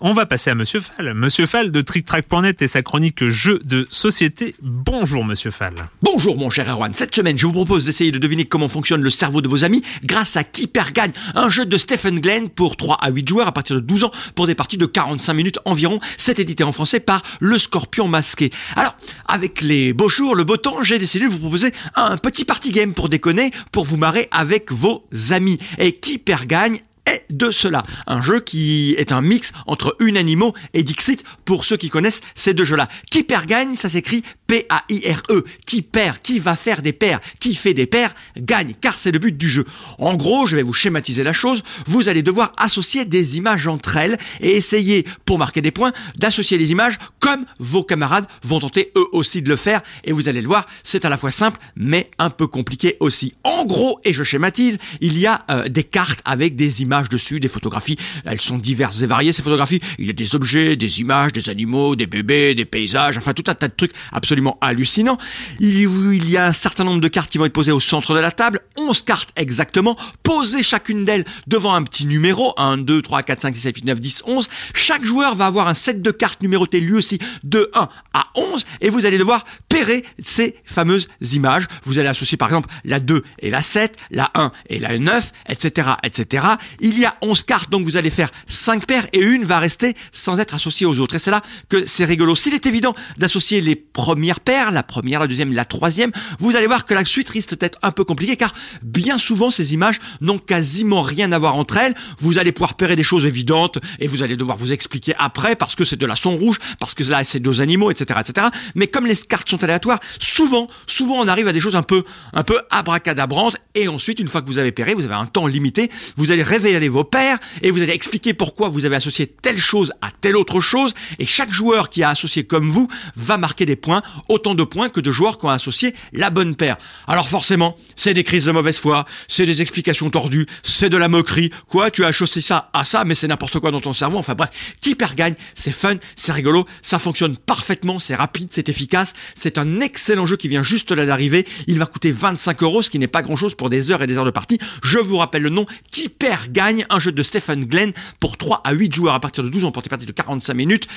On 0.00 0.12
va 0.12 0.26
passer 0.26 0.50
à 0.50 0.54
Monsieur 0.54 0.80
Fall. 0.80 1.14
Monsieur 1.14 1.46
Fall 1.46 1.70
de 1.70 1.80
TrickTrack.net 1.80 2.62
et 2.62 2.68
sa 2.68 2.82
chronique 2.82 3.26
jeux 3.28 3.60
de 3.64 3.86
société. 3.90 4.54
Bonjour 4.60 5.24
Monsieur 5.24 5.50
Fall. 5.50 5.74
Bonjour 6.02 6.36
mon 6.36 6.50
cher 6.50 6.68
Erwan, 6.68 6.92
cette 6.92 7.14
semaine 7.14 7.38
je 7.38 7.46
vous 7.46 7.52
propose 7.52 7.86
d'essayer 7.86 8.12
de 8.12 8.18
deviner 8.18 8.44
comment 8.44 8.68
fonctionne 8.68 9.02
le 9.02 9.10
cerveau 9.10 9.40
de 9.40 9.48
vos 9.48 9.64
amis 9.64 9.82
grâce 10.04 10.36
à 10.36 10.44
Qui 10.44 10.66
perd 10.66 10.92
gagne, 10.92 11.12
un 11.34 11.48
jeu 11.48 11.66
de 11.66 11.78
Stephen 11.78 12.20
Glenn 12.20 12.48
pour 12.48 12.76
3 12.76 12.98
à 13.00 13.10
8 13.10 13.28
joueurs 13.28 13.48
à 13.48 13.52
partir 13.52 13.76
de 13.76 13.80
12 13.80 14.04
ans 14.04 14.10
pour 14.34 14.46
des 14.46 14.54
parties 14.54 14.76
de 14.76 14.86
45 14.86 15.32
minutes 15.34 15.58
environ. 15.64 15.98
C'est 16.18 16.38
édité 16.38 16.64
en 16.64 16.72
français 16.72 17.00
par 17.00 17.22
Le 17.40 17.58
Scorpion 17.58 18.08
Masqué. 18.08 18.50
Alors, 18.74 18.96
avec 19.26 19.62
les 19.62 19.92
beaux 19.92 20.08
jours, 20.08 20.34
le 20.34 20.44
beau 20.44 20.56
temps, 20.56 20.82
j'ai 20.82 20.98
décidé 20.98 21.26
de 21.26 21.30
vous 21.30 21.38
proposer 21.38 21.72
un 21.94 22.16
petit 22.16 22.44
party 22.44 22.72
game 22.72 22.94
pour 22.94 23.08
déconner, 23.08 23.50
pour 23.72 23.84
vous 23.84 23.96
marrer 23.96 24.28
avec 24.30 24.72
vos 24.72 25.04
amis. 25.30 25.58
Et 25.78 25.92
Qui 25.92 26.18
perd 26.18 26.46
gagne 26.46 26.80
est 27.06 27.24
de 27.30 27.50
cela. 27.50 27.84
Un 28.06 28.20
jeu 28.20 28.40
qui 28.40 28.94
est 28.98 29.12
un 29.12 29.20
mix 29.20 29.52
entre 29.66 29.96
Unanimo 30.00 30.54
et 30.74 30.82
Dixit 30.82 31.24
pour 31.44 31.64
ceux 31.64 31.76
qui 31.76 31.88
connaissent 31.88 32.20
ces 32.34 32.54
deux 32.54 32.64
jeux-là. 32.64 32.88
Qui 33.10 33.22
perd 33.22 33.46
gagne, 33.46 33.76
ça 33.76 33.88
s'écrit 33.88 34.22
P-A-I-R-E. 34.46 35.44
Qui 35.64 35.82
perd, 35.82 36.18
qui 36.18 36.38
va 36.38 36.56
faire 36.56 36.82
des 36.82 36.92
paires, 36.92 37.20
qui 37.40 37.54
fait 37.54 37.74
des 37.74 37.86
paires, 37.86 38.14
gagne, 38.36 38.74
car 38.80 38.94
c'est 38.96 39.12
le 39.12 39.18
but 39.18 39.36
du 39.36 39.48
jeu. 39.48 39.64
En 39.98 40.14
gros, 40.14 40.46
je 40.46 40.56
vais 40.56 40.62
vous 40.62 40.72
schématiser 40.72 41.22
la 41.22 41.32
chose. 41.32 41.62
Vous 41.86 42.08
allez 42.08 42.22
devoir 42.22 42.52
associer 42.56 43.04
des 43.04 43.36
images 43.36 43.68
entre 43.68 43.96
elles 43.96 44.18
et 44.40 44.56
essayer, 44.56 45.04
pour 45.24 45.38
marquer 45.38 45.62
des 45.62 45.70
points, 45.70 45.92
d'associer 46.16 46.58
les 46.58 46.72
images 46.72 46.98
comme 47.20 47.44
vos 47.58 47.84
camarades 47.84 48.26
vont 48.42 48.60
tenter 48.60 48.92
eux 48.96 49.06
aussi 49.12 49.42
de 49.42 49.48
le 49.48 49.56
faire. 49.56 49.80
Et 50.04 50.12
vous 50.12 50.28
allez 50.28 50.40
le 50.40 50.48
voir, 50.48 50.66
c'est 50.82 51.04
à 51.04 51.08
la 51.08 51.16
fois 51.16 51.30
simple, 51.30 51.58
mais 51.76 52.10
un 52.18 52.30
peu 52.30 52.46
compliqué 52.46 52.96
aussi. 53.00 53.34
En 53.44 53.64
gros, 53.64 54.00
et 54.04 54.12
je 54.12 54.22
schématise, 54.22 54.78
il 55.00 55.18
y 55.18 55.26
a 55.26 55.44
euh, 55.50 55.68
des 55.68 55.84
cartes 55.84 56.20
avec 56.24 56.56
des 56.56 56.82
images 56.82 56.95
dessus, 57.04 57.40
des 57.40 57.48
photographies. 57.48 57.96
Elles 58.24 58.40
sont 58.40 58.58
diverses 58.58 59.02
et 59.02 59.06
variées, 59.06 59.32
ces 59.32 59.42
photographies. 59.42 59.80
Il 59.98 60.06
y 60.06 60.10
a 60.10 60.12
des 60.12 60.34
objets, 60.34 60.76
des 60.76 61.00
images, 61.00 61.32
des 61.32 61.48
animaux, 61.48 61.96
des 61.96 62.06
bébés, 62.06 62.54
des 62.54 62.64
paysages, 62.64 63.16
enfin 63.18 63.32
tout 63.32 63.44
un 63.48 63.54
tas 63.54 63.68
de 63.68 63.74
trucs 63.76 63.92
absolument 64.12 64.58
hallucinants. 64.60 65.18
Il, 65.60 66.28
y 66.28 66.36
a 66.36 66.46
un 66.46 66.52
certain 66.52 66.84
nombre 66.84 67.00
de 67.00 67.08
cartes 67.08 67.30
qui 67.30 67.38
vont 67.38 67.44
être 67.44 67.52
posées 67.52 67.72
au 67.72 67.80
centre 67.80 68.14
de 68.14 68.20
la 68.20 68.30
table, 68.30 68.60
11 68.76 69.02
cartes 69.02 69.30
exactement, 69.36 69.96
posées 70.22 70.62
chacune 70.62 71.04
d'elles 71.04 71.24
devant 71.46 71.74
un 71.74 71.82
petit 71.82 72.06
numéro, 72.06 72.52
1, 72.56 72.78
2, 72.78 73.02
3, 73.02 73.22
4, 73.22 73.40
5, 73.42 73.56
6, 73.56 73.60
7, 73.62 73.76
8, 73.76 73.84
9, 73.84 74.00
10, 74.00 74.22
11. 74.26 74.48
Chaque 74.74 75.04
joueur 75.04 75.34
va 75.34 75.46
avoir 75.46 75.68
un 75.68 75.74
set 75.74 76.02
de 76.02 76.10
cartes 76.10 76.42
numérotées 76.42 76.80
lui 76.80 76.94
aussi 76.94 77.18
de 77.44 77.70
1 77.74 77.88
à 78.14 78.26
11 78.34 78.64
et 78.80 78.90
vous 78.90 79.06
allez 79.06 79.18
devoir 79.18 79.44
pairer 79.68 80.04
ces 80.22 80.56
fameuses 80.64 81.08
images. 81.32 81.66
Vous 81.84 81.98
allez 81.98 82.08
associer 82.08 82.36
par 82.36 82.48
exemple 82.48 82.68
la 82.84 83.00
2 83.00 83.22
et 83.40 83.50
la 83.50 83.62
7, 83.62 83.96
la 84.10 84.30
1 84.34 84.52
et 84.68 84.78
la 84.78 84.98
9, 84.98 85.32
etc., 85.48 85.90
etc. 86.02 86.46
Il 86.88 87.00
y 87.00 87.04
a 87.04 87.16
11 87.20 87.42
cartes, 87.42 87.68
donc 87.68 87.82
vous 87.82 87.96
allez 87.96 88.10
faire 88.10 88.30
5 88.46 88.86
paires 88.86 89.08
et 89.12 89.18
une 89.18 89.44
va 89.44 89.58
rester 89.58 89.96
sans 90.12 90.38
être 90.38 90.54
associée 90.54 90.86
aux 90.86 91.00
autres. 91.00 91.16
Et 91.16 91.18
c'est 91.18 91.32
là 91.32 91.42
que 91.68 91.84
c'est 91.84 92.04
rigolo. 92.04 92.36
S'il 92.36 92.54
est 92.54 92.64
évident 92.64 92.94
d'associer 93.18 93.60
les 93.60 93.74
premières 93.74 94.38
paires, 94.38 94.70
la 94.70 94.84
première, 94.84 95.18
la 95.18 95.26
deuxième, 95.26 95.52
la 95.52 95.64
troisième, 95.64 96.12
vous 96.38 96.54
allez 96.54 96.68
voir 96.68 96.84
que 96.84 96.94
la 96.94 97.04
suite 97.04 97.28
risque 97.28 97.58
d'être 97.58 97.80
un 97.82 97.90
peu 97.90 98.04
compliquée 98.04 98.36
car 98.36 98.52
bien 98.84 99.18
souvent 99.18 99.50
ces 99.50 99.74
images 99.74 99.98
n'ont 100.20 100.38
quasiment 100.38 101.02
rien 101.02 101.32
à 101.32 101.38
voir 101.40 101.56
entre 101.56 101.76
elles. 101.76 101.96
Vous 102.20 102.38
allez 102.38 102.52
pouvoir 102.52 102.74
pairer 102.74 102.94
des 102.94 103.02
choses 103.02 103.26
évidentes 103.26 103.78
et 103.98 104.06
vous 104.06 104.22
allez 104.22 104.36
devoir 104.36 104.56
vous 104.56 104.72
expliquer 104.72 105.12
après 105.18 105.56
parce 105.56 105.74
que 105.74 105.84
c'est 105.84 105.96
de 105.96 106.06
la 106.06 106.14
son 106.14 106.36
rouge, 106.36 106.60
parce 106.78 106.94
que 106.94 107.02
là 107.02 107.24
c'est 107.24 107.40
deux 107.40 107.60
animaux, 107.60 107.90
etc., 107.90 108.20
etc. 108.20 108.46
Mais 108.76 108.86
comme 108.86 109.06
les 109.06 109.16
cartes 109.16 109.50
sont 109.50 109.64
aléatoires, 109.64 109.98
souvent, 110.20 110.68
souvent 110.86 111.16
on 111.16 111.26
arrive 111.26 111.48
à 111.48 111.52
des 111.52 111.58
choses 111.58 111.74
un 111.74 111.82
peu, 111.82 112.04
un 112.32 112.44
peu 112.44 112.60
abracadabrantes 112.70 113.56
et 113.74 113.88
ensuite 113.88 114.20
une 114.20 114.28
fois 114.28 114.40
que 114.40 114.46
vous 114.46 114.58
avez 114.58 114.70
pairé, 114.70 114.94
vous 114.94 115.04
avez 115.04 115.14
un 115.14 115.26
temps 115.26 115.48
limité, 115.48 115.90
vous 116.16 116.30
allez 116.30 116.44
vos 116.84 117.04
paires 117.04 117.38
et 117.62 117.70
vous 117.70 117.82
allez 117.82 117.92
expliquer 117.92 118.34
pourquoi 118.34 118.68
vous 118.68 118.84
avez 118.84 118.96
associé 118.96 119.26
telle 119.26 119.58
chose 119.58 119.92
à 120.02 120.10
telle 120.10 120.36
autre 120.36 120.60
chose 120.60 120.94
et 121.18 121.24
chaque 121.24 121.50
joueur 121.50 121.88
qui 121.88 122.02
a 122.02 122.10
associé 122.10 122.44
comme 122.44 122.68
vous 122.68 122.88
va 123.16 123.38
marquer 123.38 123.64
des 123.64 123.76
points, 123.76 124.02
autant 124.28 124.54
de 124.54 124.64
points 124.64 124.88
que 124.88 125.00
de 125.00 125.10
joueurs 125.10 125.38
qui 125.38 125.46
ont 125.46 125.50
associé 125.50 125.94
la 126.12 126.30
bonne 126.30 126.54
paire. 126.54 126.76
Alors 127.06 127.28
forcément, 127.28 127.76
c'est 127.96 128.14
des 128.14 128.24
crises 128.24 128.44
de 128.44 128.52
mauvaise 128.52 128.78
foi, 128.78 129.06
c'est 129.28 129.46
des 129.46 129.62
explications 129.62 130.10
tordues, 130.10 130.46
c'est 130.62 130.90
de 130.90 130.96
la 130.96 131.08
moquerie. 131.08 131.50
Quoi, 131.66 131.90
tu 131.90 132.04
as 132.04 132.08
associé 132.08 132.42
ça 132.42 132.70
à 132.72 132.84
ça, 132.84 133.04
mais 133.04 133.14
c'est 133.14 133.28
n'importe 133.28 133.58
quoi 133.58 133.70
dans 133.70 133.80
ton 133.80 133.92
cerveau. 133.92 134.18
Enfin 134.18 134.34
bref, 134.34 134.50
qui 134.80 134.94
perd 134.94 135.14
gagne, 135.14 135.34
c'est 135.54 135.72
fun, 135.72 135.94
c'est 136.14 136.32
rigolo, 136.32 136.66
ça 136.82 136.98
fonctionne 136.98 137.36
parfaitement, 137.36 137.98
c'est 137.98 138.14
rapide, 138.14 138.48
c'est 138.50 138.68
efficace, 138.68 139.14
c'est 139.34 139.58
un 139.58 139.80
excellent 139.80 140.26
jeu 140.26 140.36
qui 140.36 140.48
vient 140.48 140.62
juste 140.62 140.92
là 140.92 141.06
d'arriver. 141.06 141.46
Il 141.66 141.78
va 141.78 141.86
coûter 141.86 142.12
25 142.12 142.62
euros, 142.62 142.82
ce 142.82 142.90
qui 142.90 142.98
n'est 142.98 143.06
pas 143.06 143.22
grand 143.22 143.36
chose 143.36 143.54
pour 143.54 143.70
des 143.70 143.90
heures 143.90 144.02
et 144.02 144.06
des 144.06 144.18
heures 144.18 144.24
de 144.24 144.30
partie. 144.30 144.58
Je 144.82 144.98
vous 144.98 145.16
rappelle 145.16 145.42
le 145.42 145.50
nom, 145.50 145.66
qui 145.90 146.08
perd 146.08 146.52
gagne, 146.52 146.65
un 146.90 146.98
jeu 146.98 147.12
de 147.12 147.22
Stephen 147.22 147.64
Glenn 147.64 147.92
pour 148.20 148.36
3 148.36 148.62
à 148.64 148.72
8 148.72 148.94
joueurs 148.94 149.14
à 149.14 149.20
partir 149.20 149.44
de 149.44 149.48
12 149.48 149.64
ans 149.64 149.72
pour 149.72 149.82
des 149.82 149.88
parties 149.88 150.06
de 150.06 150.12
45 150.12 150.54
minutes. 150.54 150.88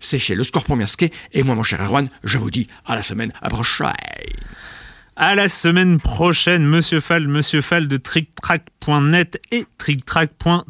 C'est 0.00 0.18
chez 0.18 0.34
Le 0.34 0.44
Scorpion 0.44 0.76
Miasquet. 0.76 1.10
Et 1.32 1.42
moi, 1.42 1.54
mon 1.54 1.62
cher 1.62 1.80
Erwan, 1.80 2.08
je 2.24 2.38
vous 2.38 2.50
dis 2.50 2.68
à 2.84 2.94
la 2.94 3.02
semaine 3.02 3.32
prochaine. 3.48 3.92
À 5.16 5.34
la 5.34 5.48
semaine 5.48 5.98
prochaine, 5.98 6.66
Monsieur 6.66 7.00
Fall, 7.00 7.26
Monsieur 7.26 7.62
Fall 7.62 7.88
de 7.88 7.96
TrickTrack.net 7.96 9.40
et 9.50 9.64
TrickTrack.tv. 9.78 10.66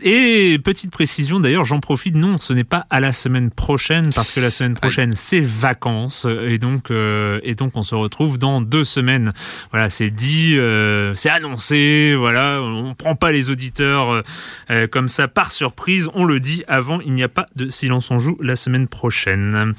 Et 0.00 0.58
petite 0.58 0.90
précision, 0.90 1.38
d'ailleurs, 1.38 1.66
j'en 1.66 1.78
profite, 1.78 2.14
non, 2.14 2.38
ce 2.38 2.54
n'est 2.54 2.64
pas 2.64 2.86
à 2.88 2.98
la 2.98 3.12
semaine 3.12 3.50
prochaine, 3.50 4.08
parce 4.14 4.30
que 4.30 4.40
la 4.40 4.50
semaine 4.50 4.74
prochaine, 4.74 5.12
c'est 5.14 5.40
vacances, 5.40 6.26
et 6.26 6.56
donc, 6.56 6.90
euh, 6.90 7.40
et 7.42 7.54
donc 7.54 7.72
on 7.74 7.82
se 7.82 7.94
retrouve 7.94 8.38
dans 8.38 8.62
deux 8.62 8.84
semaines. 8.84 9.34
Voilà, 9.70 9.90
c'est 9.90 10.08
dit, 10.08 10.56
euh, 10.56 11.14
c'est 11.14 11.28
annoncé, 11.28 12.14
voilà, 12.16 12.62
on 12.62 12.94
prend 12.94 13.16
pas 13.16 13.32
les 13.32 13.50
auditeurs 13.50 14.22
euh, 14.70 14.86
comme 14.86 15.08
ça 15.08 15.28
par 15.28 15.52
surprise, 15.52 16.08
on 16.14 16.24
le 16.24 16.40
dit 16.40 16.64
avant, 16.68 17.00
il 17.00 17.12
n'y 17.12 17.22
a 17.22 17.28
pas 17.28 17.46
de 17.54 17.68
silence 17.68 18.10
on 18.10 18.18
joue 18.18 18.38
la 18.40 18.56
semaine 18.56 18.88
prochaine. 18.88 19.74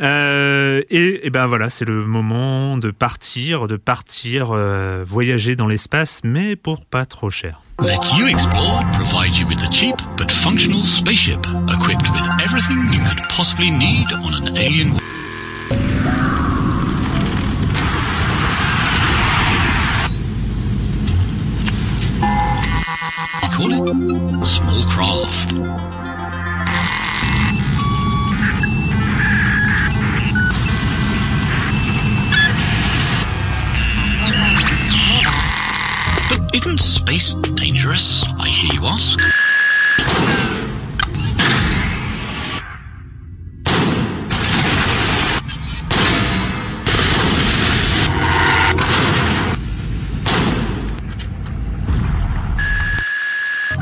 Et, 0.00 1.26
et 1.26 1.30
ben 1.30 1.46
voilà, 1.48 1.68
c'est 1.68 1.84
le 1.84 2.06
moment 2.06 2.78
de 2.78 2.92
partir, 2.92 3.66
de 3.66 3.76
partir 3.76 4.52
voyager 5.04 5.56
dans 5.56 5.66
l'espace, 5.66 6.20
mais 6.22 6.54
pour 6.54 6.86
pas 6.86 7.04
trop 7.04 7.30
cher. 7.30 7.60
Let 7.80 8.12
you 8.18 8.26
explore 8.26 8.82
provide 8.92 9.30
you 9.38 9.46
with 9.46 9.62
a 9.62 9.70
cheap 9.70 9.94
but 10.16 10.32
functional 10.32 10.82
spaceship 10.82 11.46
equipped 11.68 12.10
with 12.10 12.28
everything 12.42 12.78
you 12.92 12.98
could 13.08 13.18
possibly 13.30 13.70
need 13.70 14.06
on 14.24 14.34
an 14.34 14.58
alien. 14.58 14.94
We 14.94 15.17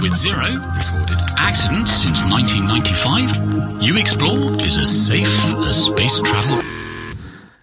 With 0.07 0.15
zero 0.15 0.63
recorded 0.79 1.19
accidents 1.37 1.91
since 1.91 2.23
1995, 2.31 3.83
U 3.83 3.99
Explore 3.99 4.55
is 4.65 4.77
as 4.77 4.87
safe 4.87 5.27
as 5.67 5.87
space 5.87 6.21
travel. 6.21 6.63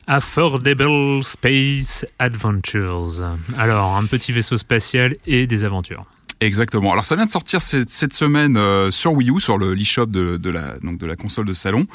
Affordable 0.10 1.24
Space 1.24 2.06
Adventures. 2.20 3.24
Alors, 3.58 3.96
un 3.96 4.06
petit 4.08 4.34
vaisseau 4.34 4.58
spatial 4.58 5.16
et 5.26 5.48
des 5.48 5.64
aventures. 5.64 6.06
Exactement. 6.44 6.92
Alors 6.92 7.06
ça 7.06 7.16
vient 7.16 7.26
de 7.26 7.32
sortir 7.32 7.62
cette, 7.62 8.14
semaine 8.14 8.58
euh, 8.58 8.92
sur 8.92 9.14
Wii 9.14 9.30
U, 9.30 9.40
sur 9.40 9.58
le 9.58 9.74
l'eShop 9.74 10.08
de, 10.08 10.38
de 10.38 10.50
la 11.06 11.16
console 11.16 11.46
de 11.46 11.54
salon, 11.54 11.88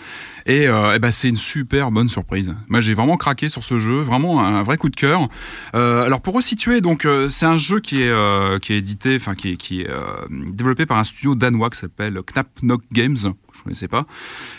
et, 0.46 0.66
euh, 0.66 0.94
eh 0.94 0.98
ben 0.98 1.10
c'est 1.10 1.28
une 1.28 1.36
super 1.36 1.90
bonne 1.90 2.08
surprise. 2.08 2.56
Moi 2.68 2.80
j'ai 2.80 2.94
vraiment 2.94 3.16
craqué 3.16 3.48
sur 3.48 3.62
ce 3.62 3.78
jeu, 3.78 4.00
vraiment 4.00 4.44
un 4.44 4.62
vrai 4.62 4.78
coup 4.78 4.88
de 4.88 4.96
cœur. 4.96 5.28
Euh, 5.74 6.04
alors 6.04 6.20
pour 6.20 6.34
resituer, 6.34 6.80
donc 6.80 7.04
euh, 7.04 7.28
c'est 7.28 7.46
un 7.46 7.56
jeu 7.56 7.80
qui 7.80 8.02
est 8.02 8.60
qui 8.60 8.72
est 8.72 8.78
édité, 8.78 9.16
enfin 9.16 9.34
qui 9.34 9.50
est 9.50 9.88
développé 10.30 10.86
par 10.86 10.98
un 10.98 11.04
studio 11.04 11.34
danois 11.34 11.70
qui 11.70 11.78
s'appelle 11.78 12.20
Knap 12.22 12.48
Knock 12.62 12.82
Games. 12.92 13.34
Je 13.58 13.64
connaissais 13.64 13.88
pas, 13.88 14.06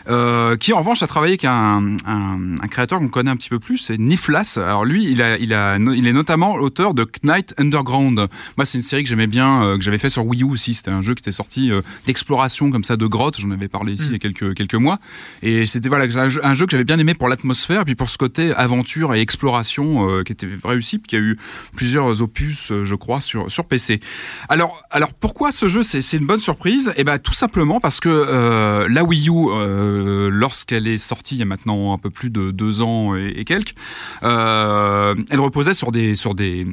euh, 0.10 0.58
qui 0.58 0.74
en 0.74 0.80
revanche 0.80 1.02
a 1.04 1.08
travaillé 1.08 1.34
avec 1.34 1.46
un, 1.46 1.98
un, 2.06 2.58
un 2.62 2.68
créateur 2.68 3.00
qu'on 3.00 3.08
connaît 3.08 3.32
un 3.32 3.38
petit 3.38 3.50
peu 3.50 3.60
plus, 3.60 3.78
c'est 3.78 3.98
Niflas. 3.98 4.58
Alors 4.58 4.84
lui, 4.84 5.06
il 5.06 5.22
a, 5.22 5.38
il 5.38 5.54
a, 5.54 5.78
il 5.78 6.06
est 6.06 6.14
notamment 6.14 6.58
l'auteur 6.58 6.94
de 6.94 7.08
Knight 7.24 7.54
Underground. 7.58 8.28
Moi, 8.58 8.66
c'est 8.66 8.78
une 8.78 8.84
série 8.84 9.04
que 9.04 9.10
j'aimais 9.10 9.28
bien, 9.28 9.64
euh, 9.64 9.78
que 9.78 9.84
j'avais 9.84 9.98
fait 9.98 10.10
sur 10.10 10.26
Wii 10.26 10.44
U 10.44 10.52
aussi. 10.52 10.74
C'était 10.74 10.92
un 10.92 11.02
jeu 11.02 11.16
qui 11.16 11.22
était 11.22 11.32
sorti 11.32 11.72
euh, 11.72 11.82
d'exploration 12.06 12.70
comme 12.72 12.84
ça 12.84 12.98
de 12.98 13.08
grottes. 13.08 13.40
J'en 13.40 13.52
avais 13.52 13.70
parlé 13.70 13.94
ici 13.94 14.08
il 14.08 14.12
y 14.12 14.16
a 14.16 14.20
quelques 14.20 14.54
quelques 14.54 14.76
mois. 14.76 15.00
Et 15.44 15.66
c'était 15.66 15.88
voilà 15.88 16.06
un 16.06 16.30
jeu, 16.30 16.46
un 16.46 16.54
jeu 16.54 16.66
que 16.66 16.72
j'avais 16.72 16.84
bien 16.84 17.00
aimé 17.00 17.14
pour 17.14 17.30
l'atmosphère, 17.30 17.86
puis 17.86 17.96
pour 17.96 18.10
ce 18.10 18.18
côté 18.18 18.54
aventure 18.54 19.16
et 19.16 19.22
exploration 19.22 20.24
qui 20.24 20.34
était 20.34 20.48
réussi, 20.64 20.98
puis 20.98 21.08
qui 21.08 21.16
a 21.16 21.20
eu 21.20 21.38
plusieurs 21.76 22.22
opus, 22.22 22.74
je 22.84 22.96
crois, 22.96 23.22
sur 23.22 23.50
sur 23.50 23.66
PC. 23.66 24.02
Alors 24.50 24.82
alors 24.92 25.14
pourquoi 25.14 25.52
ce 25.52 25.68
jeu? 25.68 25.84
C'est 25.84 26.18
une 26.18 26.26
bonne 26.26 26.40
surprise 26.42 26.94
Eh 26.98 27.04
ben 27.04 27.18
tout 27.20 27.34
simplement 27.34 27.80
parce 27.80 28.00
que 28.00 28.88
la 28.90 29.04
Wii 29.04 29.30
U, 29.30 29.50
euh, 29.50 30.30
lorsqu'elle 30.32 30.88
est 30.88 30.98
sortie 30.98 31.36
il 31.36 31.40
y 31.40 31.42
a 31.44 31.46
maintenant 31.46 31.94
un 31.94 31.98
peu 31.98 32.10
plus 32.10 32.30
de 32.30 32.52
deux 32.52 32.82
ans 32.82 33.16
et, 33.16 33.34
et 33.36 33.46
quelques, 33.46 33.76
euh, 34.24 35.16
elle 35.30 35.40
reposait 35.40 35.74
sur 35.74 35.92
des 35.92 36.16
sur 36.16 36.36
des 36.36 36.66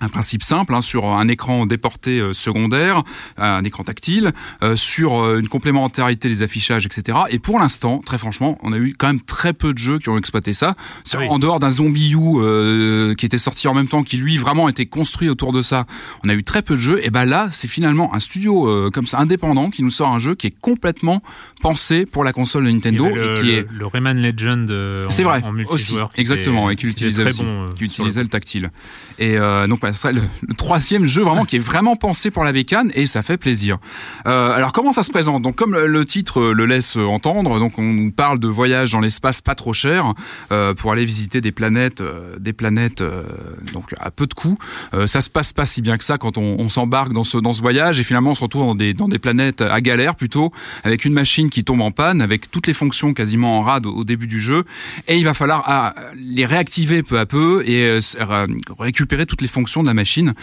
un 0.00 0.08
principe 0.08 0.42
simple 0.42 0.74
hein, 0.74 0.80
sur 0.80 1.06
un 1.06 1.26
écran 1.28 1.66
déporté 1.66 2.20
euh, 2.20 2.32
secondaire, 2.32 3.02
un 3.36 3.64
écran 3.64 3.84
tactile, 3.84 4.32
euh, 4.62 4.76
sur 4.76 5.20
euh, 5.20 5.38
une 5.40 5.48
complémentarité 5.48 6.28
des 6.28 6.42
affichages, 6.42 6.86
etc. 6.86 7.18
Et 7.30 7.38
pour 7.38 7.58
l'instant, 7.58 7.98
très 8.04 8.18
franchement, 8.18 8.58
on 8.62 8.72
a 8.72 8.78
eu 8.78 8.94
quand 8.96 9.08
même 9.08 9.20
très 9.20 9.52
peu 9.52 9.72
de 9.72 9.78
jeux 9.78 9.98
qui 9.98 10.08
ont 10.08 10.16
exploité 10.18 10.54
ça. 10.54 10.74
Ah 11.14 11.18
oui. 11.18 11.26
En 11.28 11.38
dehors 11.38 11.58
d'un 11.60 11.70
Zombie 11.70 12.12
U 12.14 13.14
qui 13.16 13.26
était 13.26 13.38
sorti 13.38 13.66
en 13.68 13.74
même 13.74 13.88
temps, 13.88 14.02
qui 14.02 14.16
lui 14.16 14.36
vraiment 14.38 14.68
était 14.68 14.86
construit 14.86 15.28
autour 15.28 15.52
de 15.52 15.62
ça, 15.62 15.84
on 16.24 16.28
a 16.28 16.34
eu 16.34 16.44
très 16.44 16.62
peu 16.62 16.74
de 16.74 16.80
jeux. 16.80 17.00
Et 17.04 17.10
ben 17.10 17.24
là, 17.24 17.48
c'est 17.50 17.68
finalement 17.68 18.14
un 18.14 18.18
studio 18.18 18.90
comme 18.92 19.06
ça 19.06 19.18
indépendant 19.18 19.70
qui 19.70 19.82
nous 19.82 19.90
sort 19.90 20.08
un 20.08 20.18
jeu 20.18 20.34
qui 20.34 20.46
est 20.46 20.54
complètement 20.60 21.22
pensé 21.60 22.06
pour 22.06 22.24
la 22.24 22.32
console 22.32 22.64
de 22.66 22.70
Nintendo 22.70 23.06
avait 23.06 23.14
le, 23.14 23.36
et 23.36 23.40
qui 23.40 23.46
le- 23.46 23.52
est 23.58 23.66
le 23.72 23.86
Rayman 23.86 24.20
Legend 24.20 24.70
en, 24.70 25.10
c'est 25.10 25.22
vrai, 25.24 25.42
en 25.42 25.48
aussi, 25.48 25.92
multijoueur. 25.92 26.10
qui 26.12 26.20
exactement, 26.20 26.70
et 26.70 26.76
qui 26.76 26.86
utilisait 26.86 27.22
très 27.22 27.30
aussi, 27.30 27.42
bon, 27.42 27.66
qui 27.66 27.88
sur 27.88 28.02
utilisait 28.04 28.22
le 28.22 28.28
tactile. 28.28 28.70
Et 29.18 29.36
donc 29.68 29.80
voilà, 29.88 29.92
ce 29.92 30.00
serait 30.00 30.12
le, 30.12 30.54
troisième 30.56 31.06
jeu 31.06 31.22
vraiment 31.22 31.44
qui 31.44 31.56
est 31.56 31.60
vraiment 31.60 31.96
pensé 31.96 32.30
pour 32.30 32.44
la 32.44 32.52
bécane 32.52 32.90
et 32.94 33.06
ça 33.06 33.22
fait 33.22 33.36
plaisir. 33.36 33.78
Euh, 34.26 34.52
alors 34.52 34.72
comment 34.72 34.92
ça 34.92 35.02
se 35.02 35.10
présente? 35.10 35.42
Donc 35.42 35.56
comme 35.56 35.74
le, 35.74 36.04
titre 36.04 36.40
euh, 36.40 36.52
le 36.52 36.66
laisse 36.66 36.96
entendre, 36.96 37.58
donc 37.58 37.78
on 37.78 37.82
nous 37.82 38.10
parle 38.10 38.38
de 38.38 38.48
voyage 38.48 38.92
dans 38.92 39.00
l'espace 39.00 39.40
pas 39.40 39.54
trop 39.54 39.72
cher 39.72 40.12
euh, 40.52 40.74
pour 40.74 40.92
aller 40.92 41.04
visiter 41.04 41.40
des 41.40 41.52
planètes, 41.52 42.00
euh, 42.00 42.36
des 42.38 42.52
planètes 42.52 43.00
euh, 43.00 43.22
donc 43.72 43.94
à 44.00 44.10
peu 44.10 44.26
de 44.26 44.34
coûts. 44.34 44.58
Euh, 44.94 45.06
ça 45.06 45.20
se 45.20 45.30
passe 45.30 45.52
pas 45.52 45.66
si 45.66 45.82
bien 45.82 45.96
que 45.96 46.04
ça 46.04 46.18
quand 46.18 46.38
on, 46.38 46.68
s'embarque 46.68 47.14
dans 47.14 47.24
ce 47.24 47.38
dans 47.38 47.54
ce 47.54 47.62
voyage 47.62 47.98
et 47.98 48.04
finalement 48.04 48.32
on 48.32 48.34
se 48.34 48.42
retrouve 48.42 48.62
dans 48.62 48.74
des 48.74 48.92
dans 48.92 49.08
des 49.08 49.18
planètes 49.18 49.62
à 49.62 49.80
galère 49.80 50.16
plutôt 50.16 50.52
avec 50.84 51.06
une 51.06 51.14
machine 51.14 51.48
qui 51.48 51.64
tombe 51.64 51.80
en 51.80 51.90
panne 51.90 52.20
avec 52.20 52.50
toutes 52.50 52.66
les 52.66 52.74
fonctions 52.74 53.14
quasiment 53.14 53.58
en 53.58 53.62
rade 53.62 53.86
au, 53.86 54.04
début 54.04 54.26
du 54.26 54.38
jeu 54.38 54.64
et 55.06 55.16
il 55.16 55.24
va 55.24 55.32
falloir 55.32 55.62
ah, 55.66 55.94
les 56.14 56.44
réactiver 56.44 57.02
peu 57.02 57.18
à 57.18 57.24
peu 57.24 57.62
et 57.66 58.00
euh, 58.20 58.46
récupérer 58.78 59.26
toutes 59.26 59.42
les 59.42 59.48
fonctions 59.48 59.77
de 59.82 59.88
la 59.88 59.94
machine. 59.94 60.34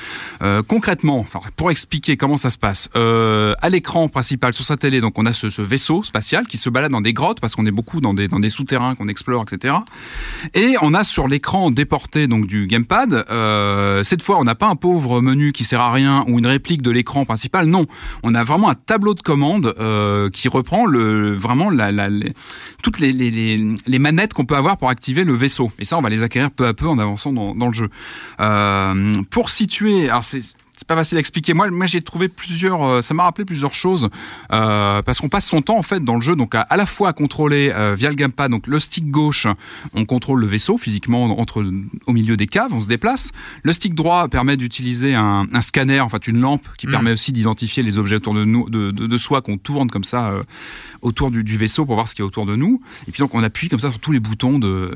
Euh, 0.42 0.62
concrètement, 0.64 1.26
pour 1.56 1.72
expliquer 1.72 2.18
comment 2.18 2.38
ça 2.38 2.50
se 2.50 2.58
passe, 2.58 2.90
euh, 2.96 3.54
à 3.62 3.70
l'écran 3.70 4.08
principal 4.08 4.54
sur 4.54 4.66
sa 4.66 4.78
télé, 4.78 5.02
donc 5.02 5.18
on 5.18 5.26
a 5.26 5.34
ce, 5.34 5.62
vaisseau 5.62 6.04
spatial 6.04 6.48
qui 6.48 6.58
se 6.58 6.70
balade 6.70 6.92
dans 6.92 7.02
des 7.02 7.14
grottes 7.14 7.40
parce 7.40 7.56
qu'on 7.56 7.66
est 7.66 7.72
beaucoup 7.72 8.02
dans 8.02 8.14
des 8.14 8.28
dans 8.28 8.40
des 8.40 8.50
souterrains 8.50 8.96
qu'on 8.96 9.08
explore, 9.08 9.44
etc. 9.44 9.76
Et 10.54 10.76
on 10.82 10.94
a 10.94 11.04
sur 11.04 11.28
l'écran 11.28 11.72
déporté 11.72 12.28
donc 12.28 12.48
du 12.48 12.68
gamepad, 12.68 13.26
euh, 13.30 14.04
cette 14.04 14.22
fois 14.22 14.40
on 14.40 14.44
n'a 14.44 14.56
pas 14.56 14.68
un 14.68 14.76
pauvre 14.76 15.22
menu 15.22 15.52
qui 15.52 15.64
sert 15.64 15.82
à 15.82 15.92
rien 15.92 16.26
ou 16.28 16.40
une 16.40 16.48
réplique 16.48 16.82
de 16.82 16.92
l'écran 16.92 17.26
principal, 17.26 17.68
non, 17.68 17.86
on 18.24 18.36
a 18.36 18.44
vraiment 18.44 18.70
un 18.70 18.76
tableau 18.76 19.14
de 19.14 19.22
commandes 19.22 19.74
euh, 19.80 20.30
qui 20.30 20.48
reprend 20.48 20.86
vraiment 20.86 21.72
toutes 22.84 23.00
les, 23.00 24.00
manettes 24.00 24.34
qu'on 24.34 24.46
peut 24.46 24.56
avoir 24.56 24.78
pour 24.78 24.90
activer 24.90 25.24
le 25.24 25.34
vaisseau. 25.34 25.72
Et 25.80 25.86
ça 25.86 25.98
on 25.98 26.02
va 26.02 26.10
les 26.10 26.24
acquérir 26.24 26.52
peu 26.52 26.68
à 26.68 26.74
peu 26.74 26.88
en 26.88 27.00
avançant 27.00 27.34
dans, 27.34 27.68
le 27.68 27.74
jeu. 27.74 27.90
Pour 29.30 29.50
situer, 29.50 30.10
alors 30.10 30.24
c'est 30.24 30.42
c'est 30.78 30.88
pas 30.88 30.96
facile 30.96 31.18
à 31.18 31.20
expliquer. 31.20 31.54
Moi, 31.54 31.70
moi 31.72 31.86
j'ai 31.86 32.02
trouvé 32.02 32.28
plusieurs, 32.28 32.84
euh, 32.84 33.02
ça 33.02 33.14
m'a 33.14 33.24
rappelé 33.24 33.46
plusieurs 33.46 33.74
choses 33.74 34.10
euh, 34.52 35.02
parce 35.02 35.20
qu'on 35.22 35.30
passe 35.30 35.46
son 35.48 35.62
temps 35.62 35.78
en 35.78 35.84
fait 35.84 36.04
dans 36.04 36.16
le 36.16 36.22
jeu, 36.22 36.36
donc 36.36 36.56
à, 36.56 36.62
à 36.62 36.78
la 36.78 36.86
fois 36.86 37.10
à 37.10 37.14
contrôler 37.14 37.72
euh, 37.74 37.96
via 37.96 38.10
le 38.10 38.16
gamepad, 38.16 38.52
donc 38.52 38.68
le 38.68 38.80
stick 38.80 39.10
gauche, 39.10 39.48
on 39.94 40.06
contrôle 40.06 40.42
le 40.42 40.48
vaisseau 40.48 40.78
physiquement 40.78 41.24
entre 41.40 41.66
au 42.08 42.12
milieu 42.14 42.38
des 42.38 42.48
caves, 42.48 42.74
on 42.74 42.82
se 42.82 42.88
déplace. 42.88 43.32
Le 43.64 43.74
stick 43.74 43.96
droit 43.96 44.28
permet 44.28 44.58
d'utiliser 44.58 45.16
un, 45.16 45.48
un 45.52 45.62
scanner, 45.62 46.00
en 46.02 46.10
fait 46.10 46.28
une 46.28 46.40
lampe 46.40 46.68
qui 46.78 46.88
Mm. 46.88 46.92
permet 46.92 47.12
aussi 47.12 47.32
d'identifier 47.32 47.82
les 47.84 47.98
objets 47.98 48.18
autour 48.18 48.34
de 48.34 48.44
nous, 48.46 48.70
de, 48.70 48.92
de, 48.92 49.08
de 49.08 49.18
soi 49.18 49.42
qu'on 49.42 49.58
tourne 49.58 49.90
comme 49.90 50.04
ça 50.04 50.28
euh, 50.30 50.44
autour 51.02 51.32
du, 51.32 51.44
du 51.44 51.58
vaisseau 51.58 51.86
pour 51.86 51.96
voir 51.96 52.08
ce 52.08 52.16
qu'il 52.16 52.22
y 52.22 52.26
a 52.26 52.28
autour 52.28 52.46
de 52.46 52.56
nous. 52.56 52.82
Et 53.08 53.12
puis 53.12 53.20
donc 53.20 53.34
on 53.34 53.44
appuie 53.44 53.70
comme 53.70 53.80
ça 53.80 53.90
sur 53.90 54.00
tous 54.00 54.12
les 54.12 54.20
boutons 54.20 54.60
de 54.60 54.92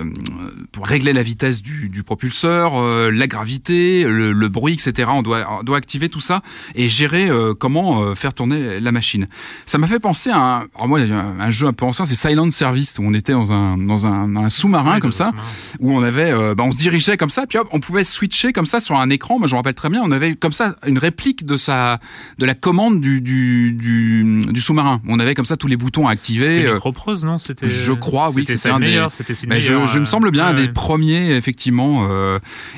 pour 0.71 0.85
régler 0.87 1.13
la 1.13 1.23
vitesse 1.23 1.61
du, 1.61 1.89
du 1.89 2.03
propulseur, 2.03 2.81
la 3.11 3.27
gravité, 3.27 4.03
le, 4.03 4.31
le 4.31 4.49
bruit, 4.49 4.73
etc. 4.73 5.09
On 5.13 5.21
doit 5.21 5.45
on 5.59 5.63
doit 5.63 5.68
activer 5.75 6.09
tout 6.09 6.19
ça 6.19 6.41
et 6.75 6.87
gérer 6.87 7.29
euh, 7.29 7.53
comment 7.53 8.01
euh, 8.01 8.15
faire 8.15 8.33
tourner 8.33 8.79
la 8.79 8.91
machine. 8.91 9.27
Ça 9.65 9.77
m'a 9.77 9.87
fait 9.87 9.99
penser 9.99 10.29
à 10.29 10.37
un, 10.37 10.57
alors 10.75 10.87
moi, 10.87 10.99
un, 10.99 11.39
un 11.39 11.49
jeu 11.49 11.67
un 11.67 11.73
peu 11.73 11.85
ancien, 11.85 12.05
c'est 12.05 12.15
Silent 12.15 12.51
Service 12.51 12.97
où 12.99 13.03
on 13.03 13.13
était 13.13 13.33
dans 13.33 13.51
un 13.51 13.77
dans 13.77 14.07
un, 14.07 14.35
un 14.35 14.49
sous-marin 14.49 14.95
Oui, 14.95 14.99
comme 14.99 15.11
ça 15.11 15.31
où 15.79 15.93
on 15.93 16.03
avait, 16.03 16.31
euh, 16.31 16.55
bah, 16.55 16.63
on 16.65 16.71
se 16.71 16.77
dirigeait 16.77 17.17
comme 17.17 17.29
ça, 17.29 17.45
puis 17.47 17.57
hop, 17.57 17.67
on 17.71 17.79
pouvait 17.79 18.03
switcher 18.03 18.53
comme 18.53 18.65
ça 18.65 18.79
sur 18.79 18.99
un 18.99 19.09
écran. 19.09 19.39
Moi, 19.39 19.47
je 19.47 19.53
me 19.53 19.57
rappelle 19.57 19.73
très 19.73 19.89
bien, 19.89 20.01
on 20.03 20.11
avait 20.11 20.35
comme 20.35 20.53
ça 20.53 20.75
une 20.85 20.97
réplique 20.97 21.45
de 21.45 21.57
sa, 21.57 21.99
de 22.37 22.45
la 22.45 22.53
commande 22.53 23.01
du 23.01 23.21
du, 23.21 23.71
du, 23.71 24.41
du 24.49 24.61
sous-marin. 24.61 25.01
On 25.07 25.19
avait 25.19 25.35
comme 25.35 25.45
ça 25.45 25.57
tous 25.57 25.67
les 25.67 25.77
boutons 25.77 26.07
activés. 26.07 26.47
C'était 26.47 26.65
euh, 26.65 26.75
Microprose, 26.75 27.25
non? 27.25 27.37
C'était. 27.37 27.67
je 27.67 27.91
crois, 27.91 28.27
oui, 28.31 28.41
C'était 28.41 28.57
c'était 28.57 28.69
un 28.69 28.79
meilleur. 28.79 29.11
C'était 29.11 29.33
le 29.33 29.49
mais 29.49 29.59
je, 29.59 29.99
me 29.99 30.05
semble 30.05 30.31
bien 30.31 30.47
un 30.47 30.53
des 30.53 30.63
ouais. 30.63 30.69
premiers, 30.69 31.31
effectivement. 31.31 32.07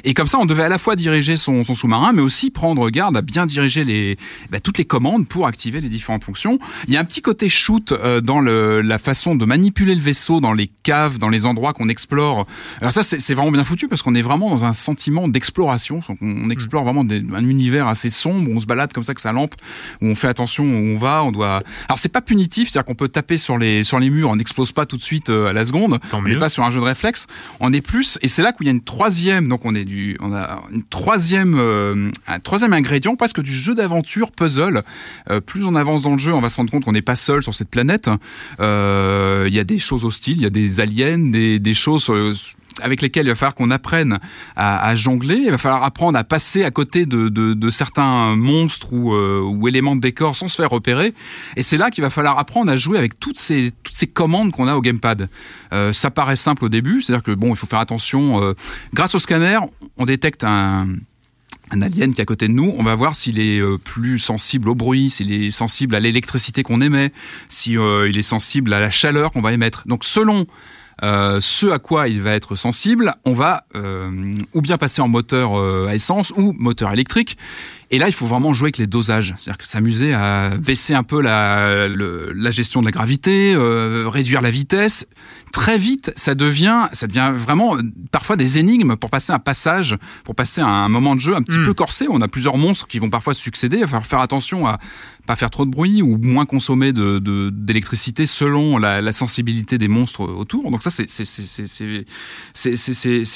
et 0.04 0.14
comme 0.14 0.28
ça, 0.28 0.40
on 0.40 0.46
devait 0.46 0.64
à 0.64 0.70
la 0.70 0.78
fois 0.78 0.96
diriger 0.96 1.38
son, 1.38 1.64
son 1.64 1.74
sous-marin, 1.74 2.14
mais 2.14 2.22
aussi 2.22 2.52
prendre 2.52 2.81
garde 2.90 3.16
à 3.18 3.22
bien 3.22 3.46
diriger 3.46 3.84
les, 3.84 4.18
bah, 4.50 4.60
toutes 4.60 4.78
les 4.78 4.86
commandes 4.86 5.28
pour 5.28 5.48
activer 5.48 5.82
les 5.82 5.90
différentes 5.90 6.24
fonctions. 6.24 6.60
Il 6.88 6.94
y 6.94 6.98
a 6.98 7.00
un 7.00 7.06
petit 7.06 7.22
côté 7.22 7.50
shoot 7.50 7.92
euh, 7.92 8.22
dans 8.22 8.40
le, 8.40 8.82
la 8.82 8.98
façon 8.98 9.36
de 9.36 9.46
manipuler 9.46 9.96
le 9.96 10.02
vaisseau 10.02 10.40
dans 10.40 10.54
les 10.54 10.68
caves, 10.84 11.18
dans 11.18 11.30
les 11.30 11.46
endroits 11.46 11.74
qu'on 11.74 11.90
explore. 11.90 12.48
Alors 12.80 12.92
ça, 12.94 13.04
c'est 13.04 13.34
vraiment 13.34 13.52
bien 13.52 13.64
foutu 13.64 13.88
parce 13.88 14.02
qu'on 14.02 14.16
est 14.16 14.22
vraiment 14.22 14.50
dans 14.50 14.66
un 14.66 14.74
sentiment 14.74 15.28
d'exploration. 15.28 16.02
On, 16.10 16.16
on 16.22 16.50
explore 16.50 16.84
vraiment 16.84 17.04
des- 17.04 17.22
un 17.34 17.48
univers 17.48 17.88
assez 17.88 18.10
sombre 18.10 18.50
où 18.50 18.56
on 18.56 18.60
se 18.60 18.66
balade 18.66 18.94
comme 18.94 19.04
ça 19.04 19.14
que 19.14 19.22
sa 19.22 19.32
lampe, 19.32 19.56
où 20.02 20.08
on 20.08 20.16
fait 20.16 20.28
attention 20.28 20.64
où 20.64 20.96
on 20.96 20.98
va. 20.98 21.24
On 21.24 21.32
doit. 21.32 21.62
Alors 21.88 22.00
c'est 22.00 22.10
pas 22.10 22.22
punitif, 22.22 22.70
c'est-à-dire 22.70 22.86
qu'on 22.86 22.96
peut 22.96 23.10
taper 23.10 23.38
sur 23.38 23.58
les 23.58 23.84
sur 23.84 24.00
les 24.00 24.10
murs, 24.10 24.30
on 24.30 24.36
n'explose 24.36 24.72
pas 24.72 24.86
tout 24.86 24.98
de 24.98 25.04
suite 25.04 25.30
euh, 25.30 25.48
à 25.48 25.54
la 25.54 25.66
seconde. 25.66 26.00
Tant 26.10 26.20
on 26.20 26.22
n'est 26.24 26.38
pas 26.38 26.50
sur 26.50 26.64
un 26.64 26.72
jeu 26.72 26.80
de 26.80 26.86
réflexe. 26.86 27.28
On 27.60 27.74
est 27.74 27.82
plus, 27.82 28.18
et 28.22 28.28
c'est 28.28 28.42
là 28.42 28.52
qu'il 28.54 28.66
y 28.66 28.70
a 28.70 28.72
une 28.72 28.84
troisième. 28.84 29.48
Donc 29.48 29.66
on 29.66 29.76
est 29.76 29.86
du, 29.86 30.18
on 30.22 30.34
a 30.34 30.62
une 30.72 30.84
troisième, 30.84 31.56
euh, 31.58 32.10
un 32.28 32.40
troisième 32.40 32.71
ingrédient, 32.72 33.16
presque 33.16 33.42
du 33.42 33.54
jeu 33.54 33.76
d'aventure 33.76 34.32
puzzle. 34.32 34.84
Euh, 35.30 35.42
plus 35.42 35.66
on 35.66 35.76
avance 35.76 36.02
dans 36.02 36.14
le 36.14 36.18
jeu, 36.18 36.34
on 36.34 36.42
va 36.42 36.50
se 36.50 36.58
rendre 36.58 36.72
compte 36.72 36.86
qu'on 36.86 36.92
n'est 36.92 37.02
pas 37.02 37.16
seul 37.16 37.44
sur 37.44 37.54
cette 37.54 37.70
planète. 37.70 38.10
Euh, 38.60 39.46
Il 39.48 39.54
y 39.54 39.60
a 39.60 39.64
des 39.64 39.78
choses 39.78 40.06
hostiles, 40.06 40.38
il 40.38 40.44
y 40.44 40.46
a 40.46 40.50
des 40.50 40.80
aliens, 40.80 41.18
des, 41.18 41.60
des 41.60 41.74
choses. 41.74 42.10
euh, 42.10 42.34
avec 42.82 43.02
lesquelles 43.02 43.26
il 43.26 43.30
va 43.30 43.36
falloir 43.36 43.54
qu'on 43.54 43.70
apprenne 43.70 44.18
à, 44.56 44.96
jongler, 44.96 45.36
il 45.36 45.52
va 45.52 45.58
falloir 45.58 45.84
apprendre 45.84 46.18
à 46.18 46.24
passer 46.24 46.64
à 46.64 46.72
côté 46.72 47.06
de, 47.06 47.28
de, 47.28 47.70
certains 47.70 48.38
monstres 48.38 48.94
ou, 48.94 49.14
ou 49.14 49.68
éléments 49.68 49.94
de 49.94 50.00
décor 50.00 50.38
sans 50.38 50.48
se 50.48 50.56
faire 50.56 50.70
repérer. 50.70 51.14
Et 51.58 51.64
c'est 51.64 51.76
là 51.76 51.92
qu'il 51.92 52.02
va 52.02 52.10
falloir 52.10 52.40
apprendre 52.40 52.72
à 52.72 52.78
jouer 52.78 52.98
avec 52.98 53.20
toutes 53.20 53.38
ces, 53.38 53.74
toutes 53.84 53.94
ces 53.94 54.08
commandes 54.08 54.52
qu'on 54.54 54.70
a 54.70 54.76
au 54.76 54.82
gamepad. 54.82 55.28
Ça 55.92 56.12
paraît 56.12 56.38
simple 56.38 56.64
au 56.64 56.70
début, 56.70 57.02
c'est-à-dire 57.02 57.24
que 57.24 57.34
bon, 57.34 57.50
il 57.50 57.58
faut 57.58 57.68
faire 57.68 57.80
attention. 57.80 58.56
grâce 58.94 59.16
au 59.16 59.20
scanner, 59.20 59.60
on 59.98 60.06
détecte 60.06 60.46
un, 60.46 60.88
un 61.72 61.82
alien 61.82 62.14
qui 62.14 62.22
est 62.22 62.24
à 62.24 62.26
côté 62.26 62.48
de 62.48 62.54
nous, 62.54 62.74
on 62.78 62.84
va 62.84 62.96
voir 62.96 63.16
s'il 63.16 63.40
est 63.40 63.60
euh, 63.60 63.78
plus 63.78 64.20
sensible 64.20 64.70
au 64.70 64.76
bruit, 64.76 65.10
s'il 65.10 65.32
est 65.32 65.52
sensible 65.52 65.96
à 65.96 66.00
l'électricité 66.00 66.64
qu'on 66.64 66.82
émet, 66.82 67.12
si 67.48 67.78
euh, 67.78 68.10
il 68.10 68.18
est 68.18 68.24
sensible 68.24 68.74
à 68.74 68.80
la 68.80 68.90
chaleur 68.90 69.32
qu'on 69.32 69.42
va 69.42 69.54
émettre. 69.54 69.84
Donc 69.88 70.04
selon 70.04 70.46
euh, 71.04 71.40
ce 71.42 71.68
à 71.68 71.80
quoi 71.80 72.10
il 72.10 72.22
va 72.22 72.34
être 72.34 72.56
sensible, 72.56 73.14
on 73.26 73.34
va 73.34 73.66
euh, 73.76 74.34
ou 74.54 74.62
bien 74.62 74.78
passer 74.78 75.02
en 75.02 75.08
moteur 75.08 75.56
à 75.88 75.96
essence 75.96 76.32
ou 76.36 76.54
moteur 76.54 76.92
électrique. 76.92 77.38
Et 77.94 77.98
là, 77.98 78.08
il 78.08 78.14
faut 78.14 78.26
vraiment 78.26 78.54
jouer 78.54 78.68
avec 78.68 78.78
les 78.78 78.88
dosages, 78.88 79.36
c'est-à-dire 79.38 79.58
que 79.58 79.68
s'amuser 79.68 80.14
à 80.14 80.52
baisser 80.58 80.94
un 80.94 81.04
peu 81.04 81.22
la, 81.22 81.90
le- 81.90 82.32
la 82.34 82.50
gestion 82.50 82.80
de 82.80 82.86
la 82.86 82.92
gravité, 82.92 83.54
euh, 83.54 84.06
réduire 84.08 84.42
la 84.42 84.50
vitesse. 84.50 85.06
Très 85.52 85.78
vite, 85.78 86.14
ça 86.16 86.34
devient, 86.34 86.88
ça 86.94 87.08
devient 87.08 87.34
vraiment 87.36 87.76
euh, 87.76 87.82
parfois 88.12 88.38
des 88.38 88.60
énigmes 88.60 88.96
pour 88.96 89.10
passer 89.10 89.34
un 89.34 89.40
passage, 89.40 89.98
pour 90.24 90.36
passer 90.36 90.62
un 90.62 90.88
moment 90.88 91.16
de 91.16 91.20
jeu 91.20 91.36
un 91.36 91.42
petit 91.42 91.58
Mm. 91.60 91.66
peu 91.66 91.74
corsé. 91.74 92.06
On 92.10 92.22
a 92.22 92.30
plusieurs 92.30 92.58
monstres 92.58 92.88
qui 92.88 93.00
vont 93.00 93.10
parfois 93.10 93.34
se 93.34 93.42
succéder. 93.42 93.78
Il 93.78 93.82
va 93.82 93.88
falloir 93.88 94.06
faire 94.08 94.22
attention 94.22 94.66
à 94.66 94.80
pas 95.28 95.36
faire 95.36 95.50
trop 95.50 95.66
de 95.66 95.72
bruit 95.72 96.02
ou 96.02 96.18
moins 96.18 96.46
consommer 96.46 96.94
de- 96.94 97.20
de- 97.20 97.50
d'électricité 97.54 98.26
selon 98.26 98.78
la, 98.78 99.02
la 99.02 99.12
sensibilité 99.12 99.78
des 99.78 99.90
monstres 99.90 100.22
autour. 100.22 100.72
Donc 100.72 100.82
ça, 100.82 100.90
c'est 100.90 101.06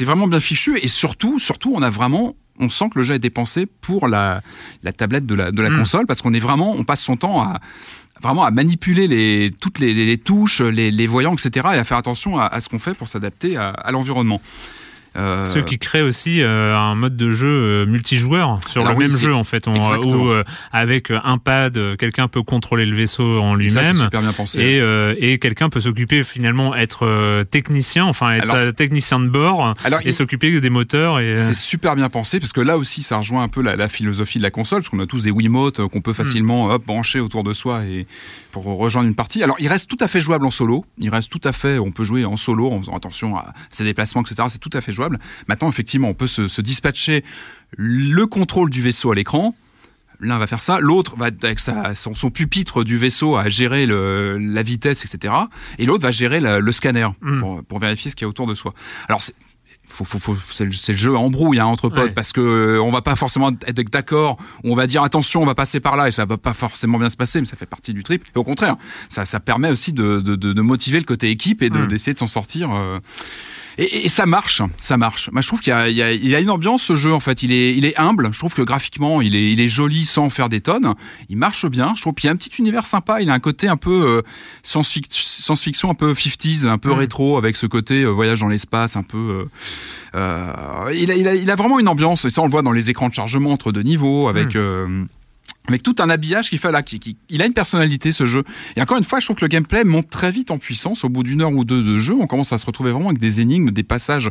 vraiment 0.05 0.27
bien 0.27 0.39
fichu. 0.39 0.79
Et 0.81 0.87
surtout, 0.87 1.39
surtout, 1.39 1.73
on 1.75 1.81
a 1.81 1.89
vraiment 1.89 2.35
on 2.59 2.69
sent 2.69 2.85
que 2.93 2.99
le 2.99 3.03
jeu 3.03 3.13
a 3.13 3.17
été 3.17 3.29
pensé 3.29 3.65
pour 3.65 4.07
la, 4.07 4.41
la 4.83 4.91
tablette 4.93 5.25
de 5.25 5.35
la, 5.35 5.51
de 5.51 5.61
la 5.61 5.69
Mm. 5.69 5.77
console 5.79 6.05
parce 6.07 6.21
qu'on 6.21 6.33
est 6.33 6.39
vraiment, 6.39 6.71
on 6.71 6.83
passe 6.83 7.03
son 7.03 7.17
temps 7.17 7.41
à 7.41 7.59
vraiment 8.21 8.45
à 8.45 8.51
manipuler 8.51 9.07
les, 9.07 9.53
toutes 9.59 9.79
les, 9.79 9.93
les- 9.93 10.05
les 10.05 10.17
touches, 10.17 10.61
les, 10.61 10.89
les 10.89 11.05
voyants, 11.07 11.33
etc. 11.33 11.67
et 11.73 11.77
à 11.77 11.83
faire 11.83 11.97
attention 11.97 12.39
à, 12.39 12.45
à 12.45 12.61
ce 12.61 12.69
qu'on 12.69 12.79
fait 12.79 12.93
pour 12.93 13.07
s'adapter 13.09 13.57
à, 13.57 13.69
à 13.69 13.91
l'environnement. 13.91 14.41
Euh, 15.17 15.43
Ceux 15.43 15.61
qui 15.61 15.77
créent 15.79 16.01
aussi 16.01 16.41
euh, 16.41 16.75
un 16.77 16.95
mode 16.95 17.15
de 17.15 17.31
jeu 17.31 17.47
euh, 17.47 17.85
multijoueur 17.85 18.59
sur 18.67 18.81
Alors 18.81 18.93
le 18.93 18.97
oui, 18.99 19.07
même 19.07 19.17
jeu 19.17 19.33
en 19.33 19.43
fait, 19.43 19.67
on- 19.67 19.75
où 19.75 20.29
euh, 20.29 20.43
avec 20.71 21.11
un 21.11 21.37
pad, 21.37 21.79
quelqu'un 21.97 22.27
peut 22.27 22.43
contrôler 22.43 22.85
le 22.85 22.95
vaisseau 22.95 23.39
en 23.39 23.55
lui-même. 23.55 23.95
super 23.95 24.21
bien 24.21 24.33
pensé. 24.33 24.61
Et, 24.61 25.31
et 25.33 25.39
quelqu'un 25.39 25.69
peut 25.69 25.79
s'occuper 25.81 26.23
finalement 26.23 26.75
être 26.75 27.43
technicien, 27.43 28.05
enfin 28.05 28.33
être 28.33 28.53
Alors, 28.53 28.73
technicien 28.73 29.19
de 29.19 29.27
bord 29.27 29.73
Alors, 29.83 29.99
et 30.01 30.09
il- 30.09 30.13
s'occuper 30.13 30.59
des 30.59 30.69
moteurs 30.69 31.19
et 31.19 31.35
C'est 31.35 31.53
super 31.53 31.95
bien 31.95 32.09
pensé 32.09 32.39
parce 32.39 32.53
que 32.53 32.61
là 32.61 32.77
aussi 32.77 33.03
ça 33.03 33.17
rejoint 33.17 33.43
un 33.43 33.47
peu 33.49 33.61
la, 33.61 33.75
la 33.75 33.87
philosophie 33.87 34.37
de 34.37 34.43
la 34.43 34.51
console 34.51 34.79
parce 34.81 34.89
qu'on 34.89 34.99
a 34.99 35.05
tous 35.05 35.23
des 35.23 35.31
Wiimotes 35.31 35.85
qu'on 35.87 36.01
peut 36.01 36.13
facilement 36.13 36.65
hop, 36.67 36.85
brancher 36.85 37.19
autour 37.19 37.43
de 37.43 37.53
soi 37.53 37.83
et 37.85 38.07
pour 38.51 38.63
rejoindre 38.65 39.07
une 39.07 39.15
partie. 39.15 39.43
Alors 39.43 39.57
il 39.59 39.67
reste 39.67 39.89
tout 39.89 39.97
à 39.99 40.07
fait 40.07 40.21
jouable 40.21 40.45
en 40.45 40.51
solo. 40.51 40.85
Il 40.97 41.09
reste 41.09 41.29
tout 41.29 41.41
à 41.43 41.51
fait, 41.51 41.77
on 41.77 41.91
peut 41.91 42.03
jouer 42.05 42.25
en 42.25 42.37
solo 42.37 42.71
en 42.71 42.79
faisant 42.79 42.95
attention 42.95 43.35
à 43.35 43.53
ses 43.69 43.83
déplacements, 43.83 44.21
etc. 44.21 44.43
C'est 44.47 44.59
tout 44.59 44.69
à 44.73 44.81
fait 44.81 44.91
jouable. 44.91 45.04
Maintenant 45.47 45.69
effectivement 45.69 46.09
on 46.09 46.13
peut 46.13 46.27
se, 46.27 46.47
se 46.47 46.61
dispatcher 46.61 47.23
le 47.77 48.25
contrôle 48.25 48.69
du 48.69 48.81
vaisseau 48.81 49.11
à 49.11 49.15
l'écran. 49.15 49.55
L'un 50.21 50.37
va 50.37 50.47
faire 50.47 50.61
ça, 50.61 50.79
l'autre 50.79 51.17
va 51.17 51.25
avec 51.25 51.59
sa, 51.59 51.93
son, 51.93 52.13
son 52.15 52.29
pupitre 52.31 52.85
du 52.85 52.97
vaisseau 52.97 53.35
à 53.35 53.49
gérer 53.49 53.85
le, 53.85 54.37
la 54.37 54.63
vitesse, 54.63 55.03
etc. 55.03 55.33
Et 55.77 55.85
l'autre 55.85 56.03
va 56.03 56.11
gérer 56.11 56.39
la- 56.39 56.59
le 56.59 56.71
scanner 56.71 57.07
Mm. 57.21 57.39
pour, 57.39 57.63
pour 57.65 57.79
vérifier 57.79 58.09
ce 58.11 58.15
qu'il 58.15 58.23
y 58.23 58.27
a 58.27 58.29
autour 58.29 58.47
de 58.47 58.55
soi. 58.55 58.73
Alors 59.09 59.21
c'est 59.21 59.33
le, 60.63 60.71
jeu 60.71 61.15
en 61.15 61.29
brouille 61.29 61.59
hein, 61.59 61.65
entre 61.65 61.89
potes 61.89 61.99
Ouais. 62.05 62.09
parce 62.11 62.31
que 62.31 62.39
euh, 62.41 62.81
on 62.81 62.91
va 62.91 63.01
pas 63.01 63.15
forcément 63.17 63.51
être 63.67 63.91
d'accord. 63.91 64.37
On 64.63 64.73
va 64.73 64.87
dire 64.87 65.03
attention, 65.03 65.41
on 65.43 65.45
va 65.45 65.53
passer 65.53 65.79
par 65.81 65.95
là 65.97 66.07
et 66.07 66.11
ça 66.11 66.25
va 66.25 66.37
pas 66.37 66.53
forcément 66.53 66.97
bien 66.97 67.09
se 67.09 67.17
passer, 67.17 67.39
mais 67.41 67.45
ça 67.45 67.55
fait 67.57 67.65
partie 67.65 67.93
du 67.93 68.03
trip. 68.03 68.23
Et 68.35 68.39
au 68.39 68.43
contraire, 68.43 68.77
ça, 69.09 69.25
ça 69.25 69.39
permet 69.41 69.69
aussi 69.69 69.91
de, 69.93 70.21
de, 70.21 70.35
de, 70.35 70.53
de 70.53 70.61
motiver 70.61 70.97
le 70.99 71.05
côté 71.05 71.29
équipe 71.29 71.61
et 71.61 71.69
de- 71.69 71.77
Mm. 71.79 71.87
d'essayer 71.87 72.13
de 72.13 72.19
s'en 72.19 72.27
sortir. 72.27 72.71
euh. 72.73 72.99
Et, 73.77 74.05
et 74.05 74.09
ça 74.09 74.25
marche, 74.25 74.61
ça 74.77 74.97
marche. 74.97 75.29
Moi, 75.31 75.41
je 75.41 75.47
trouve 75.47 75.59
qu'il 75.59 75.71
y 75.71 75.73
a, 75.73 75.89
il 75.89 75.95
y, 75.97 76.29
y 76.29 76.35
a 76.35 76.39
une 76.39 76.49
ambiance 76.49 76.83
ce 76.83 76.95
jeu 76.95 77.13
en 77.13 77.19
fait. 77.19 77.43
Il 77.43 77.51
est, 77.51 77.75
il 77.75 77.83
est 77.85 77.97
humble. 77.99 78.29
Je 78.31 78.39
trouve 78.39 78.53
que 78.53 78.61
graphiquement, 78.61 79.21
il 79.21 79.35
est, 79.35 79.51
il 79.51 79.59
est 79.59 79.67
joli 79.67 80.05
sans 80.05 80.29
faire 80.29 80.47
des 80.49 80.61
tonnes. 80.61 80.93
Il 81.29 81.37
marche 81.37 81.65
bien. 81.65 81.93
Je 81.95 82.01
trouve 82.01 82.13
qu'il 82.13 82.27
y 82.27 82.29
a 82.29 82.33
un 82.33 82.37
petit 82.37 82.51
univers 82.59 82.85
sympa. 82.85 83.21
Il 83.21 83.29
a 83.29 83.33
un 83.33 83.39
côté 83.39 83.67
un 83.67 83.77
peu 83.77 83.91
euh, 83.91 84.21
science-fic- 84.63 85.07
science-fiction, 85.11 85.89
un 85.89 85.93
peu 85.95 86.13
50s, 86.13 86.67
un 86.67 86.77
peu 86.77 86.89
Mm. 86.89 86.99
rétro 86.99 87.37
avec 87.37 87.55
ce 87.57 87.65
côté 87.65 88.01
euh, 88.03 88.09
voyage 88.09 88.39
dans 88.41 88.47
l'espace, 88.47 88.95
un 88.95 89.03
peu. 89.03 89.17
euh, 89.17 89.45
euh, 90.15 90.93
il, 90.95 91.11
a, 91.11 91.15
il, 91.15 91.27
a, 91.27 91.35
il 91.35 91.51
a 91.51 91.55
vraiment 91.55 91.79
une 91.79 91.87
ambiance. 91.87 92.25
Et 92.25 92.29
ça, 92.29 92.41
on 92.41 92.45
le 92.45 92.51
voit 92.51 92.61
dans 92.61 92.71
les 92.71 92.89
écrans 92.89 93.09
de 93.09 93.13
chargement 93.13 93.51
entre 93.51 93.71
deux 93.71 93.83
niveaux, 93.83 94.27
avec. 94.29 94.55
Mm. 94.55 95.07
Avec 95.67 95.83
tout 95.83 95.95
un 95.99 96.09
habillage 96.09 96.49
qui 96.49 96.57
fait 96.57 96.71
là, 96.71 96.81
qui, 96.83 96.99
qui- 96.99 97.17
il 97.29 97.41
a 97.41 97.45
une 97.45 97.53
personnalité 97.53 98.11
ce 98.11 98.25
jeu. 98.25 98.43
Et 98.75 98.81
encore 98.81 98.97
une 98.97 99.03
fois, 99.03 99.19
je 99.19 99.25
trouve 99.25 99.37
que 99.37 99.45
le 99.45 99.47
gameplay 99.49 99.83
monte 99.83 100.09
très 100.09 100.31
vite 100.31 100.51
en 100.51 100.57
puissance. 100.57 101.03
Au 101.03 101.09
bout 101.09 101.23
d'une 101.23 101.41
heure 101.41 101.51
ou 101.51 101.65
deux 101.65 101.81
de 101.83 101.97
jeu, 101.97 102.13
on 102.19 102.27
commence 102.27 102.53
à 102.53 102.57
se 102.57 102.65
retrouver 102.65 102.91
vraiment 102.91 103.07
avec 103.09 103.19
des 103.19 103.41
énigmes, 103.41 103.71
des 103.71 103.83
passages. 103.83 104.29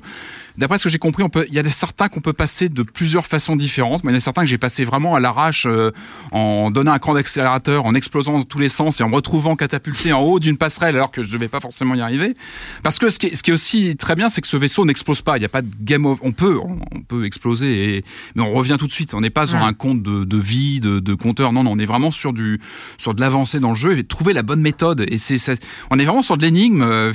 D'après 0.59 0.79
ce 0.79 0.85
que 0.85 0.91
j'ai 0.91 0.99
compris, 0.99 1.23
on 1.23 1.29
peut, 1.29 1.47
il 1.49 1.55
y 1.55 1.59
a 1.59 1.71
certains 1.71 2.09
qu'on 2.09 2.21
peut 2.21 2.33
passer 2.33 2.69
de 2.69 2.83
plusieurs 2.83 3.27
façons 3.27 3.57
différentes, 3.57 4.05
mais 4.05 4.13
il 4.13 4.15
y 4.15 4.17
en 4.17 4.19
a 4.19 4.21
certains 4.21 4.43
que 4.43 4.49
j'ai 4.49 4.59
passé 4.59 4.85
vraiment 4.85 5.15
à 5.15 5.21
l'arrache, 5.21 5.67
euh, 5.69 5.91
en 6.31 6.71
donnant 6.71 6.93
un 6.93 6.99
cran 6.99 7.15
d'accélérateur, 7.15 7.87
en 7.87 7.95
explosant 7.95 8.39
dans 8.39 8.45
tous 8.45 8.59
les 8.59 8.69
sens 8.69 9.01
et 9.01 9.05
en 9.05 9.09
me 9.09 9.17
retrouvant 9.17 9.57
catapulté 9.57 10.13
en 10.13 10.21
haut 10.21 10.39
d'une 10.39 10.57
passerelle 10.57 10.95
alors 10.97 11.11
que 11.11 11.23
je 11.23 11.33
devais 11.33 11.49
pas 11.49 11.61
forcément 11.61 11.95
y 11.95 12.01
arriver. 12.01 12.35
Parce 12.83 12.99
que 12.99 13.11
ce 13.11 13.19
qui 13.19 13.27
est, 13.27 13.35
ce 13.35 13.43
qui 13.43 13.51
est 13.51 13.55
aussi 13.55 13.97
très 13.97 14.15
bien, 14.15 14.29
c'est 14.29 14.41
que 14.41 14.47
ce 14.49 14.57
vaisseau 14.57 14.85
n'explose 14.85 15.23
pas. 15.23 15.37
Il 15.37 15.41
n'y 15.41 15.47
a 15.47 15.51
pas 15.51 15.63
de 15.63 15.69
game 15.81 16.07
over. 16.07 16.21
On 16.23 16.33
peut, 16.33 16.59
on, 16.59 17.01
peut 17.01 17.25
exploser, 17.25 17.97
et, 17.99 18.05
mais 18.35 18.43
on 18.43 18.53
revient 18.53 18.77
tout 18.79 18.87
de 18.87 18.93
suite. 18.93 19.15
On 19.15 19.21
n'est 19.21 19.31
pas 19.31 19.47
sur 19.47 19.59
un 19.59 19.73
compte 19.73 20.03
de, 20.03 20.25
de 20.25 20.37
vie, 20.39 20.81
de, 20.81 21.01
de 21.01 21.15
compteur. 21.25 21.53
Non, 21.53 21.63
non, 21.65 21.73
on 21.73 21.79
est 21.79 21.91
vraiment 21.95 22.11
sur 22.11 22.33
du, 22.33 22.61
sur 22.99 23.15
de 23.15 23.21
l'avancée 23.21 23.61
dans 23.61 23.71
le 23.71 23.81
jeu 23.85 23.97
et 23.97 24.05
trouver 24.05 24.33
la 24.35 24.43
bonne 24.43 24.61
méthode. 24.61 25.05
Et 25.09 25.19
c'est, 25.19 25.39
on 25.91 25.99
est 25.99 26.05
vraiment 26.05 26.23
sur 26.23 26.37
de 26.37 26.43
l'énigme, 26.43 26.83
euh, 26.83 27.13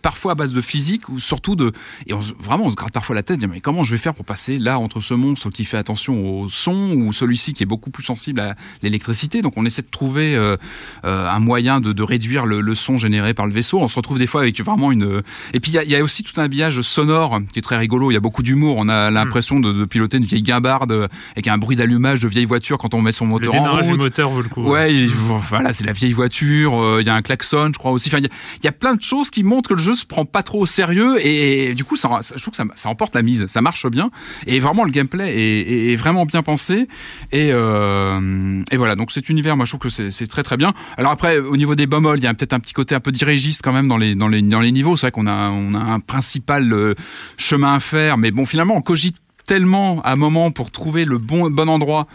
parfois 0.00 0.32
à 0.32 0.34
base 0.34 0.52
de 0.52 0.62
physique 0.62 1.08
ou 1.08 1.18
surtout 1.18 1.56
de, 1.56 1.72
et 2.06 2.14
on, 2.14 2.20
vraiment, 2.38 2.66
on 2.66 2.70
se 2.70 2.76
gratte 2.76 2.92
parfois 2.92 3.16
la 3.16 3.24
tête, 3.24 3.38
dire, 3.40 3.48
mais 3.48 3.60
comment 3.60 3.84
je 3.84 3.90
vais 3.94 3.98
faire 3.98 4.14
pour 4.14 4.24
passer 4.24 4.58
là 4.58 4.78
entre 4.78 5.00
ce 5.00 5.14
monstre 5.14 5.50
qui 5.50 5.64
fait 5.64 5.76
attention 5.76 6.14
au 6.14 6.48
son 6.48 6.92
ou 6.92 7.12
celui-ci 7.12 7.52
qui 7.52 7.62
est 7.64 7.66
beaucoup 7.74 7.90
plus 7.90 8.04
sensible 8.04 8.40
à 8.40 8.54
l'électricité? 8.82 9.42
Donc 9.42 9.54
on 9.56 9.66
essaie 9.66 9.82
de 9.82 9.90
trouver 9.90 10.36
euh, 10.36 10.56
euh, 11.04 11.28
un 11.28 11.40
moyen 11.40 11.80
de, 11.80 11.92
de 11.92 12.02
réduire 12.02 12.46
le, 12.46 12.60
le 12.60 12.74
son 12.74 12.96
généré 12.96 13.34
par 13.34 13.46
le 13.46 13.52
vaisseau. 13.52 13.80
On 13.80 13.88
se 13.88 13.96
retrouve 13.96 14.18
des 14.18 14.28
fois 14.28 14.42
avec 14.42 14.60
vraiment 14.60 14.92
une. 14.92 15.22
Et 15.52 15.60
puis 15.60 15.72
il 15.72 15.74
y 15.74 15.78
a, 15.78 15.84
il 15.84 15.90
y 15.90 15.96
a 15.96 16.02
aussi 16.02 16.22
tout 16.22 16.40
un 16.40 16.44
habillage 16.44 16.80
sonore 16.82 17.40
qui 17.52 17.58
est 17.58 17.62
très 17.62 17.78
rigolo. 17.78 18.10
Il 18.10 18.14
y 18.14 18.16
a 18.16 18.20
beaucoup 18.20 18.44
d'humour. 18.44 18.76
On 18.78 18.88
a 18.88 19.10
l'impression 19.10 19.58
de, 19.60 19.72
de 19.72 19.84
piloter 19.84 20.18
une 20.18 20.24
vieille 20.24 20.42
guimbarde 20.42 21.08
avec 21.32 21.48
un 21.48 21.58
bruit 21.58 21.76
d'allumage 21.76 22.20
de 22.20 22.28
vieille 22.28 22.44
voiture 22.44 22.78
quand 22.78 22.94
on 22.94 23.02
met 23.02 23.12
son 23.12 23.26
moteur 23.26 23.47
démarrage 23.52 23.86
du 23.86 23.92
moteur 24.04 24.30
vaut 24.30 24.42
le 24.42 24.48
coup. 24.48 24.62
Ouais, 24.62 24.94
il- 24.94 25.08
voilà, 25.48 25.72
c'est 25.72 25.84
la 25.84 25.92
vieille 25.92 26.12
voiture. 26.12 26.74
euh, 26.80 26.98
Il 27.00 27.06
y 27.06 27.10
a 27.10 27.14
un 27.14 27.22
klaxon, 27.22 27.70
je 27.72 27.78
crois 27.78 27.90
aussi. 27.92 28.08
Enfin, 28.08 28.18
il 28.18 28.24
y, 28.24 28.26
a- 28.26 28.30
il 28.60 28.64
y 28.64 28.68
a 28.68 28.72
plein 28.72 28.94
de 28.94 29.02
choses 29.02 29.30
qui 29.30 29.42
montrent 29.44 29.68
que 29.68 29.74
le 29.74 29.80
jeu 29.80 29.94
se 29.94 30.04
prend 30.06 30.24
pas 30.24 30.42
trop 30.42 30.60
au 30.60 30.66
sérieux 30.66 31.16
et, 31.24 31.74
du 31.74 31.84
coup, 31.84 31.96
ça, 31.96 32.08
ça- 32.22 32.34
je 32.36 32.42
trouve 32.42 32.52
que 32.52 32.56
ça, 32.56 32.64
ça 32.74 32.88
emporte 32.88 33.14
la 33.14 33.22
mise. 33.22 33.46
Ça 33.48 33.60
marche 33.60 33.86
bien 33.88 34.10
et 34.46 34.60
vraiment 34.60 34.84
le 34.84 34.90
gameplay 34.90 35.28
est, 35.34 35.60
est- 35.60 35.92
est 35.92 35.96
vraiment 35.96 36.24
bien 36.26 36.42
pensé. 36.42 36.88
Et, 37.32 37.50
euh, 37.52 38.62
et 38.70 38.76
voilà, 38.76 38.94
donc 38.96 39.10
cet 39.12 39.28
univers, 39.28 39.56
moi, 39.56 39.64
je 39.66 39.70
trouve 39.76 39.80
que 39.90 40.10
c'est 40.10 40.26
très 40.26 40.42
très 40.42 40.56
bien. 40.56 40.72
Alors 40.96 41.12
après, 41.12 41.38
au 41.38 41.56
niveau 41.56 41.74
des 41.74 41.86
bommoles, 41.86 42.18
il 42.18 42.24
y 42.24 42.26
a 42.26 42.34
peut-être 42.34 42.52
un 42.52 42.60
petit 42.60 42.74
côté 42.74 42.94
un 42.94 43.00
peu 43.00 43.12
dirigiste 43.12 43.62
quand 43.62 43.72
même 43.72 43.88
dans 43.88 43.96
les 43.98 44.14
dans 44.14 44.28
les 44.28 44.42
dans 44.42 44.60
les 44.60 44.72
niveaux. 44.72 44.96
C'est 44.96 45.06
vrai 45.06 45.12
qu'on 45.12 45.26
a 45.26 45.50
on 45.50 45.74
a 45.74 45.78
un 45.78 46.00
principal 46.00 46.72
euh, 46.72 46.94
chemin 47.36 47.74
à 47.74 47.80
faire, 47.80 48.18
mais 48.18 48.30
bon, 48.30 48.44
finalement, 48.44 48.74
on 48.76 48.82
cogite 48.82 49.16
tellement 49.46 50.02
à 50.02 50.12
un 50.12 50.16
moment 50.16 50.50
pour 50.50 50.70
trouver 50.70 51.04
le 51.04 51.18
bon 51.18 51.48
bon 51.50 51.68
endroit. 51.68 52.06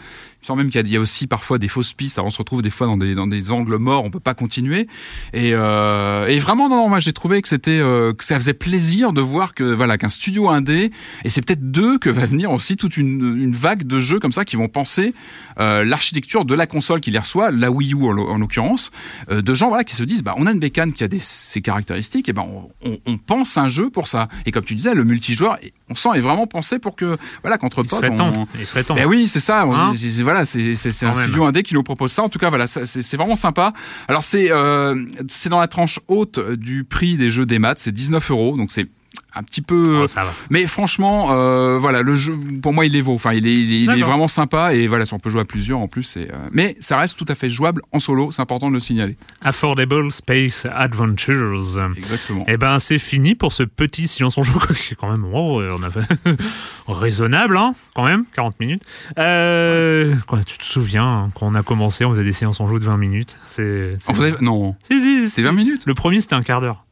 Je 0.44 0.48
sens 0.48 0.58
même 0.58 0.68
qu'il 0.68 0.86
y 0.88 0.96
a- 0.96 1.00
aussi 1.00 1.26
parfois 1.26 1.56
des 1.56 1.68
fausses 1.68 1.94
pistes. 1.94 2.18
Alors 2.18 2.26
on 2.26 2.30
se 2.30 2.36
retrouve 2.36 2.60
des 2.60 2.68
fois 2.68 2.86
dans 2.86 3.26
des, 3.26 3.50
angles 3.50 3.78
morts, 3.78 4.04
on 4.04 4.10
peut 4.10 4.20
pas 4.20 4.34
continuer. 4.34 4.88
Et, 5.32 5.52
euh, 5.54 6.38
vraiment, 6.38 6.68
non, 6.68 6.86
moi 6.90 7.00
j'ai 7.00 7.14
trouvé 7.14 7.40
que 7.40 7.48
c'était 7.48 7.80
euh, 7.80 8.12
que 8.12 8.22
ça 8.22 8.36
faisait 8.36 8.52
plaisir 8.52 9.14
de 9.14 9.22
voir 9.22 9.54
que 9.54 9.64
voilà 9.64 9.96
qu'un 9.96 10.10
studio 10.10 10.50
indé 10.50 10.90
et 11.24 11.30
c'est 11.30 11.40
peut-être 11.40 11.70
d'eux 11.70 11.96
que 11.98 12.10
va 12.10 12.26
venir 12.26 12.50
aussi 12.50 12.76
toute 12.76 12.98
une 12.98 13.52
vague 13.52 13.84
de 13.84 14.00
jeux 14.00 14.20
comme 14.20 14.32
ça 14.32 14.44
qui 14.44 14.56
vont 14.56 14.68
penser 14.68 15.14
euh, 15.60 15.84
l'architecture 15.84 16.44
de 16.44 16.54
la 16.54 16.66
console 16.66 17.00
qui 17.00 17.10
les 17.10 17.18
reçoit, 17.18 17.50
la 17.50 17.70
Wii 17.70 17.92
U 17.94 18.04
en, 18.04 18.12
l'o- 18.12 18.28
en 18.28 18.38
l'occurrence, 18.38 18.90
euh, 19.30 19.42
de 19.42 19.54
gens 19.54 19.68
voilà 19.68 19.84
qui 19.84 19.94
se 19.94 20.02
disent 20.02 20.22
bah 20.22 20.34
on 20.36 20.46
a 20.46 20.52
une 20.52 20.58
bécane 20.58 20.92
qui 20.92 21.04
a 21.04 21.08
des 21.08 21.18
ces 21.18 21.60
caractéristiques 21.60 22.28
et 22.28 22.32
ben 22.32 22.42
on, 22.42 22.70
on, 22.90 22.98
on 23.06 23.18
pense 23.18 23.56
un 23.58 23.68
jeu 23.68 23.90
pour 23.90 24.08
ça. 24.08 24.28
Et 24.46 24.52
comme 24.52 24.64
tu 24.64 24.74
disais, 24.74 24.94
le 24.94 25.04
multijoueur, 25.04 25.58
on 25.90 25.94
sent 25.94 26.08
est 26.16 26.20
vraiment 26.20 26.46
pensé 26.46 26.78
pour 26.78 26.96
que 26.96 27.16
voilà 27.42 27.58
qu'entre 27.58 27.78
Il 27.84 27.88
potes 27.90 27.98
serait 28.00 28.10
on- 28.10 28.16
temps. 28.16 28.48
Il 28.58 28.66
serait 28.66 28.84
temps. 28.84 28.94
ben 28.94 29.06
oui, 29.06 29.28
c'est 29.28 29.40
ça. 29.40 29.62
Hein 29.62 29.92
voilà, 30.22 30.44
c'est 30.44 30.74
un 31.04 31.12
même. 31.14 31.22
studio 31.24 31.44
indé 31.44 31.62
qui 31.62 31.74
nous 31.74 31.82
propose 31.82 32.12
ça. 32.12 32.22
En 32.22 32.28
tout 32.28 32.38
cas, 32.38 32.48
voilà, 32.48 32.66
c'est 32.66 33.16
vraiment 33.16 33.36
sympa. 33.36 33.72
Alors 34.08 34.22
c'est 34.22 34.50
euh, 34.50 35.04
c'est 35.28 35.48
dans 35.48 35.60
la 35.60 35.68
tranche 35.68 36.00
haute 36.08 36.38
du 36.54 36.84
prix 36.84 37.16
des 37.16 37.30
jeux 37.30 37.46
des 37.46 37.58
maths, 37.58 37.78
c'est 37.78 37.92
19 37.92 38.30
euros, 38.30 38.56
donc 38.56 38.72
c'est 38.72 38.86
un 39.34 39.42
petit 39.42 39.62
peu. 39.62 40.02
Oh, 40.02 40.06
ça 40.06 40.24
va. 40.24 40.30
Mais 40.50 40.66
franchement, 40.66 41.28
euh, 41.32 41.78
voilà, 41.78 42.02
le 42.02 42.14
jeu, 42.14 42.38
pour 42.62 42.72
moi, 42.72 42.86
il 42.86 42.92
les 42.92 43.00
vaut. 43.00 43.14
Enfin, 43.14 43.32
il 43.32 43.46
est, 43.46 43.52
il 43.52 43.72
est, 43.72 43.80
il 43.94 43.98
est 43.98 44.02
vraiment 44.02 44.28
sympa 44.28 44.74
et 44.74 44.86
voilà, 44.86 45.06
si 45.06 45.14
on 45.14 45.18
peut 45.18 45.30
jouer 45.30 45.40
à 45.40 45.44
plusieurs 45.44 45.78
en 45.80 45.88
plus. 45.88 46.04
c'est, 46.04 46.30
euh, 46.30 46.36
mais 46.52 46.76
ça 46.80 46.98
reste 46.98 47.18
tout 47.18 47.24
à 47.28 47.34
fait 47.34 47.48
jouable 47.48 47.82
en 47.92 47.98
solo. 47.98 48.30
C'est 48.30 48.42
important 48.42 48.68
de 48.68 48.74
le 48.74 48.80
signaler. 48.80 49.16
Affordable 49.40 50.10
Space 50.12 50.66
Adventures. 50.72 51.78
Exactement. 51.96 52.44
Eh 52.48 52.56
ben, 52.56 52.78
c'est 52.78 52.98
fini 52.98 53.34
pour 53.34 53.52
ce 53.52 53.62
petit 53.62 54.06
silence 54.06 54.38
en 54.38 54.42
jeu 54.42 54.52
qui 54.74 54.92
est 54.92 54.96
quand 54.96 55.10
même, 55.10 55.26
oh, 55.32 55.60
on 55.62 55.82
a 55.82 55.90
fait 55.90 56.06
raisonnable, 56.88 57.56
hein, 57.56 57.74
quand 57.94 58.04
même, 58.04 58.24
40 58.34 58.60
minutes. 58.60 58.82
Euh, 59.18 60.14
quoi, 60.26 60.40
tu 60.44 60.58
te 60.58 60.64
souviens, 60.64 61.04
hein, 61.04 61.30
quand 61.34 61.46
on 61.46 61.54
a 61.54 61.62
commencé, 61.62 62.04
on 62.04 62.10
faisait 62.10 62.24
des 62.24 62.32
séances 62.32 62.60
en 62.60 62.68
jeu 62.68 62.78
de 62.78 62.84
20 62.84 62.96
minutes. 62.96 63.36
C'est, 63.46 63.92
fait, 63.98 64.40
non, 64.40 64.76
Si, 64.82 65.00
si, 65.00 65.28
c'est 65.28 65.42
20 65.42 65.52
minutes. 65.52 65.82
Le 65.86 65.94
premier, 65.94 66.20
c'était 66.20 66.34
un 66.34 66.42
quart 66.42 66.60
d'heure. 66.60 66.83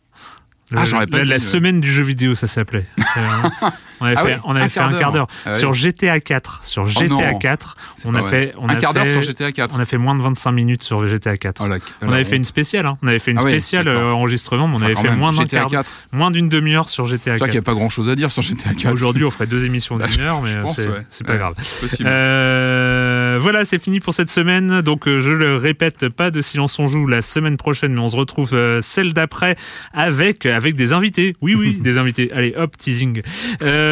Le- 0.72 0.78
Ah, 0.78 0.84
j'aurais 0.86 1.06
pas 1.06 1.18
la, 1.18 1.24
dit, 1.24 1.30
la 1.30 1.38
semaine 1.38 1.80
du 1.80 1.90
jeu 1.92 2.02
vidéo, 2.02 2.34
ça 2.34 2.46
s'appelait. 2.46 2.86
C'est, 4.02 4.04
on 4.04 4.04
avait 4.04 4.14
Ah 4.16 4.24
fait, 4.24 4.34
oui, 4.34 4.40
on 4.44 4.50
avait 4.56 4.64
un 4.64 4.68
fait 4.68 4.74
quart 4.80 4.88
un 4.94 4.98
quart 4.98 5.12
d'heure. 5.12 5.26
Ah. 5.46 5.52
Sur 5.52 5.72
GTA 5.72 6.20
4. 6.20 6.60
Sur 6.64 6.86
GTA 6.86 7.32
non. 7.32 7.38
4, 7.38 7.76
C'est 7.96 8.06
on 8.08 8.14
a 8.14 8.22
fait. 8.22 8.54
On 8.58 8.68
un 8.68 8.74
a 8.74 8.76
quart 8.76 8.94
d'heure 8.94 9.08
sur 9.08 9.22
GTA 9.22 9.52
4. 9.52 9.74
On 9.76 9.80
a 9.80 9.84
fait 9.84 9.98
moins 9.98 10.14
de 10.14 10.22
25 10.22 10.52
minutes 10.52 10.82
sur 10.82 11.06
GTA 11.06 11.36
4. 11.36 11.62
Oh, 11.64 11.68
la- 11.68 11.78
on 12.02 12.12
avait 12.12 12.24
fait 12.24 12.36
une 12.36 12.44
spéciale, 12.44 12.86
hein. 12.86 12.98
on 13.02 13.06
avait 13.08 13.18
fait 13.18 13.30
une 13.32 13.38
Ah 13.38 13.42
spéciale 13.42 13.88
enregistrement, 13.88 14.66
mais 14.68 14.74
on 14.74 14.76
Enfin, 14.76 14.84
avait 14.86 14.94
fait 14.96 15.08
même, 15.10 15.18
moins 15.18 15.32
d'un 15.32 15.42
GTA 15.42 15.60
quart, 15.60 15.68
4. 15.70 15.92
moins 16.12 16.30
d'une 16.30 16.48
demi-heure 16.48 16.88
sur 16.88 17.06
GTA 17.06 17.22
C'est 17.24 17.30
vrai 17.38 17.38
qu'il 17.50 17.58
n'y 17.60 17.64
4. 17.64 17.68
a 17.68 17.70
pas 17.72 17.74
grand 17.74 17.88
chose 17.88 18.08
à 18.10 18.14
dire 18.16 18.30
sur 18.32 18.42
GTA 18.42 18.74
4. 18.74 18.92
Aujourd'hui, 18.92 19.24
on 19.24 19.30
ferait 19.30 19.46
deux 19.46 19.64
émissions 19.64 19.96
d'une 19.98 20.20
heure, 20.20 20.42
mais 20.42 20.54
euh, 20.56 20.62
c'est 20.68 20.88
ouais. 20.88 21.02
c'est 21.08 21.26
pas 21.26 21.32
Ouais, 21.34 21.38
grave. 21.38 21.54
c'est. 21.60 22.02
Euh, 22.06 23.38
voilà, 23.40 23.64
c'est 23.64 23.82
fini 23.82 24.00
pour 24.00 24.14
cette 24.14 24.30
semaine. 24.30 24.80
Donc, 24.82 25.06
euh, 25.08 25.20
je 25.20 25.30
le 25.32 25.56
répète, 25.56 26.08
pas 26.08 26.30
de 26.30 26.40
silence 26.42 26.78
on 26.78 26.88
joue 26.88 27.06
la 27.06 27.22
semaine 27.22 27.56
prochaine, 27.56 27.92
mais 27.94 28.00
on 28.00 28.08
se 28.08 28.16
retrouve 28.16 28.56
celle 28.80 29.12
d'après 29.14 29.56
avec 29.92 30.46
avec 30.46 30.74
des 30.74 30.92
invités. 30.92 31.36
Oui, 31.40 31.54
oui, 31.58 31.74
des 31.80 31.98
invités. 31.98 32.30
Allez, 32.32 32.54
hop, 32.56 32.76
teasing. 32.76 33.22
Euh, 33.62 33.91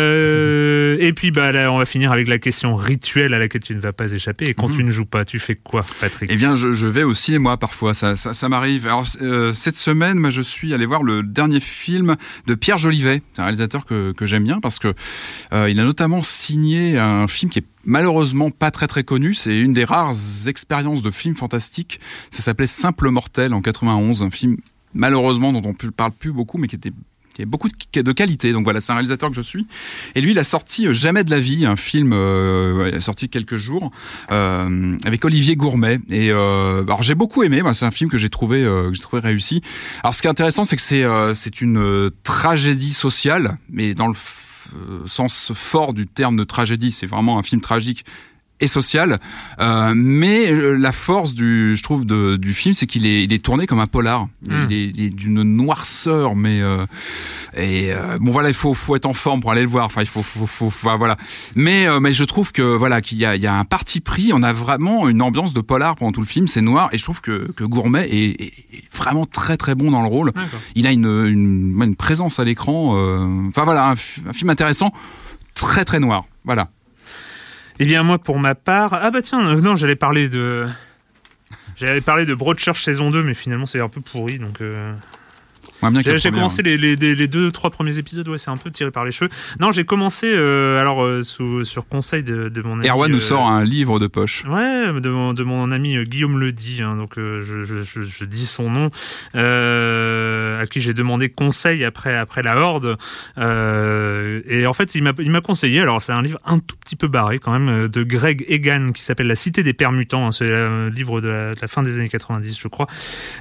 et 1.01 1.13
puis, 1.15 1.31
bah 1.31 1.53
là, 1.53 1.73
on 1.73 1.79
va 1.79 1.87
finir 1.87 2.13
avec 2.13 2.29
la 2.29 2.39
question 2.39 2.75
rituelle 2.75 3.35
à 3.35 3.39
laquelle 3.39 3.63
tu 3.63 3.75
ne 3.75 3.81
vas 3.81 3.93
pas 3.93 4.13
échapper. 4.13 4.47
Et 4.47 4.55
quand 4.55 4.71
tu 4.71 4.85
ne 4.85 4.91
joues 4.91 5.07
pas, 5.07 5.25
tu 5.25 5.39
fais 5.39 5.57
quoi, 5.57 5.85
Patrick? 6.01 6.31
Eh 6.33 6.37
bien, 6.37 6.55
je, 6.55 6.73
je 6.73 6.87
vais 6.87 7.03
au 7.03 7.15
cinéma 7.15 7.57
parfois, 7.57 7.95
ça, 7.95 8.17
ça, 8.17 8.35
ça 8.35 8.49
m'arrive. 8.49 8.87
Alors, 8.87 9.07
euh, 9.23 9.53
cette 9.53 9.77
semaine, 9.77 10.19
moi, 10.19 10.31
je 10.31 10.43
suis 10.43 10.75
allé 10.75 10.87
voir 10.87 11.03
le 11.03 11.23
dernier 11.23 11.61
film 11.61 12.17
de 12.47 12.55
Pierre 12.55 12.79
Jolivet, 12.79 13.23
c'est 13.35 13.43
un 13.43 13.45
réalisateur 13.45 13.85
que, 13.85 14.13
que 14.13 14.27
j'aime 14.27 14.45
bien 14.45 14.61
parce 14.61 14.79
que 14.79 14.95
euh, 15.53 15.71
il 15.71 15.79
a 15.81 15.85
notamment 15.85 16.23
signé 16.23 16.99
un 16.99 17.29
film 17.29 17.51
qui 17.51 17.61
est 17.61 17.67
malheureusement 17.85 18.51
pas 18.51 18.71
très 18.71 18.87
très 18.87 19.05
connu. 19.05 19.35
C'est 19.35 19.57
une 19.57 19.73
des 19.73 19.85
rares 19.85 20.15
expériences 20.47 21.03
de 21.03 21.11
film 21.11 21.35
fantastique. 21.35 22.01
Ça 22.31 22.43
s'appelait 22.43 22.67
Simple 22.67 23.11
Mortel 23.11 23.55
en 23.55 23.61
91, 23.61 24.23
un 24.23 24.31
film 24.31 24.57
malheureusement 24.95 25.53
dont 25.53 25.63
on 25.65 25.87
ne 25.87 25.91
parle 25.91 26.13
plus 26.13 26.33
beaucoup, 26.33 26.59
mais 26.59 26.67
qui 26.67 26.77
était 26.77 26.93
qui 27.41 27.45
a 27.45 27.47
beaucoup 27.47 27.69
de, 27.69 28.03
de 28.03 28.13
qualité. 28.13 28.53
Donc 28.53 28.65
voilà, 28.65 28.81
c'est 28.81 28.93
un 28.93 28.97
réalisateur 28.97 29.31
que 29.31 29.37
je 29.37 29.41
suis. 29.41 29.67
Et 30.15 30.21
lui, 30.21 30.33
il 30.33 30.39
a 30.39 30.45
sorti 30.45 30.87
euh, 30.87 30.93
Jamais 30.93 31.25
de 31.25 31.31
la 31.31 31.41
vie, 31.41 31.65
un 31.65 31.77
film 31.77 32.13
euh, 32.13 33.01
sorti 33.01 33.29
quelques 33.31 33.57
jours 33.57 33.91
euh, 34.31 34.97
avec 35.07 35.25
Olivier 35.25 35.57
Gourmet. 35.57 35.99
Et 36.11 36.31
euh, 36.31 36.83
alors 36.83 37.03
j'ai 37.03 37.15
beaucoup 37.15 37.43
aimé. 37.43 37.63
C'est 37.73 37.87
un 37.87 37.91
film 37.91 38.11
que 38.11 38.19
j'ai 38.19 38.29
trouvé 38.29 38.61
que 38.61 38.93
j'ai 38.93 39.01
trouvé 39.01 39.23
réussi. 39.23 39.63
Alors 40.03 40.15
ce 40.15 40.21
qui 40.21 40.27
est 40.27 40.31
intéressant, 40.31 40.65
c'est 40.65 40.77
que 40.77 40.83
c'est 40.83 41.05
c'est 41.35 41.61
une 41.63 42.11
tragédie 42.23 42.93
sociale, 42.93 43.57
mais 43.71 43.95
dans 43.95 44.09
le 44.09 44.15
sens 45.07 45.53
fort 45.55 45.95
du 45.95 46.07
terme 46.07 46.37
de 46.37 46.45
tragédie. 46.45 46.91
C'est 46.91 47.07
vraiment 47.07 47.39
un 47.39 47.43
film 47.43 47.61
tragique 47.61 48.05
et 48.61 48.67
social. 48.69 49.19
Euh, 49.61 49.93
mais 49.95 50.51
euh, 50.53 50.77
la 50.77 50.93
force 50.93 51.35
du, 51.35 51.77
je 51.77 51.83
trouve, 51.83 52.05
de, 52.05 52.37
du 52.37 52.53
film, 52.55 52.75
c'est 52.75 52.87
qu'il 52.87 53.07
est, 53.07 53.25
il 53.25 53.33
est 53.33 53.43
tourné 53.45 53.67
comme 53.67 53.81
un 53.81 53.87
polar. 53.87 54.29
Il, 54.47 54.53
Mm. 54.55 54.67
est, 54.71 54.85
il 54.95 55.01
est 55.05 55.11
d'une 55.11 55.43
noirceur, 55.43 56.35
mais 56.37 56.61
euh, 56.61 56.85
et 57.57 57.93
euh, 57.93 58.19
bon 58.21 58.31
voilà, 58.31 58.49
il 58.49 58.55
faut, 58.55 58.75
faut 58.75 58.97
être 58.97 59.07
en 59.07 59.13
forme 59.13 59.41
pour 59.41 59.51
aller 59.53 59.63
le 59.63 59.69
voir. 59.69 59.87
Enfin, 59.87 60.03
il 60.03 60.07
faut, 60.09 60.23
faut, 60.23 60.47
faut, 60.47 60.71
faut- 60.71 60.97
voilà. 60.99 61.17
Mais, 61.55 61.87
euh, 61.87 62.01
mais 62.01 62.13
je 62.13 62.25
trouve 62.25 62.53
que 62.53 62.63
voilà, 62.63 63.01
qu'il 63.01 63.19
y 63.19 63.25
a, 63.25 63.35
il 63.37 63.43
y 63.43 63.47
a 63.47 63.55
un 63.55 63.65
parti 63.65 64.01
pris. 64.01 64.31
On 64.35 64.43
a 64.43 64.53
vraiment 64.53 65.09
une 65.09 65.23
ambiance 65.23 65.53
de 65.53 65.61
polar 65.61 65.97
pendant 65.97 66.13
tout 66.13 66.21
le 66.21 66.27
film. 66.27 66.47
C'est 66.49 66.61
noir, 66.61 66.89
et 66.93 66.99
je 66.99 67.05
trouve 67.05 67.21
que, 67.21 67.51
que 67.57 67.65
Gourmet 67.65 68.09
est, 68.09 68.41
est- 68.43 68.53
vraiment 68.97 69.25
très 69.27 69.57
très 69.57 69.75
bon 69.75 69.91
dans 69.91 70.03
le 70.03 70.09
rôle. 70.09 70.33
Il 70.75 70.87
a 70.87 70.93
une, 70.93 71.07
une, 71.07 71.81
une 71.83 71.97
présence 71.97 72.39
à 72.39 72.45
l'écran. 72.45 72.93
euh, 72.97 73.49
Enfin 73.49 73.65
voilà, 73.65 73.89
un, 73.89 73.93
un 74.29 74.33
film 74.33 74.51
intéressant, 74.51 74.93
très 75.55 75.85
très 75.85 76.01
noir. 76.01 76.25
Voilà. 76.45 76.69
Eh 77.83 77.87
bien, 77.87 78.03
moi, 78.03 78.19
pour 78.19 78.39
ma 78.39 78.55
part. 78.55 78.93
Ah, 78.93 79.11
bah 79.11 79.23
tiens, 79.23 79.49
euh, 79.49 79.61
non, 79.63 79.75
j'allais 79.75 79.97
parler 79.97 80.29
de. 80.29 80.67
J'allais 81.77 82.03
parler 82.03 82.27
de 82.27 82.35
Broadchurch 82.35 82.83
saison 82.83 83.11
2, 83.11 83.23
mais 83.23 83.33
finalement, 83.33 83.65
c'est 83.65 83.81
un 83.81 83.89
peu 83.89 84.03
pourri. 84.03 84.39
Donc, 84.39 84.61
euh, 84.61 84.93
j'ai 86.17 86.31
commencé 86.41 86.63
les, 86.63 86.77
les, 86.77 86.97
les- 86.97 87.15
les 87.15 87.29
deux, 87.29 87.51
trois 87.53 87.71
premiers 87.71 87.99
épisodes. 87.99 88.29
Ouais, 88.29 88.39
c'est 88.39 88.51
un 88.51 88.57
peu 88.57 88.71
tiré 88.71 88.91
par 88.91 89.05
les 89.05 89.11
cheveux. 89.13 89.31
Non, 89.61 89.73
j'ai 89.73 89.85
commencé, 89.85 90.27
euh, 90.31 90.81
alors, 90.81 91.03
euh, 91.03 91.23
sous, 91.23 91.65
sur 91.65 91.87
conseil 91.89 92.23
de, 92.23 92.49
de 92.49 92.63
mon 92.63 92.79
ami. 92.79 92.89
Erwan 92.89 93.11
nous 93.11 93.17
euh, 93.17 93.21
sort 93.21 93.49
un 93.49 93.65
livre 93.65 93.99
de 93.99 94.07
poche. 94.07 94.45
Ouais, 94.49 95.01
de 95.01 95.09
mon, 95.09 95.33
de 95.33 95.43
mon 95.43 95.71
ami 95.71 95.97
euh, 95.97 96.05
Guillaume 96.05 96.39
Ledy, 96.41 96.83
hein, 96.83 96.97
donc 96.97 97.19
euh, 97.19 97.41
je, 97.43 97.65
je, 97.65 97.83
je, 97.83 98.01
je 98.03 98.25
dis 98.25 98.47
son 98.47 98.71
nom, 98.71 98.91
euh, 99.35 100.61
à 100.63 100.67
qui 100.67 100.81
j'ai 100.81 100.95
demandé 100.95 101.29
conseil 101.29 101.85
après, 101.85 102.17
après 102.17 102.43
la 102.43 102.57
Horde. 102.59 102.97
Euh, 103.39 104.41
et 104.49 104.67
en 104.67 104.73
fait, 104.73 104.95
il 104.95 105.03
m'a 105.03 105.13
il 105.19 105.31
m'a 105.31 105.41
conseillé, 105.41 105.81
alors 105.81 106.01
c'est 106.03 106.13
un 106.13 106.23
livre 106.23 106.39
un 106.45 106.59
tout 106.59 106.77
petit 106.85 106.97
peu 106.97 107.09
barré 107.09 107.39
quand 107.39 107.57
même, 107.59 107.89
de 107.89 108.03
Greg 108.03 108.45
Egan, 108.49 108.93
qui 108.93 109.03
s'appelle 109.03 109.27
La 109.27 109.35
Cité 109.35 109.63
des 109.63 109.73
Pères 109.73 109.93
Mutants. 109.93 110.27
hein, 110.27 110.33
c'est 110.33 110.53
un 110.55 110.89
livre 110.91 111.21
de 111.21 111.29
la, 111.29 111.55
de 111.55 111.61
la 111.61 111.69
fin 111.69 111.83
des 111.83 111.99
années 111.99 112.09
90, 112.09 112.59
je 112.61 112.69
crois. 112.69 112.87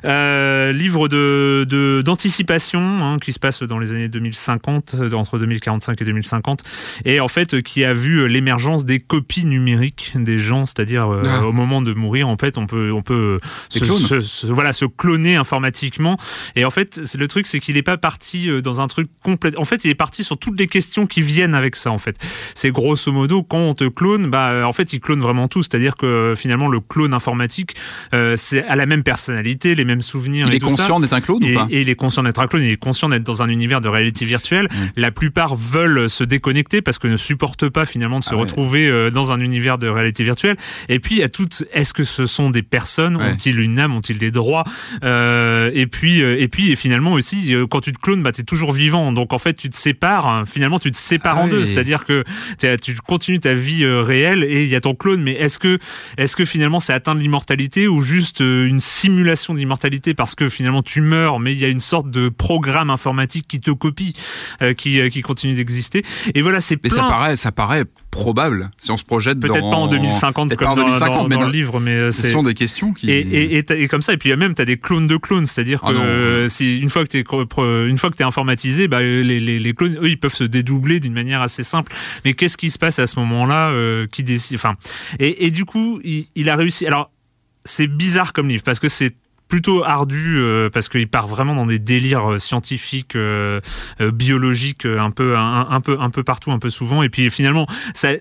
Euh, 0.05 0.71
livre 0.71 1.07
de 1.07 1.65
de- 1.69 2.01
d'anticipation 2.34 2.80
hein, 3.01 3.17
qui 3.19 3.34
se 3.34 3.39
passe 3.39 3.63
dans 3.63 3.80
les 3.80 3.91
années 3.91 4.07
2050, 4.07 4.95
euh, 4.99 5.11
entre 5.13 5.39
2045 5.39 5.99
et 6.01 6.05
2050, 6.05 6.61
et 7.05 7.19
en 7.19 7.27
fait 7.27 7.55
euh, 7.55 7.61
qui 7.61 7.84
a 7.84 7.93
vu 7.93 8.17
euh, 8.21 8.25
l'émergence 8.27 8.86
des 8.86 8.99
copies 8.99 9.45
numériques 9.45 10.11
des 10.15 10.38
gens, 10.38 10.65
c'est-à-dire 10.67 11.09
euh, 11.11 11.23
Ah. 11.25 11.45
au 11.45 11.51
moment 11.51 11.82
de 11.82 11.93
mourir, 11.93 12.27
en 12.30 12.38
fait, 12.38 12.57
on 12.57 12.67
peut 12.67 12.91
on 12.91 13.01
peut 13.01 13.39
se, 13.69 13.80
clones. 13.80 13.97
se- 13.99 14.19
se- 14.21 14.47
voilà 14.47 14.73
se 14.73 14.86
cloner 14.86 15.36
informatiquement. 15.38 16.17
Et 16.55 16.65
en 16.65 16.69
fait, 16.71 17.01
le 17.17 17.27
truc, 17.27 17.47
c'est 17.47 17.59
qu'il 17.59 17.75
n'est 17.75 17.82
pas 17.84 17.97
parti 17.97 18.47
dans 18.61 18.80
un 18.82 18.88
truc 18.88 19.09
complet. 19.23 19.51
En 19.57 19.65
fait, 19.65 19.84
il 19.86 19.89
est 19.91 19.95
parti 19.95 20.23
sur 20.23 20.38
toutes 20.38 20.59
les 20.59 20.67
questions 20.67 21.07
qui 21.07 21.21
viennent 21.21 21.55
avec 21.55 21.75
ça. 21.75 21.91
En 21.91 21.97
fait, 21.99 22.15
c'est 22.55 22.71
grosso 22.71 23.11
modo 23.11 23.41
quand 23.43 23.57
on 23.59 23.73
te 23.73 23.88
clone, 23.88 24.30
bah 24.30 24.67
en 24.67 24.73
fait, 24.73 24.93
il 24.93 24.99
clone 24.99 25.19
vraiment 25.21 25.47
tout. 25.47 25.63
C'est-à-dire 25.63 25.95
que 25.97 26.34
finalement, 26.38 26.67
le 26.67 26.80
clone 26.80 27.13
informatique, 27.13 27.75
euh, 28.13 28.36
c'est 28.38 28.63
à 28.65 28.75
la 28.75 28.86
même 28.86 29.03
personnalité, 29.03 29.73
les 29.75 29.86
mêmes 29.86 30.01
souvenirs. 30.03 30.45
Il 30.47 30.53
et 30.53 30.57
est 30.57 30.59
tout 30.59 30.67
conscient 30.67 30.99
d'être 30.99 31.13
un 31.13 31.21
clone 31.21 31.43
Et, 31.43 31.51
ou 31.55 31.59
pas? 31.59 31.67
et 31.69 31.82
il 31.82 31.89
est 31.89 31.95
conscient 31.95 32.18
d'être 32.24 32.39
un 32.39 32.47
clone, 32.47 32.63
il 32.63 32.72
est 32.72 32.78
conscient 32.78 33.09
d'être 33.09 33.24
dans 33.24 33.43
un 33.43 33.49
univers 33.49 33.82
de 33.82 33.88
réalité 33.89 34.26
virtuelle. 34.26 34.65
Mm. 34.72 34.76
La 34.97 35.11
plupart 35.11 35.55
veulent 35.55 36.09
se 36.09 36.24
déconnecter 36.24 36.82
parce 36.82 36.97
que 36.97 37.07
ne 37.07 37.17
supportent 37.17 37.70
pas 37.70 37.86
finalement 37.86 38.20
de 38.20 38.24
se 38.26 38.34
Ah 38.36 38.38
retrouver 38.38 38.88
euh, 38.89 39.09
dans 39.09 39.32
un 39.32 39.39
univers 39.39 39.78
de 39.78 39.88
réalité 39.88 40.24
virtuelle. 40.24 40.55
Et 40.88 40.99
puis 40.99 41.22
a 41.24 41.30
toutes, 41.30 41.63
est-ce 41.74 41.93
que 41.93 42.03
ce 42.03 42.26
sont 42.26 42.49
des 42.49 42.61
personnes? 42.61 43.17
Ouais. 43.17 43.32
Ont-ils 43.32 43.59
une 43.59 43.80
âme? 43.80 43.95
Ont-ils 43.95 44.17
des 44.17 44.32
droits? 44.32 44.63
Euh, 45.03 45.72
Et 45.74 45.88
puis 45.88 46.22
euh, 46.22 46.39
et 46.39 46.47
puis 46.47 46.72
et 46.72 46.76
finalement 46.76 47.13
aussi, 47.13 47.53
quand 47.70 47.82
tu 47.82 47.91
te 47.91 47.99
clones, 47.99 48.24
bah 48.24 48.32
t'es 48.32 48.43
toujours 48.43 48.72
vivant. 48.72 49.11
Donc 49.11 49.34
en 49.34 49.39
fait, 49.39 49.53
tu 49.53 49.70
te 49.70 49.76
sépares. 49.76 50.28
hein. 50.28 50.43
finalement, 50.45 50.80
tu 50.80 50.91
te 50.91 50.97
sépares 50.97 51.38
Ah 51.38 51.43
en 51.43 51.47
deux. 51.47 51.65
C'est-à-dire 51.65 52.05
que 52.05 52.24
tu 52.82 52.95
continues 52.97 53.39
ta 53.39 53.53
vie 53.53 53.86
réelle 53.86 54.43
et 54.43 54.63
il 54.63 54.70
y 54.70 54.76
a 54.76 54.82
ton 54.82 54.95
clone. 54.95 55.22
Mais 55.22 55.34
est-ce 55.34 55.59
que 55.59 55.78
est-ce 56.17 56.36
que 56.36 56.45
finalement 56.45 56.80
c'est 56.80 56.93
atteindre 56.93 57.22
l'immortalité 57.22 57.88
ou 57.88 58.01
juste 58.01 58.39
une 58.41 58.80
simulation 58.82 59.53
d'immortalité 59.53 60.13
parce 60.13 60.36
que 60.36 60.49
finalement 60.49 60.84
tu 60.84 61.01
meurs, 61.01 61.39
mais 61.39 61.53
il 61.53 61.59
y 61.59 61.65
a 61.65 61.67
une 61.67 61.80
sorte 61.80 62.09
de 62.10 62.30
programme 62.30 62.89
informatique 62.89 63.47
qui 63.47 63.60
te 63.62 63.72
copie, 63.72 64.14
euh, 64.62 64.74
qui, 64.74 64.99
euh, 64.99 65.10
qui 65.10 65.22
continue 65.22 65.53
d'exister. 65.53 66.03
Et 66.36 66.41
voilà, 66.41 66.60
c'est 66.62 66.76
Mais 66.84 66.89
plein. 66.89 67.03
ça 67.03 67.10
paraît, 67.10 67.36
ça 67.36 67.51
paraît 67.51 67.86
probable 68.12 68.72
si 68.78 68.89
on 68.91 68.97
se 68.97 69.03
projette 69.03 69.39
Peut-être 69.39 69.62
dans... 69.62 69.70
pas 69.70 69.76
en 69.78 69.88
2050 69.88 70.49
Peut-être 70.49 70.60
comme 70.60 70.68
en 70.70 70.76
dans, 70.76 70.84
2050, 70.84 71.18
dans- 71.24 71.28
mais 71.28 71.36
dans 71.36 71.41
dans- 71.41 71.47
le 71.47 71.53
livre, 71.53 71.80
mais 71.80 71.91
euh, 71.91 72.12
Ce 72.12 72.28
sont 72.30 72.43
des 72.43 72.53
questions 72.55 72.91
qui. 72.93 73.10
et, 73.12 73.20
et, 73.20 73.57
et, 73.60 73.66
et 73.84 73.88
comme 73.88 74.01
ça, 74.01 74.14
et 74.14 74.18
puis 74.18 74.36
même 74.36 74.55
tu 74.55 74.62
as 74.62 74.66
des 74.66 74.78
clones 74.78 75.07
de 75.07 75.18
clones, 75.18 75.45
c'est-à-dire 75.45 75.82
que 75.82 75.88
Ah 75.89 75.93
non. 75.93 76.01
euh, 76.03 76.49
si 76.49 76.80
une 76.80 76.89
fois 76.89 77.05
que 77.05 77.22
pro- 77.22 77.86
une 77.86 77.97
fois 77.97 78.10
que 78.10 78.16
t'es 78.16 78.24
informatisé, 78.24 78.88
bah, 78.88 79.01
les, 79.01 79.39
les, 79.39 79.60
les 79.60 79.74
clones, 79.74 79.97
eux, 80.01 80.10
ils 80.10 80.20
peuvent 80.20 80.34
se 80.34 80.43
dédoubler 80.43 80.99
d'une 80.99 81.14
manière 81.14 81.41
assez 81.41 81.64
simple. 81.64 81.91
Mais 82.26 82.34
qu'est-ce 82.34 82.57
qui 82.57 82.70
se 82.72 82.80
passe 82.80 82.97
à 82.99 83.05
ce 83.07 83.20
moment-là 83.20 83.70
euh, 83.70 84.07
Qui 84.12 84.24
décide 84.24 84.55
Enfin, 84.57 84.76
et, 85.20 85.45
et 85.45 85.51
du 85.51 85.66
coup, 85.66 85.99
il, 86.03 86.26
il 86.36 86.49
a 86.49 86.55
réussi. 86.55 86.88
Alors, 86.88 87.12
c'est 87.66 87.88
bizarre 87.88 88.34
comme 88.34 88.47
livre 88.49 88.64
parce 88.64 88.80
que 88.80 88.89
c'est 88.89 89.16
plutôt 89.49 89.83
ardu 89.83 90.37
euh, 90.37 90.69
parce 90.69 90.87
qu'il 90.87 91.07
part 91.07 91.27
vraiment 91.27 91.55
dans 91.55 91.65
des 91.65 91.79
délires 91.79 92.33
euh, 92.33 92.37
scientifiques, 92.37 93.15
euh, 93.15 93.59
biologiques, 93.99 94.85
un 94.85 95.11
peu, 95.11 95.35
un, 95.35 95.81
peu, 95.81 95.97
un 95.99 96.09
peu 96.11 96.23
partout, 96.23 96.51
un 96.51 96.59
peu 96.59 96.69
souvent. 96.69 97.03
Et 97.03 97.09
puis 97.09 97.29
finalement, 97.31 97.65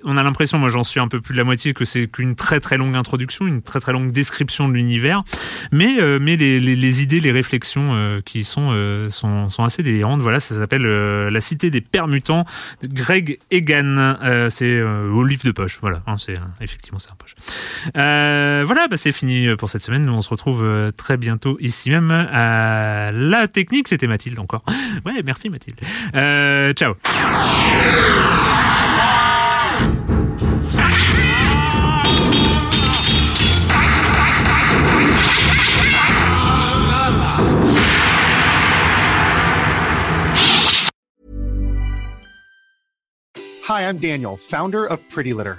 on 0.04 0.16
a 0.16 0.22
l'impression, 0.22 0.58
moi 0.58 0.70
j'en 0.70 0.84
suis 0.84 0.98
un 0.98 1.06
peu 1.06 1.20
plus 1.20 1.34
de 1.34 1.38
la 1.38 1.44
moitié, 1.44 1.74
que 1.74 1.84
c'est 1.84 2.08
qu'une 2.08 2.34
très 2.34 2.60
très 2.60 2.78
longue 2.78 2.96
introduction, 2.96 3.46
une 3.46 3.62
très 3.62 3.78
très 3.78 3.92
longue 3.92 4.10
description 4.10 4.68
de 4.68 4.74
l'univers. 4.74 5.22
Mais, 5.70 5.98
mais 6.18 6.36
les, 6.36 7.02
idées, 7.02 7.20
les 7.20 7.30
réflexions 7.30 8.18
qui 8.24 8.42
sont, 8.42 9.08
sont, 9.10 9.48
sont 9.48 9.64
assez 9.64 9.82
délirantes. 9.82 10.20
Voilà, 10.20 10.40
ça 10.40 10.54
s'appelle 10.54 10.86
La 10.86 11.40
Cité 11.40 11.70
des 11.70 11.82
Pères 11.82 12.08
Mutants 12.08 12.46
de 12.82 12.88
Greg 12.88 13.38
Egan. 13.50 14.16
C'est 14.48 14.80
au 14.80 15.24
livre 15.24 15.44
de 15.44 15.52
poche. 15.52 15.78
Voilà, 15.82 16.02
hein, 16.06 16.16
c'est 16.16 16.38
effectivement 16.60 16.98
c'est 16.98 17.10
un 17.10 17.16
poche. 17.16 17.34
Voilà, 17.94 18.88
bah, 18.88 18.96
c'est 18.96 19.12
fini 19.12 19.54
pour 19.56 19.68
cette 19.68 19.82
semaine. 19.82 20.08
On 20.08 20.22
se 20.22 20.30
retrouve 20.30 20.64
très 20.96 21.17
bientôt 21.18 21.58
ici 21.60 21.90
même 21.90 22.10
à 22.10 23.10
la 23.12 23.48
technique. 23.48 23.88
C'était 23.88 24.06
Mathilde 24.06 24.38
encore. 24.38 24.64
Ouais, 25.04 25.22
merci 25.24 25.48
Mathilde. 25.48 25.78
Euh, 26.14 26.72
ciao. 26.72 26.94
Hi, 43.68 43.82
I'm 43.82 43.98
Daniel, 43.98 44.38
founder 44.38 44.86
of 44.86 45.06
Pretty 45.10 45.34
Litter. 45.34 45.58